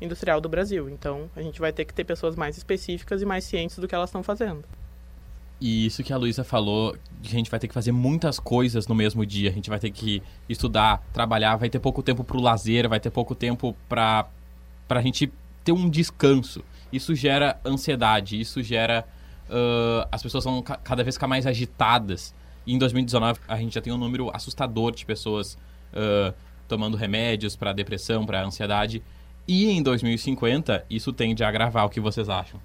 [0.00, 0.90] industrial do Brasil.
[0.90, 3.94] Então, a gente vai ter que ter pessoas mais específicas e mais cientes do que
[3.94, 4.64] elas estão fazendo.
[5.62, 8.96] E isso que a Luísa falou, a gente vai ter que fazer muitas coisas no
[8.96, 9.48] mesmo dia.
[9.48, 12.98] A gente vai ter que estudar, trabalhar, vai ter pouco tempo para o lazer, vai
[12.98, 14.26] ter pouco tempo para
[14.88, 15.32] a gente
[15.62, 16.64] ter um descanso.
[16.92, 19.06] Isso gera ansiedade, isso gera.
[19.48, 22.34] Uh, as pessoas vão cada vez ficar mais agitadas.
[22.66, 25.56] E em 2019 a gente já tem um número assustador de pessoas
[25.92, 26.34] uh,
[26.66, 29.00] tomando remédios para depressão, para ansiedade.
[29.46, 31.86] E em 2050 isso tende a agravar.
[31.86, 32.60] O que vocês acham?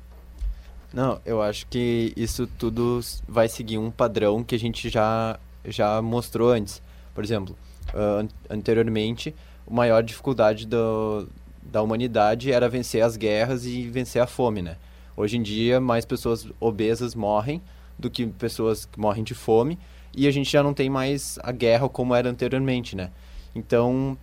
[0.94, 6.02] Não, eu acho que isso tudo vai seguir um padrão que a gente já, já
[6.02, 6.82] mostrou antes.
[7.14, 7.58] Por exemplo,
[7.94, 9.36] uh, anteriormente,
[9.70, 11.28] a maior dificuldade do,
[11.62, 14.78] da humanidade era vencer as guerras e vencer a fome, né?
[15.16, 17.62] Hoje em dia, mais pessoas obesas morrem
[17.98, 19.78] do que pessoas que morrem de fome
[20.16, 23.12] e a gente já não tem mais a guerra como era anteriormente, né?
[23.54, 24.18] Então,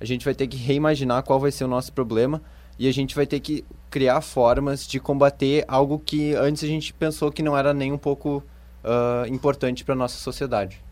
[0.00, 2.42] a gente vai ter que reimaginar qual vai ser o nosso problema
[2.78, 6.92] e a gente vai ter que criar formas de combater algo que antes a gente
[6.92, 8.42] pensou que não era nem um pouco
[8.84, 10.82] uh, importante para nossa sociedade.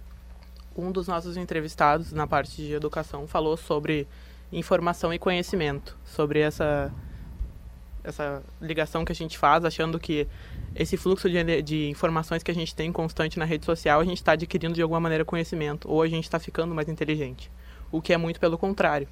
[0.76, 4.08] Um dos nossos entrevistados na parte de educação falou sobre
[4.52, 6.92] informação e conhecimento, sobre essa
[8.04, 10.28] essa ligação que a gente faz, achando que
[10.76, 14.18] esse fluxo de, de informações que a gente tem constante na rede social, a gente
[14.18, 17.50] está adquirindo de alguma maneira conhecimento, ou a gente está ficando mais inteligente.
[17.90, 19.08] O que é muito pelo contrário.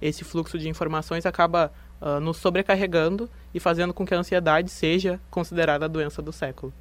[0.00, 5.20] Esse fluxo de informações acaba uh, nos sobrecarregando e fazendo com que a ansiedade seja
[5.30, 6.72] considerada a doença do século.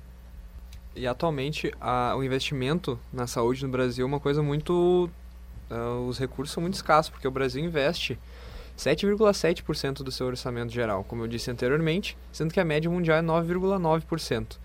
[0.95, 5.09] E atualmente a, o investimento na saúde no Brasil é uma coisa muito.
[5.69, 8.17] Uh, os recursos são muito escassos, porque o Brasil investe
[8.77, 13.21] 7,7% do seu orçamento geral, como eu disse anteriormente, sendo que a média mundial é
[13.21, 14.57] 9,9%.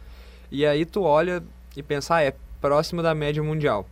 [0.51, 1.43] E aí tu olha
[1.77, 3.87] e pensa, ah, é próximo da média mundial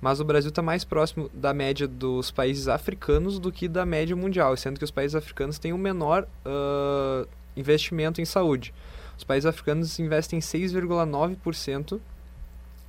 [0.00, 4.14] mas o Brasil está mais próximo da média dos países africanos do que da média
[4.14, 8.72] mundial, sendo que os países africanos têm o um menor uh, investimento em saúde.
[9.16, 12.00] Os países africanos investem 6,9%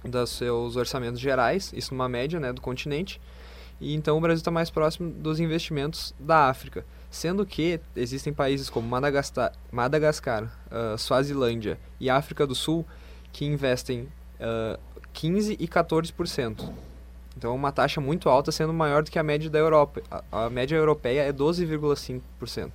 [0.04, 3.20] dos seus orçamentos gerais, isso numa média né, do continente,
[3.80, 6.86] e então o Brasil está mais próximo dos investimentos da África.
[7.10, 12.86] Sendo que existem países como Madagascar, Madagascar uh, Suazilândia e África do Sul
[13.32, 14.08] que investem
[14.40, 14.80] uh,
[15.14, 16.70] 15% e 14%.
[17.38, 20.02] Então, uma taxa muito alta, sendo maior do que a média da Europa.
[20.10, 22.72] A, a média europeia é 12,5%.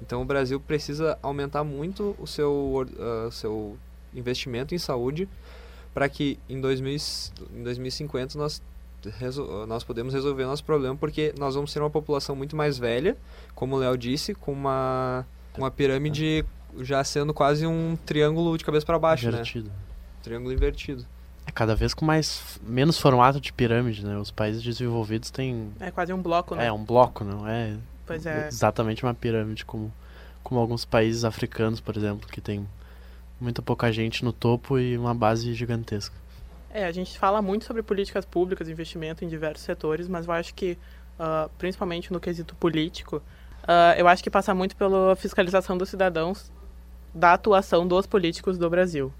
[0.00, 3.76] Então, o Brasil precisa aumentar muito o seu, uh, seu
[4.14, 5.28] investimento em saúde
[5.92, 6.96] para que em, 2000,
[7.54, 8.62] em 2050 nós,
[9.66, 13.16] nós podemos resolver nosso problema, porque nós vamos ser uma população muito mais velha,
[13.54, 15.26] como o Léo disse, com uma,
[15.56, 16.44] uma pirâmide
[16.80, 19.32] já sendo quase um triângulo de cabeça para baixo, né?
[19.32, 19.68] invertido.
[19.68, 19.74] né?
[20.22, 21.06] Triângulo invertido.
[21.46, 24.16] É cada vez com mais menos formato de pirâmide, né?
[24.16, 26.66] Os países desenvolvidos têm É quase um bloco, né?
[26.66, 27.76] É um bloco, não é?
[28.06, 28.48] Pois é.
[28.48, 29.92] Exatamente uma pirâmide como
[30.44, 32.68] como alguns países africanos, por exemplo, que tem
[33.40, 36.14] muita pouca gente no topo e uma base gigantesca.
[36.70, 40.54] É, a gente fala muito sobre políticas públicas, investimento em diversos setores, mas eu acho
[40.54, 40.76] que,
[41.18, 43.16] uh, principalmente no quesito político,
[43.62, 46.52] uh, eu acho que passa muito pela fiscalização dos cidadãos
[47.14, 49.12] da atuação dos políticos do Brasil.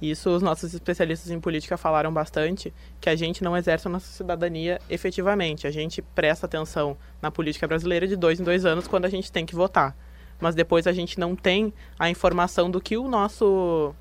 [0.00, 4.06] Isso os nossos especialistas em política falaram bastante, que a gente não exerce a nossa
[4.06, 5.66] cidadania efetivamente.
[5.66, 9.32] A gente presta atenção na política brasileira de dois em dois anos quando a gente
[9.32, 9.96] tem que votar.
[10.40, 13.92] Mas depois a gente não tem a informação do que o nosso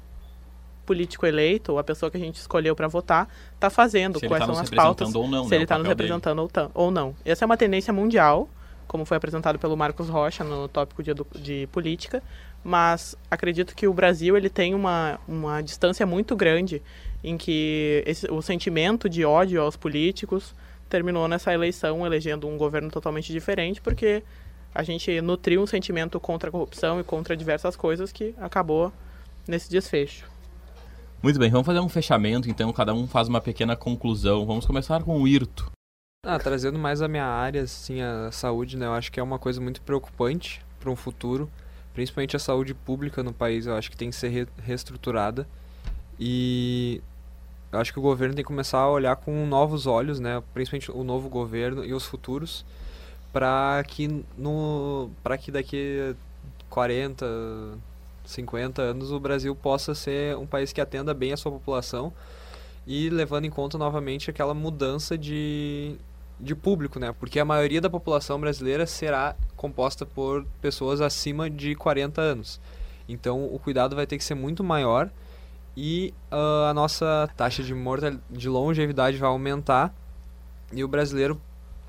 [0.86, 4.54] político eleito, ou a pessoa que a gente escolheu para votar, está fazendo, quais tá
[4.54, 7.14] são as pautas, ou não, se né, ele está nos representando ou, ou não.
[7.26, 8.48] Essa é uma tendência mundial,
[8.88, 12.24] como foi apresentado pelo Marcos Rocha no tópico de, de política,
[12.68, 16.82] mas acredito que o Brasil ele tem uma, uma distância muito grande
[17.24, 20.54] em que esse, o sentimento de ódio aos políticos
[20.90, 24.22] terminou nessa eleição elegendo um governo totalmente diferente, porque
[24.76, 28.92] a gente nutriu um sentimento contra a corrupção e contra diversas coisas que acabou
[29.48, 30.30] nesse desfecho.
[31.24, 34.46] Muito bem, vamos fazer um fechamento, então cada um faz uma pequena conclusão.
[34.46, 35.72] Vamos começar com o Irto.
[36.26, 38.88] Ah, trazendo mais a minha área, assim, a saúde, né?
[38.88, 41.50] Eu acho que é uma coisa muito preocupante para um futuro
[41.98, 45.48] principalmente a saúde pública no país, eu acho que tem que ser re reestruturada.
[46.20, 47.02] E
[47.72, 50.92] eu acho que o governo tem que começar a olhar com novos olhos, né, principalmente
[50.92, 52.64] o novo governo e os futuros,
[53.34, 56.16] para que no para que daqui
[56.70, 57.26] 40,
[58.26, 62.14] 50 anos o Brasil possa ser um país que atenda bem a sua população
[62.86, 65.98] e levando em conta novamente aquela mudança de
[66.40, 67.14] de público, né?
[67.20, 72.60] Porque a maioria da população brasileira será composta por pessoas acima de 40 anos.
[73.08, 75.10] Então o cuidado vai ter que ser muito maior
[75.76, 79.94] e uh, a nossa taxa de, mortal, de longevidade vai aumentar
[80.74, 81.40] e o brasileiro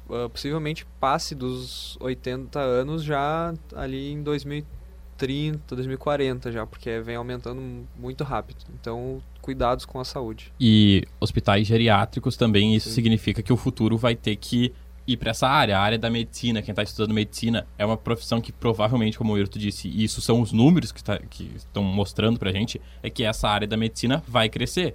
[0.08, 7.86] uh, possivelmente passe dos 80 anos já ali em 2030, 2040 já, porque vem aumentando
[7.96, 8.64] muito rápido.
[8.78, 10.52] Então, cuidados com a saúde.
[10.60, 12.96] E hospitais geriátricos também, isso Sim.
[12.96, 14.74] significa que o futuro vai ter que
[15.06, 16.60] ir para essa área, a área da medicina.
[16.60, 20.20] Quem está estudando medicina é uma profissão que provavelmente, como o Irto disse, e isso
[20.20, 23.66] são os números que, tá, que estão mostrando para a gente, é que essa área
[23.66, 24.94] da medicina vai crescer.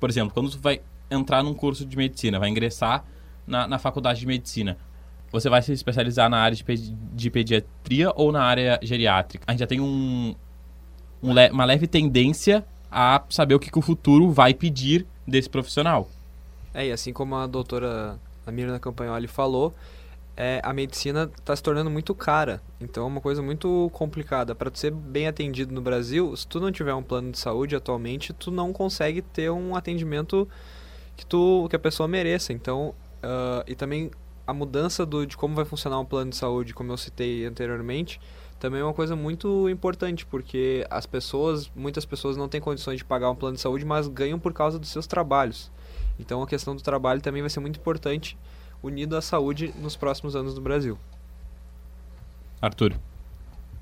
[0.00, 3.04] Por exemplo, quando tu vai entrar num curso de medicina, vai ingressar
[3.46, 4.78] na, na faculdade de medicina,
[5.30, 9.44] você vai se especializar na área de, pedi de pediatria ou na área geriátrica?
[9.46, 10.34] A gente já tem um,
[11.22, 15.48] um le uma leve tendência a saber o que, que o futuro vai pedir desse
[15.48, 16.08] profissional.
[16.74, 19.74] É, e assim como a doutora Mirna Campagnoli falou,
[20.36, 22.62] é, a medicina está se tornando muito cara.
[22.80, 24.54] Então é uma coisa muito complicada.
[24.54, 28.32] Para ser bem atendido no Brasil, se tu não tiver um plano de saúde atualmente,
[28.32, 30.46] tu não consegue ter um atendimento
[31.16, 32.52] que, tu, que a pessoa mereça.
[32.52, 34.10] Então, uh, e também
[34.46, 38.20] a mudança do, de como vai funcionar um plano de saúde, como eu citei anteriormente,
[38.62, 43.04] também é uma coisa muito importante, porque as pessoas, muitas pessoas não têm condições de
[43.04, 45.68] pagar um plano de saúde, mas ganham por causa dos seus trabalhos.
[46.16, 48.38] Então a questão do trabalho também vai ser muito importante,
[48.80, 50.96] unido à saúde nos próximos anos do Brasil.
[52.60, 52.94] Arthur.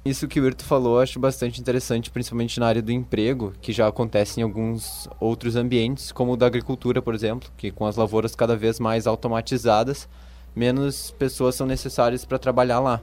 [0.02, 3.74] Isso que o Irto falou eu acho bastante interessante, principalmente na área do emprego, que
[3.74, 7.96] já acontece em alguns outros ambientes, como o da agricultura, por exemplo, que com as
[7.96, 10.08] lavouras cada vez mais automatizadas,
[10.56, 13.02] menos pessoas são necessárias para trabalhar lá.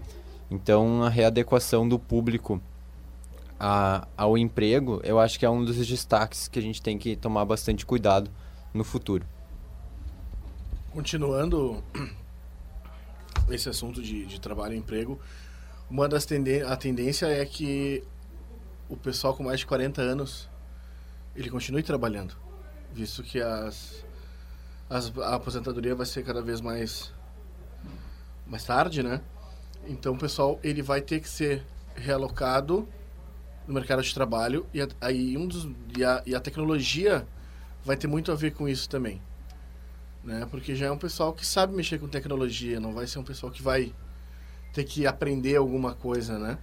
[0.49, 2.61] Então, a readequação do público
[3.59, 7.15] a, ao emprego, eu acho que é um dos destaques que a gente tem que
[7.15, 8.31] tomar bastante cuidado
[8.73, 9.25] no futuro.
[10.91, 11.83] Continuando
[13.49, 15.19] esse assunto de, de trabalho e emprego,
[15.89, 16.27] uma das
[16.67, 18.03] a tendência é que
[18.89, 20.49] o pessoal com mais de 40 anos
[21.35, 22.35] ele continue trabalhando,
[22.93, 24.03] visto que as,
[24.89, 27.13] as, a aposentadoria vai ser cada vez mais
[28.45, 29.21] mais tarde, né?
[29.87, 31.63] Então pessoal ele vai ter que ser
[31.95, 32.87] realocado
[33.65, 37.27] no mercado de trabalho e a, aí um dos e a, e a tecnologia
[37.83, 39.21] vai ter muito a ver com isso também,
[40.23, 40.47] né?
[40.51, 43.51] Porque já é um pessoal que sabe mexer com tecnologia, não vai ser um pessoal
[43.51, 43.93] que vai
[44.73, 46.57] ter que aprender alguma coisa, né?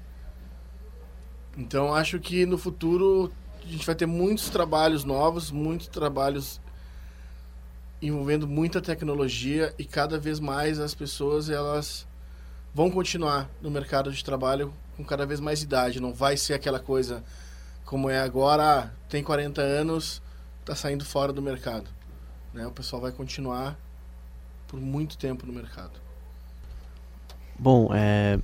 [1.56, 3.32] Então acho que no futuro
[3.62, 6.60] a gente vai ter muitos trabalhos novos, muitos trabalhos
[8.02, 12.06] envolvendo muita tecnologia e cada vez mais as pessoas elas
[12.74, 16.01] vão continuar no mercado de trabalho com cada vez mais idade.
[16.01, 17.22] Não vai ser aquela coisa
[17.84, 20.20] como é agora, ah, tem 40 anos,
[20.60, 21.88] está saindo fora do mercado.
[22.52, 22.66] Né?
[22.66, 23.78] O pessoal vai continuar
[24.66, 25.92] por muito tempo no mercado.
[27.56, 28.38] Bom, é,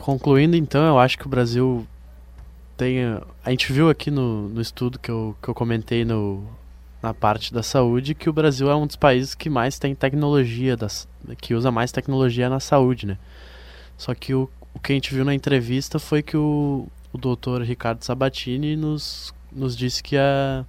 [0.00, 1.86] concluindo então, eu acho que o Brasil
[2.76, 3.00] tem.
[3.44, 6.46] A gente viu aqui no, no estudo que eu, que eu comentei no,
[7.02, 10.74] na parte da saúde que o Brasil é um dos países que mais tem tecnologia,
[10.74, 11.06] das,
[11.38, 13.18] que usa mais tecnologia na saúde, né?
[13.96, 17.62] Só que o, o que a gente viu na entrevista foi que o, o doutor
[17.62, 20.64] Ricardo Sabatini nos, nos disse que, a,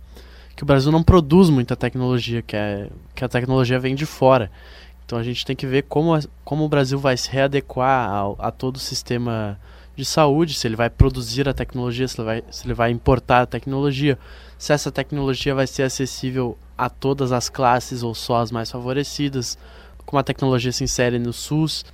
[0.56, 4.52] que o Brasil não produz muita tecnologia, que, é, que a tecnologia vem de fora.
[5.06, 8.77] Então a gente tem que ver como, como o Brasil vai se readequar a, todo
[8.77, 9.60] o sistema
[9.95, 13.41] de saúde, se ele vai produzir a tecnologia, se ele vai, se ele vai importar
[13.41, 14.18] a tecnologia,
[14.57, 19.57] se essa tecnologia vai ser acessível a todas as classes ou só as mais favorecidas,
[20.06, 21.85] como a tecnologia se insere no SUS.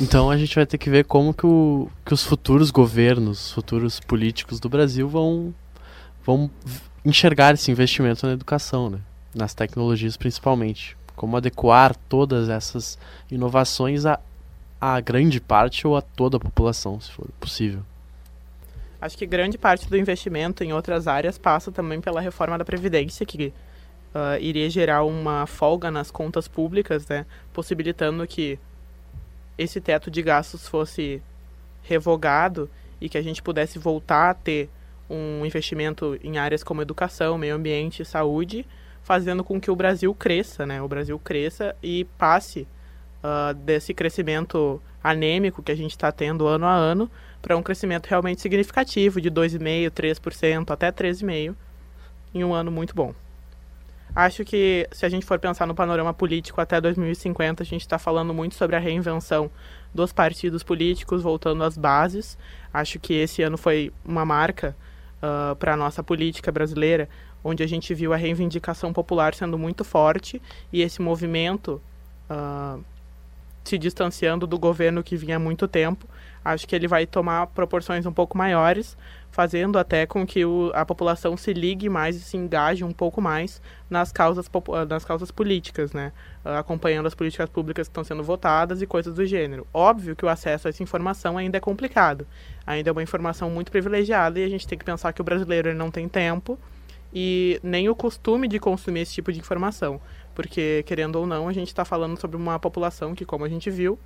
[0.00, 3.98] Então a gente vai ter que ver como que, o, que os futuros governos, futuros
[3.98, 5.54] políticos do Brasil vão,
[6.22, 6.50] vão
[7.02, 9.00] enxergar esse investimento na educação, né?
[9.34, 10.96] nas tecnologias principalmente.
[11.14, 12.98] Como adequar todas essas
[13.30, 14.20] inovações a,
[14.78, 17.80] a grande parte ou a toda a população, se for possível.
[19.00, 23.24] Acho que grande parte do investimento em outras áreas passa também pela reforma da Previdência,
[23.24, 23.46] que
[24.14, 27.24] uh, iria gerar uma folga nas contas públicas, né?
[27.54, 28.58] possibilitando que
[29.58, 31.22] esse teto de gastos fosse
[31.82, 32.68] revogado
[33.00, 34.68] e que a gente pudesse voltar a ter
[35.08, 38.66] um investimento em áreas como educação, meio ambiente e saúde,
[39.02, 40.82] fazendo com que o Brasil cresça, né?
[40.82, 42.66] O Brasil cresça e passe
[43.22, 47.08] uh, desse crescimento anêmico que a gente está tendo ano a ano
[47.40, 51.54] para um crescimento realmente significativo de 2,5%, 3%, até 3,5%
[52.34, 53.14] em um ano muito bom.
[54.16, 57.98] Acho que se a gente for pensar no panorama político até 2050, a gente está
[57.98, 59.50] falando muito sobre a reinvenção
[59.94, 62.38] dos partidos políticos, voltando às bases.
[62.72, 64.74] Acho que esse ano foi uma marca
[65.18, 67.10] uh, para a nossa política brasileira,
[67.44, 70.40] onde a gente viu a reivindicação popular sendo muito forte
[70.72, 71.78] e esse movimento
[72.30, 72.82] uh,
[73.64, 76.06] se distanciando do governo que vinha há muito tempo.
[76.42, 78.96] acho que ele vai tomar proporções um pouco maiores,
[79.36, 83.20] fazendo até com que o, a população se ligue mais e se engaje um pouco
[83.20, 83.60] mais
[83.90, 84.50] nas causas,
[84.88, 86.10] nas causas políticas, né?
[86.42, 89.66] acompanhando as políticas públicas que estão sendo votadas e coisas do gênero.
[89.74, 92.26] Óbvio que o acesso a essa informação ainda é complicado,
[92.66, 95.74] ainda é uma informação muito privilegiada e a gente tem que pensar que o brasileiro
[95.74, 96.58] não tem tempo
[97.12, 100.00] e nem o costume de consumir esse tipo de informação,
[100.34, 103.70] porque querendo ou não a gente está falando sobre uma população que, como a gente
[103.70, 103.98] viu,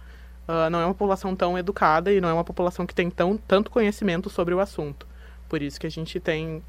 [0.48, 3.36] uh, não é uma população tão educada e não é uma população que tem tão,
[3.36, 5.08] tanto conhecimento sobre o assunto.
[5.50, 6.62] Por isso que a gente tem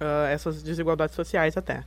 [0.00, 1.82] uh, essas desigualdades sociais até.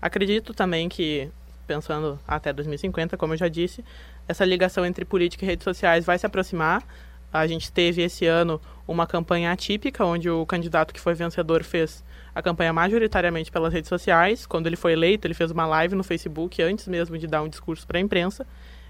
[0.00, 1.30] Acredito também que,
[1.66, 3.82] pensando até 2050, como eu já disse,
[4.28, 6.84] essa ligação entre política e redes sociais vai se aproximar.
[7.32, 12.04] A gente teve esse ano uma campanha atípica, onde o candidato que foi vencedor fez
[12.34, 14.44] a campanha majoritariamente pelas redes sociais.
[14.44, 17.48] Quando ele foi eleito, ele fez uma live no Facebook antes mesmo de dar um
[17.48, 18.46] discurso para a imprensa.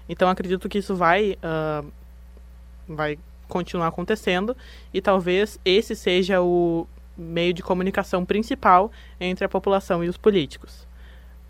[0.09, 1.89] Então acredito que isso vai, uh,
[2.85, 3.17] vai
[3.49, 4.55] continuar acontecendo
[4.93, 8.89] e talvez esse seja o meio de comunicação principal
[9.19, 10.87] entre a população e os políticos.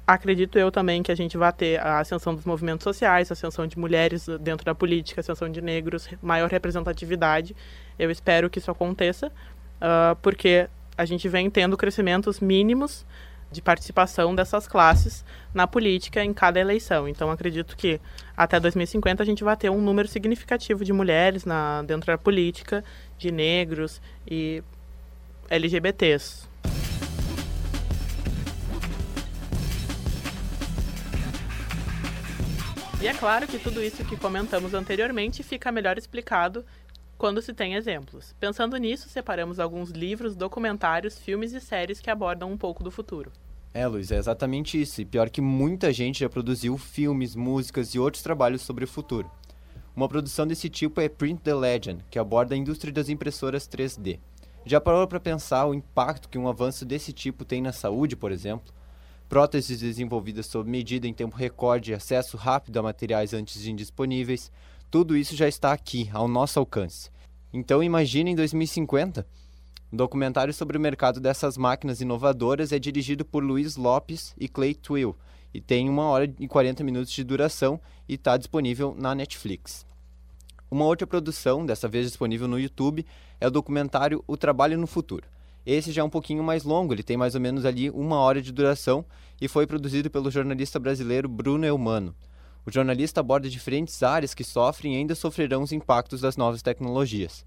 [0.08, 3.68] Acredito eu também que a gente vai ter a ascensão dos movimentos sociais, a ascensão
[3.68, 7.56] de mulheres dentro da política, a ascensão de negros, maior representatividade.
[8.00, 10.68] Eu espero que isso aconteça, uh, porque
[10.98, 13.06] a gente vem tendo crescimentos mínimos
[13.52, 17.08] de participação dessas classes na política em cada eleição.
[17.08, 18.00] Então, acredito que
[18.38, 22.84] até 2050 a gente vai ter um número significativo de mulheres na, dentro da política,
[23.18, 24.64] de negros e
[25.50, 26.48] LGBTs.
[33.02, 36.66] E é claro que tudo isso que comentamos anteriormente fica melhor explicado
[37.20, 38.34] quando se tem exemplos.
[38.40, 43.30] Pensando nisso, separamos alguns livros, documentários, filmes e séries que abordam um pouco do futuro.
[43.74, 45.02] É, Luiz, é exatamente isso.
[45.02, 49.30] E pior que muita gente já produziu filmes, músicas e outros trabalhos sobre o futuro.
[49.94, 54.18] Uma produção desse tipo é Print the Legend, que aborda a indústria das impressoras 3D.
[54.66, 58.32] Já parou para pensar o impacto que um avanço desse tipo tem na saúde, por
[58.32, 58.74] exemplo?
[59.28, 64.50] Próteses desenvolvidas sob medida em tempo recorde e acesso rápido a materiais antes indisponíveis,
[64.92, 67.12] tudo isso já está aqui, ao nosso alcance.
[67.54, 69.26] Então imagine em 2050.
[69.92, 74.74] Um documentário sobre o mercado dessas máquinas inovadoras é dirigido por Luiz Lopes e Clay
[74.74, 75.16] Twill
[75.54, 79.86] e tem uma hora e 40 minutos de duração e está disponível na Netflix.
[80.70, 83.06] Uma outra produção, dessa vez disponível no YouTube,
[83.40, 85.28] é o documentário O Trabalho no Futuro.
[85.66, 88.42] Esse já é um pouquinho mais longo, ele tem mais ou menos ali uma hora
[88.42, 89.04] de duração
[89.42, 92.16] e foi produzido pelo jornalista brasileiro Bruno Eumano.
[92.66, 97.46] O jornalista aborda diferentes áreas que sofrem e ainda sofrerão os impactos das novas tecnologias.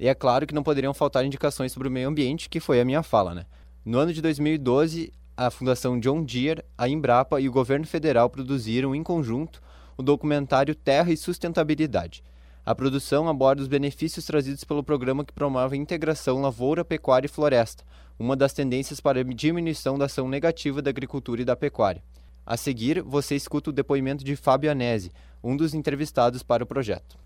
[0.00, 2.84] E é claro que não poderiam faltar indicações sobre o meio ambiente, que foi a
[2.84, 3.46] minha fala, né?
[3.84, 8.94] No ano de 2012, a Fundação John Deere, a Embrapa e o governo federal produziram
[8.94, 9.62] em conjunto
[9.96, 12.22] o documentário Terra e Sustentabilidade.
[12.64, 17.30] A produção aborda os benefícios trazidos pelo programa que promove a integração lavoura, pecuária e
[17.30, 17.82] floresta,
[18.18, 22.02] uma das tendências para a diminuição da ação negativa da agricultura e da pecuária.
[22.50, 25.12] A seguir, você escuta o depoimento de Fábio Anese,
[25.44, 27.18] um dos entrevistados para o projeto.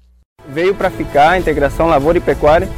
[0.49, 2.69] Veio para ficar a integração lavoura e pecuária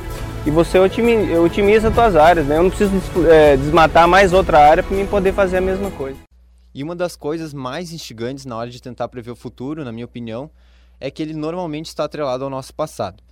[0.45, 2.59] e você otimiza as suas áreas, né?
[2.59, 2.93] Eu não preciso
[3.31, 6.19] é, desmatar mais outra área para mim poder fazer a mesma coisa.
[6.75, 10.05] E uma das coisas mais instigantes na hora de tentar prever o futuro, na minha
[10.05, 10.51] opinião,
[11.01, 13.23] é que ele normalmente está atrelado ao nosso passado.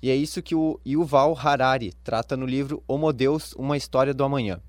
[0.00, 4.22] E é isso que o Yuval Harari trata no livro Homo Deus, Uma História do
[4.22, 4.60] Amanhã.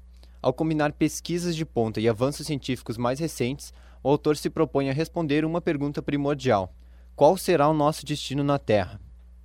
[0.42, 3.72] Ao combinar pesquisas de ponta e avanços científicos mais recentes,
[4.04, 6.74] o autor se propõe a responder uma pergunta primordial:
[7.16, 9.00] qual será o nosso destino na Terra?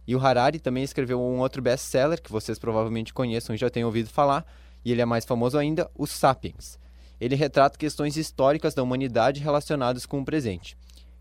[0.07, 3.89] E o Harari também escreveu um outro best-seller que vocês provavelmente conheçam e já tenham
[3.89, 4.47] ouvido falar,
[4.85, 6.79] e ele é mais famoso ainda, o Sapiens.
[7.21, 10.77] Ele retrata questões históricas da humanidade relacionadas com o presente.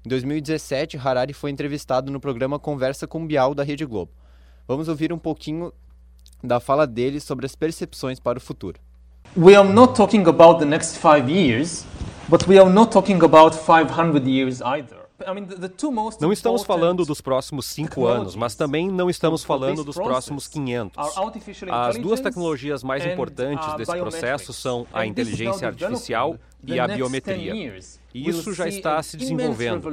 [0.06, 4.12] Em 2017, Harari foi entrevistado no programa Conversa com Bial da Rede Globo.
[4.68, 5.74] Vamos ouvir um pouquinho
[6.44, 8.80] da fala dele sobre as percepções para o futuro.
[9.36, 11.86] We are not talking about the next five years,
[12.28, 15.05] But we are not talking about 500 years either.
[16.20, 21.18] Não estamos falando dos próximos cinco anos, mas também não estamos falando dos próximos 500.
[21.70, 26.36] As duas tecnologias mais importantes desse processo são a inteligência artificial
[26.66, 27.80] e a biometria.
[28.14, 29.90] E isso já está se desenvolvendo.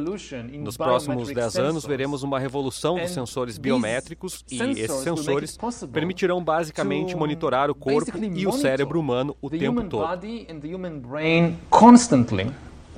[0.59, 5.59] Nos próximos 10 anos, veremos uma revolução dos sensores biométricos e esses sensores
[5.93, 10.07] permitirão basicamente monitorar o corpo e o cérebro humano o tempo todo.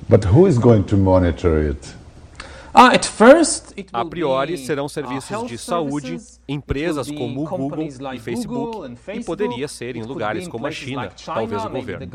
[0.07, 1.95] But who is going to monitor it?
[2.77, 2.91] Ah,
[3.93, 9.95] a priori serão serviços de saúde, empresas como o Google e Facebook, e poderia ser
[9.95, 12.05] em lugares como a China, talvez o governo.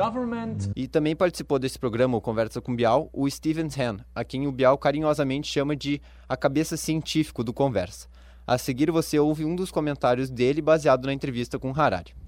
[0.77, 4.53] E também participou desse programa, o Conversa com Bial, o Steven Han, a quem o
[4.53, 8.07] Bial carinhosamente chama de a cabeça científico do Conversa.
[8.47, 12.20] A seguir você ouve um dos comentários dele baseado na entrevista com Harari.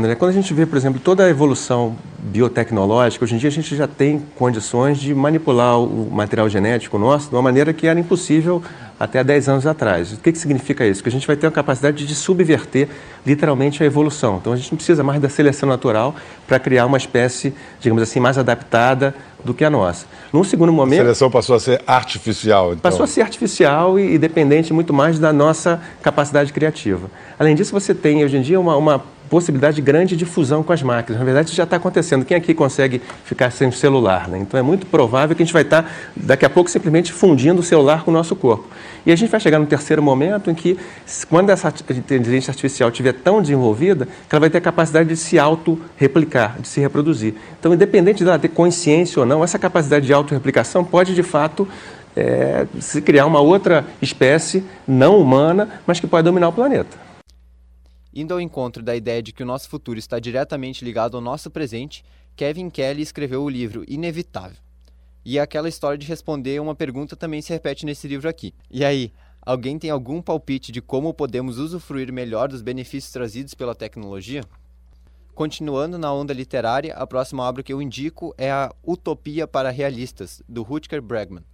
[0.00, 3.74] Quando a gente vê, por exemplo, toda a evolução biotecnológica, hoje em dia a gente
[3.74, 8.62] já tem condições de manipular o material genético nosso de uma maneira que era impossível
[8.96, 10.12] até 10 anos atrás.
[10.12, 11.02] O que, que significa isso?
[11.02, 12.88] Que a gente vai ter a capacidade de subverter
[13.26, 14.36] literalmente a evolução.
[14.40, 16.14] Então a gente não precisa mais da seleção natural
[16.46, 19.12] para criar uma espécie, digamos assim, mais adaptada
[19.44, 20.06] do que a nossa.
[20.32, 21.00] Num segundo momento.
[21.00, 22.68] A seleção passou a ser artificial.
[22.68, 22.82] Então.
[22.82, 27.10] Passou a ser artificial e, e dependente muito mais da nossa capacidade criativa.
[27.36, 30.82] Além disso, você tem hoje em dia uma, uma possibilidade grande de fusão com as
[30.82, 31.18] máquinas.
[31.18, 32.24] Na verdade, isso já está acontecendo.
[32.24, 34.28] Quem aqui consegue ficar sem celular?
[34.28, 34.38] Né?
[34.38, 37.60] Então, é muito provável que a gente vai estar, tá, daqui a pouco, simplesmente fundindo
[37.60, 38.66] o celular com o nosso corpo.
[39.04, 40.78] E a gente vai chegar no terceiro momento em que,
[41.28, 45.38] quando essa inteligência artificial estiver tão desenvolvida, que ela vai ter a capacidade de se
[45.38, 47.34] auto-replicar, de se reproduzir.
[47.58, 51.66] Então, independente dela ter consciência ou não, essa capacidade de auto-replicação pode, de fato,
[52.16, 57.07] é, se criar uma outra espécie não humana, mas que pode dominar o planeta.
[58.12, 61.50] Indo ao encontro da ideia de que o nosso futuro está diretamente ligado ao nosso
[61.50, 62.04] presente,
[62.34, 64.58] Kevin Kelly escreveu o livro Inevitável.
[65.24, 68.54] E aquela história de responder uma pergunta também se repete nesse livro aqui.
[68.70, 69.12] E aí,
[69.42, 74.42] alguém tem algum palpite de como podemos usufruir melhor dos benefícios trazidos pela tecnologia?
[75.34, 80.42] Continuando na onda literária, a próxima obra que eu indico é a Utopia para Realistas,
[80.48, 81.44] do Rutger Bregman.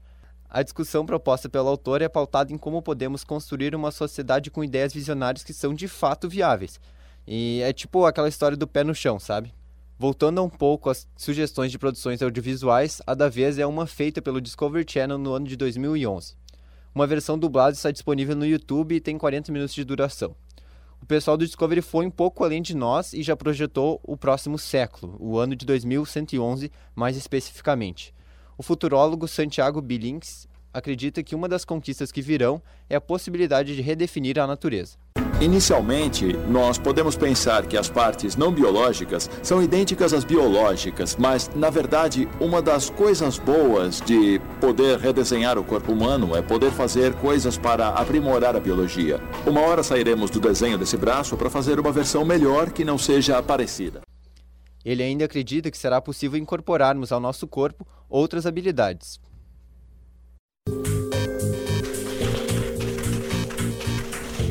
[0.55, 4.95] A discussão proposta pelo autor é pautada em como podemos construir uma sociedade com ideias
[4.95, 6.81] visionárias que são de fato viáveis.
[7.27, 9.53] E é tipo aquela história do pé no chão, sabe?
[9.99, 14.41] Voltando um pouco às sugestões de produções audiovisuais, a da vez é uma feita pelo
[14.41, 16.37] Discovery Channel no ano de 2011.
[16.95, 20.37] Uma versão dublada está disponível no YouTube e tem 40 minutos de duração.
[21.03, 24.57] O pessoal do Discovery foi um pouco além de nós e já projetou o próximo
[24.57, 28.15] século, o ano de 2111 mais especificamente.
[28.57, 33.83] O futurólogo Santiago Billings acredita que uma das conquistas que virão é a possibilidade de
[33.83, 34.97] redefinir a natureza.
[35.41, 41.71] Inicialmente, nós podemos pensar que as partes não biológicas são idênticas às biológicas, mas, na
[41.71, 47.59] verdade, uma das coisas boas de poder redesenhar o corpo humano é poder fazer coisas
[47.59, 49.21] para aprimorar a biologia.
[49.45, 53.43] Uma hora sairemos do desenho desse braço para fazer uma versão melhor que não seja
[53.43, 54.04] parecida.
[54.85, 59.21] Ele ainda acredita que será possível incorporarmos ao nosso corpo outras habilidades.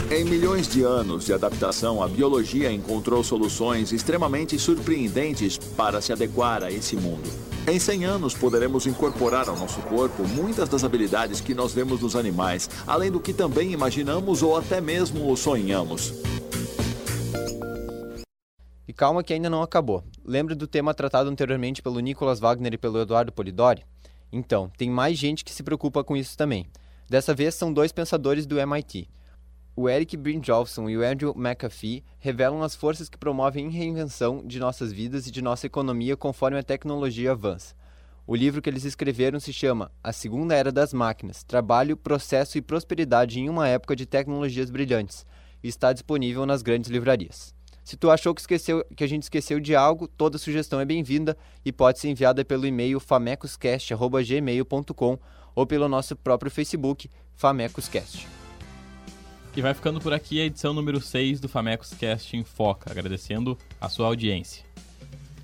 [0.10, 6.64] Em milhões de anos de adaptação, a biologia encontrou soluções extremamente surpreendentes para se adequar
[6.64, 7.28] a esse mundo.
[7.66, 12.16] Em 100 anos, poderemos incorporar ao nosso corpo muitas das habilidades que nós vemos nos
[12.16, 16.14] animais, além do que também imaginamos ou até mesmo sonhamos.
[18.88, 20.04] E calma que ainda não acabou.
[20.26, 23.86] Lembra do tema tratado anteriormente pelo Nicholas Wagner e pelo Eduardo Polidori?
[24.32, 26.66] Então, tem mais gente que se preocupa com isso também.
[27.10, 29.10] Dessa vez são dois pensadores do MIT.
[29.76, 34.60] O Eric Brynjolfsson e o Andrew McAfee revelam as forças que promovem a reinvenção de
[34.60, 37.74] nossas vidas e de nossa economia conforme a tecnologia avança.
[38.26, 42.62] O livro que eles escreveram se chama A Segunda Era das Máquinas: Trabalho, Processo e
[42.62, 45.26] Prosperidade em uma Época de Tecnologias Brilhantes
[45.64, 47.54] e está disponível nas grandes livrarias.
[47.84, 51.36] Se tu achou que, esqueceu, que a gente esqueceu de algo, toda sugestão é bem-vinda
[51.66, 55.20] e pode ser enviada pelo e-mail famecoscast.gmail.com
[55.54, 58.26] ou pelo nosso próprio Facebook, Famecoscast.
[59.56, 63.88] E vai ficando por aqui a edição número 6 do Famecoscast em Foca, agradecendo a
[63.90, 64.64] sua audiência.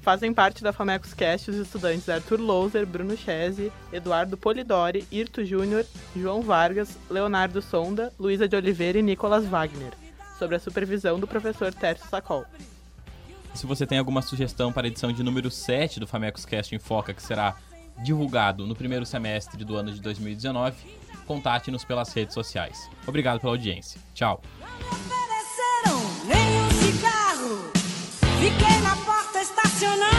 [0.02, 5.86] Fazem parte da Famecoscast os estudantes Arthur Louser, Bruno Chese, Eduardo Polidori, Irto Júnior,
[6.16, 9.92] João Vargas, Leonardo Sonda, Luísa de Oliveira e Nicolas Wagner
[10.40, 12.46] sobre a supervisão do professor Tércio Sacol.
[13.54, 16.80] Se você tem alguma sugestão para a edição de número 7 do Famecos Cast em
[16.80, 17.58] Foca, que será
[18.02, 20.76] divulgado no primeiro semestre do ano de 2019,
[21.28, 22.90] contate-nos pelas redes sociais.
[23.06, 24.00] Obrigado pela audiência.
[24.14, 24.42] Tchau.
[28.40, 30.19] Fiquei na porta estacionando